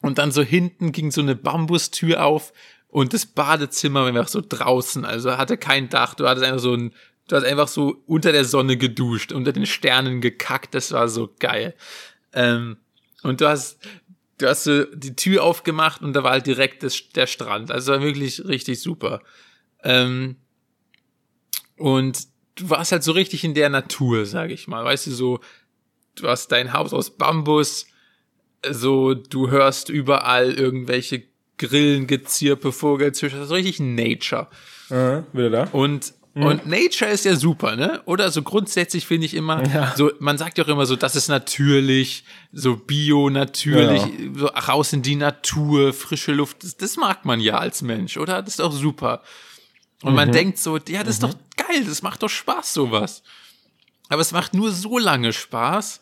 [0.00, 2.52] Und dann so hinten ging so eine Bambustür auf
[2.88, 6.14] und das Badezimmer war einfach so draußen, also hatte kein Dach.
[6.14, 6.94] Du hattest einfach so ein,
[7.28, 10.74] du hast einfach so unter der Sonne geduscht, unter den Sternen gekackt.
[10.74, 11.74] Das war so geil.
[12.32, 12.78] Ähm,
[13.22, 13.78] und du hast,
[14.38, 17.70] du hast so die Tür aufgemacht und da war halt direkt das, der Strand.
[17.70, 19.20] Also war wirklich richtig super.
[19.82, 20.36] Ähm,
[21.76, 24.84] und du warst halt so richtig in der Natur, sag ich mal.
[24.84, 25.40] Weißt du, so,
[26.14, 27.86] du hast dein Haus aus Bambus,
[28.68, 31.22] so, du hörst überall irgendwelche
[31.58, 34.48] Grillen, Gezirpe, Vogelzwitscher, so richtig Nature.
[34.90, 35.62] Aha, wieder da.
[35.72, 36.46] Und Mhm.
[36.46, 38.00] Und Nature ist ja super, ne?
[38.04, 39.92] Oder so grundsätzlich finde ich immer, ja.
[39.96, 42.22] so, man sagt ja auch immer so, das ist natürlich,
[42.52, 44.08] so bio, natürlich, ja.
[44.36, 48.40] so raus in die Natur, frische Luft, das, das, mag man ja als Mensch, oder?
[48.40, 49.22] Das ist doch super.
[50.02, 50.16] Und mhm.
[50.16, 51.26] man denkt so, ja, das ist mhm.
[51.26, 53.24] doch geil, das macht doch Spaß, sowas.
[54.08, 56.00] Aber es macht nur so lange Spaß,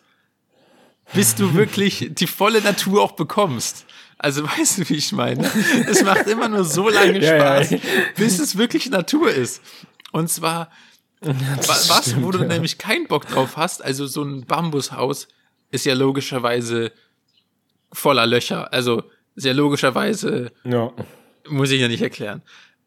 [1.14, 3.86] bis du wirklich die volle Natur auch bekommst.
[4.18, 5.50] Also weißt du, wie ich meine?
[5.88, 7.82] Es macht immer nur so lange Spaß, ja, ja.
[8.16, 9.62] bis es wirklich Natur ist.
[10.16, 10.70] Und zwar,
[11.20, 15.28] was, stimmt, wo du nämlich keinen Bock drauf hast, also so ein Bambushaus
[15.70, 16.90] ist ja logischerweise
[17.92, 18.72] voller Löcher.
[18.72, 19.02] Also
[19.34, 20.90] sehr logischerweise ja.
[21.50, 22.40] muss ich ja nicht erklären.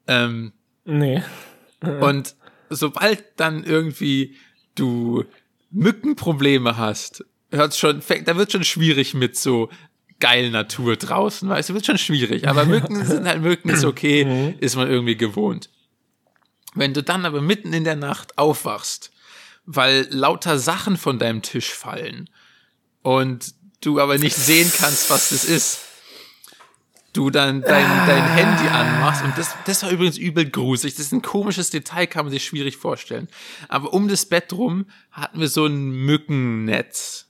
[0.07, 0.53] Ähm,
[0.85, 1.21] nee.
[2.01, 2.35] und
[2.71, 4.35] sobald dann irgendwie
[4.73, 5.23] du
[5.69, 9.69] Mückenprobleme hast, hört schon, da wird schon schwierig mit so
[10.19, 12.47] geil Natur draußen, weißt du, wird schon schwierig.
[12.47, 14.55] Aber Mücken sind halt Mücken, ist okay, mhm.
[14.59, 15.69] ist man irgendwie gewohnt.
[16.75, 19.11] Wenn du dann aber mitten in der Nacht aufwachst,
[19.65, 22.29] weil lauter Sachen von deinem Tisch fallen
[23.01, 25.79] und du aber nicht sehen kannst, was das ist,
[27.13, 30.95] du dann dein, dein Handy anmachst und das, das war übrigens übel gruselig.
[30.95, 33.27] Das ist ein komisches Detail, kann man sich schwierig vorstellen.
[33.67, 37.27] Aber um das Bett rum hatten wir so ein Mückennetz.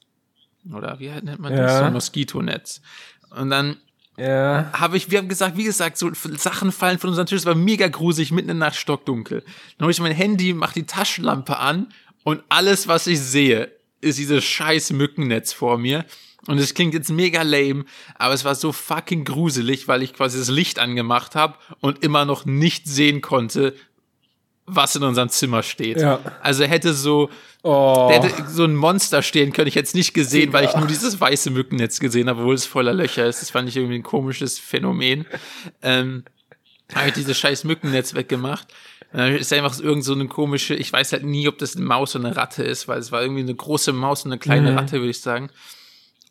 [0.74, 1.72] Oder wie nennt man das?
[1.72, 1.78] Ja.
[1.80, 2.82] So ein Moskitonetz.
[3.30, 3.78] Und dann
[4.20, 4.70] ja.
[4.74, 7.56] Habe ich, wir haben gesagt, wie gesagt, so Sachen fallen von unserem Tisch, es war
[7.56, 9.42] mega gruselig, mitten in der Nacht stockdunkel.
[9.78, 11.88] Dann habe ich mein Handy, mach die Taschenlampe an
[12.24, 16.06] und alles, was ich sehe, ist dieses scheiß Mückennetz vor mir.
[16.48, 20.40] Und es klingt jetzt mega lame, aber es war so fucking gruselig, weil ich quasi
[20.40, 23.76] das Licht angemacht habe und immer noch nicht sehen konnte,
[24.76, 26.02] was in unserem Zimmer steht.
[26.02, 26.20] Ja.
[26.42, 27.30] Also hätte so,
[27.64, 28.10] oh.
[28.12, 29.68] hätte so ein Monster stehen können.
[29.68, 32.66] Ich hätte es nicht gesehen, weil ich nur dieses weiße Mückennetz gesehen habe, obwohl es
[32.66, 33.42] voller Löcher ist.
[33.42, 35.26] Das fand ich irgendwie ein komisches Phänomen.
[35.82, 36.24] Ähm,
[36.96, 38.68] habe ich dieses scheiß Mückennetz weggemacht.
[39.12, 42.16] dann ist einfach irgend so eine komische, ich weiß halt nie, ob das eine Maus
[42.16, 44.78] oder eine Ratte ist, weil es war irgendwie eine große Maus und eine kleine mhm.
[44.78, 45.50] Ratte, würde ich sagen.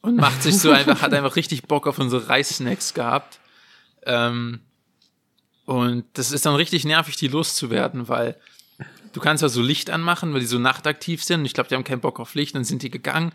[0.00, 3.40] Und macht sich so einfach, hat einfach richtig Bock auf unsere Reissnacks gehabt.
[4.04, 4.60] Ähm,
[5.68, 8.36] und das ist dann richtig nervig, die loszuwerden, weil
[9.12, 11.44] du kannst ja so Licht anmachen, weil die so nachtaktiv sind.
[11.44, 13.32] Ich glaube, die haben keinen Bock auf Licht, dann sind die gegangen.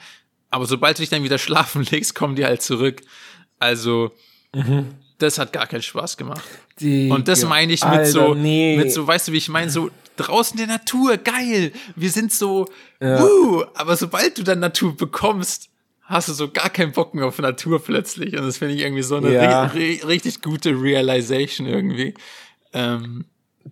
[0.49, 3.03] Aber sobald du dich dann wieder schlafen legst, kommen die halt zurück.
[3.59, 4.13] Also,
[4.51, 4.95] mhm.
[5.19, 6.41] das hat gar keinen Spaß gemacht.
[6.79, 8.77] Die, und das meine ich mit Alter, so, nee.
[8.77, 11.71] mit so, weißt du, wie ich meine, so draußen der Natur, geil.
[11.95, 12.67] Wir sind so,
[12.99, 13.23] ja.
[13.23, 15.69] uh, aber sobald du dann Natur bekommst,
[16.13, 18.37] hast du so gar keinen Bock mehr auf Natur plötzlich.
[18.37, 19.65] Und das finde ich irgendwie so eine ja.
[19.65, 22.13] ri richtig gute Realization irgendwie.
[22.73, 23.25] Ähm,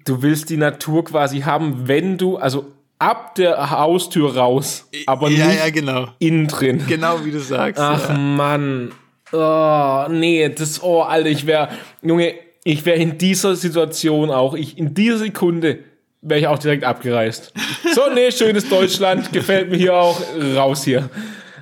[0.05, 5.47] du willst die Natur quasi haben, wenn du, also ab der Haustür raus, aber ja,
[5.47, 6.07] nicht ja, genau.
[6.20, 6.83] innen drin.
[6.87, 7.82] Genau wie du sagst.
[7.82, 8.17] Ach ja.
[8.17, 8.91] Mann.
[9.32, 11.70] Oh, nee, das, oh, Alter, ich wäre,
[12.01, 15.79] Junge, ich wäre in dieser Situation auch, ich, in dieser Sekunde
[16.21, 17.53] wäre ich auch direkt abgereist.
[17.95, 20.21] So, nee, schönes Deutschland, gefällt mir hier auch,
[20.55, 21.09] raus hier.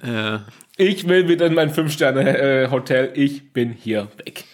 [0.06, 0.46] Ja.
[0.82, 3.12] Ich will wieder in mein Fünf-Sterne-Hotel.
[3.14, 4.46] Ich bin hier weg.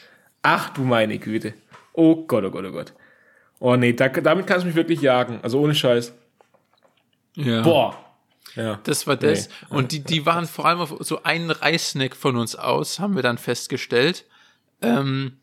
[0.42, 1.54] Ach du meine Güte.
[1.94, 2.94] Oh Gott, oh Gott, oh Gott.
[3.60, 5.40] Oh nee, da, damit kannst du mich wirklich jagen.
[5.44, 6.16] Also ohne Scheiß.
[7.36, 7.62] Ja.
[7.62, 8.04] Boah.
[8.56, 8.80] Ja.
[8.86, 9.50] Das war das.
[9.70, 9.78] Nee.
[9.78, 13.22] Und die, die waren vor allem auf so einen Reissnack von uns aus, haben wir
[13.22, 14.26] dann festgestellt.
[14.82, 15.34] Ähm,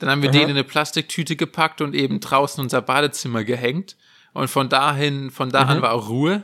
[0.00, 0.38] dann haben wir Aha.
[0.38, 3.96] den in eine Plastiktüte gepackt und eben draußen unser Badezimmer gehängt.
[4.32, 5.82] Und von dahin, von da an mhm.
[5.82, 6.42] war auch Ruhe.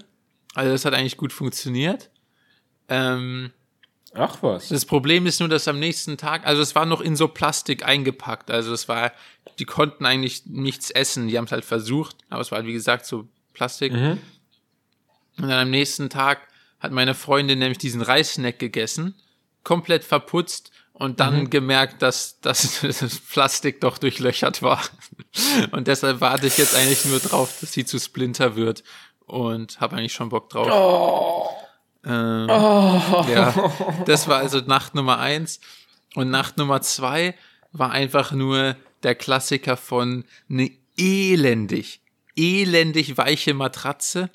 [0.54, 2.10] Also das hat eigentlich gut funktioniert.
[2.88, 3.50] Ähm,
[4.14, 4.68] Ach was.
[4.68, 7.84] Das Problem ist nur, dass am nächsten Tag, also es war noch in so Plastik
[7.84, 9.12] eingepackt, also es war,
[9.58, 13.04] die konnten eigentlich nichts essen, die haben es halt versucht, aber es war wie gesagt
[13.06, 13.92] so Plastik.
[13.92, 14.18] Mhm.
[15.38, 16.40] Und dann am nächsten Tag
[16.80, 19.14] hat meine Freundin nämlich diesen Reissnack gegessen,
[19.62, 21.50] komplett verputzt und dann Mhm.
[21.50, 24.82] gemerkt, dass, dass das Plastik doch durchlöchert war.
[25.70, 28.82] Und deshalb warte ich jetzt eigentlich nur drauf, dass sie zu Splinter wird
[29.26, 30.68] und habe eigentlich schon Bock drauf.
[30.70, 31.57] Oh.
[32.04, 33.72] Ähm, Ja,
[34.06, 35.60] das war also Nacht Nummer eins.
[36.14, 37.34] Und Nacht Nummer zwei
[37.72, 42.00] war einfach nur der Klassiker von eine elendig,
[42.36, 44.30] elendig weiche Matratze,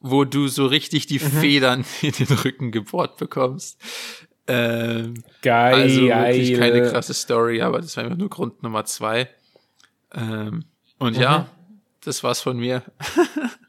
[0.00, 3.80] wo du so richtig die Federn in den Rücken gebohrt bekommst.
[4.48, 5.74] Ähm, Geil.
[5.74, 9.28] also wirklich keine krasse Story, aber das war einfach nur Grund Nummer zwei.
[10.14, 10.64] Ähm,
[10.98, 11.48] und ja,
[12.04, 12.82] das war's von mir.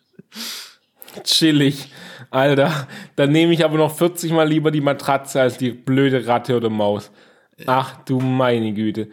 [1.24, 1.92] Chillig.
[2.30, 6.58] Alter, dann nehme ich aber noch 40 mal lieber die Matratze als die blöde Ratte
[6.58, 7.12] oder Maus.
[7.66, 9.08] Ach du meine Güte.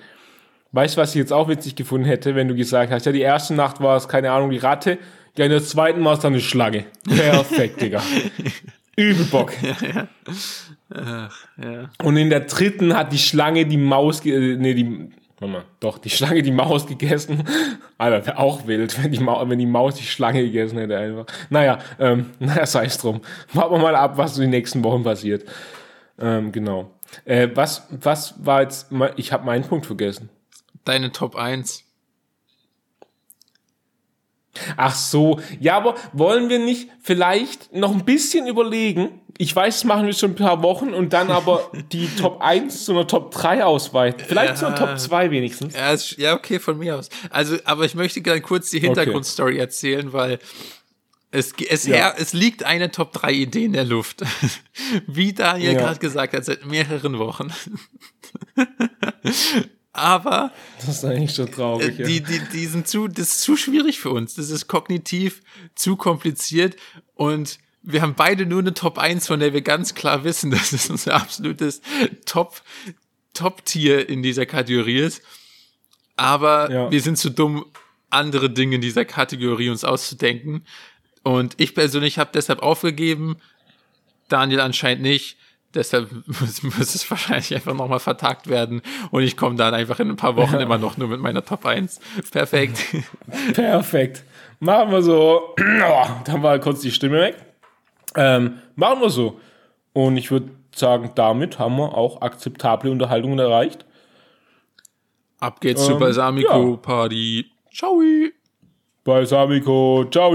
[0.73, 3.21] Weißt du, was ich jetzt auch witzig gefunden hätte, wenn du gesagt hast, ja, die
[3.21, 4.99] erste Nacht war es, keine Ahnung, die Ratte,
[5.37, 6.85] ja, in der zweiten war es dann eine Schlange.
[7.09, 8.03] Perfekt, Digga.
[8.97, 9.53] Übel Bock.
[9.63, 10.09] Ja.
[12.03, 15.11] Und in der dritten hat die Schlange die Maus, äh, nee, die,
[15.47, 17.45] mal, doch, die Schlange die Maus gegessen.
[17.99, 21.27] Alter, wäre auch wild, wenn die, Maus, wenn die Maus die Schlange gegessen hätte einfach.
[21.51, 23.21] Naja, ähm, naja, sei es drum.
[23.53, 25.45] Warten wir mal ab, was in den nächsten Wochen passiert.
[26.19, 26.91] Ähm, genau.
[27.25, 30.31] Äh, was, was war jetzt, ich habe meinen Punkt vergessen.
[30.85, 31.84] Deine Top 1.
[34.77, 39.21] Ach so, ja, aber wollen wir nicht vielleicht noch ein bisschen überlegen?
[39.37, 42.85] Ich weiß, das machen wir schon ein paar Wochen und dann aber die Top 1
[42.85, 44.25] zu einer Top 3 ausweiten.
[44.27, 44.87] Vielleicht zu einer Ja.
[44.87, 45.75] Top 2 wenigstens.
[45.75, 47.09] Ja, ist, ja, okay, von mir aus.
[47.31, 50.39] Also, aber ich möchte gerne kurz die Hintergrundstory erzählen, weil
[51.33, 51.97] es, es, Ja.
[51.97, 54.23] her, es liegt eine Top 3 Idee in der Luft.
[55.09, 55.79] Wie Daniel Ja.
[55.81, 57.53] gerade gesagt hat, seit mehreren Wochen.
[59.95, 61.99] aber Das ist eigentlich schon äh, traurig.
[61.99, 62.07] ja.
[62.07, 64.35] die, die, die sind zu, das ist zu schwierig für uns.
[64.35, 65.41] Das ist kognitiv
[65.75, 66.77] zu kompliziert
[67.15, 70.73] und wir haben beide nur eine Top 1, von der wir ganz klar wissen, dass
[70.73, 71.81] es unser absolutes
[72.27, 72.63] Top,
[73.35, 75.23] Top-Tier in dieser Kategorie ist.
[76.17, 76.91] Aber Ja.
[76.91, 77.67] wir sind zu dumm,
[78.11, 80.65] andere Dinge in dieser Kategorie uns auszudenken.
[81.25, 83.37] Und ich persönlich habe deshalb aufgegeben,
[84.29, 85.37] Daniel anscheinend nicht.
[85.75, 88.83] Deshalb muss, muss es wahrscheinlich einfach nochmal vertagt werden.
[89.11, 91.67] Und ich komme dann einfach in ein paar Wochen immer noch nur mit meiner Top
[91.67, 92.01] 1.
[92.31, 92.79] Perfekt.
[93.55, 94.25] Perfekt.
[94.61, 95.55] Machen wir so.
[95.87, 97.37] Oh, dann war kurz die Stimme weg.
[98.17, 99.39] Ähm, machen wir so.
[99.93, 103.85] Und ich würde sagen, damit haben wir auch akzeptable Unterhaltungen erreicht.
[105.41, 106.01] Ab geht's Ähm, zur ja.
[106.01, 107.51] Balsamico-Party.
[107.73, 108.01] Ciao.
[109.05, 110.35] Balsamico, ciao.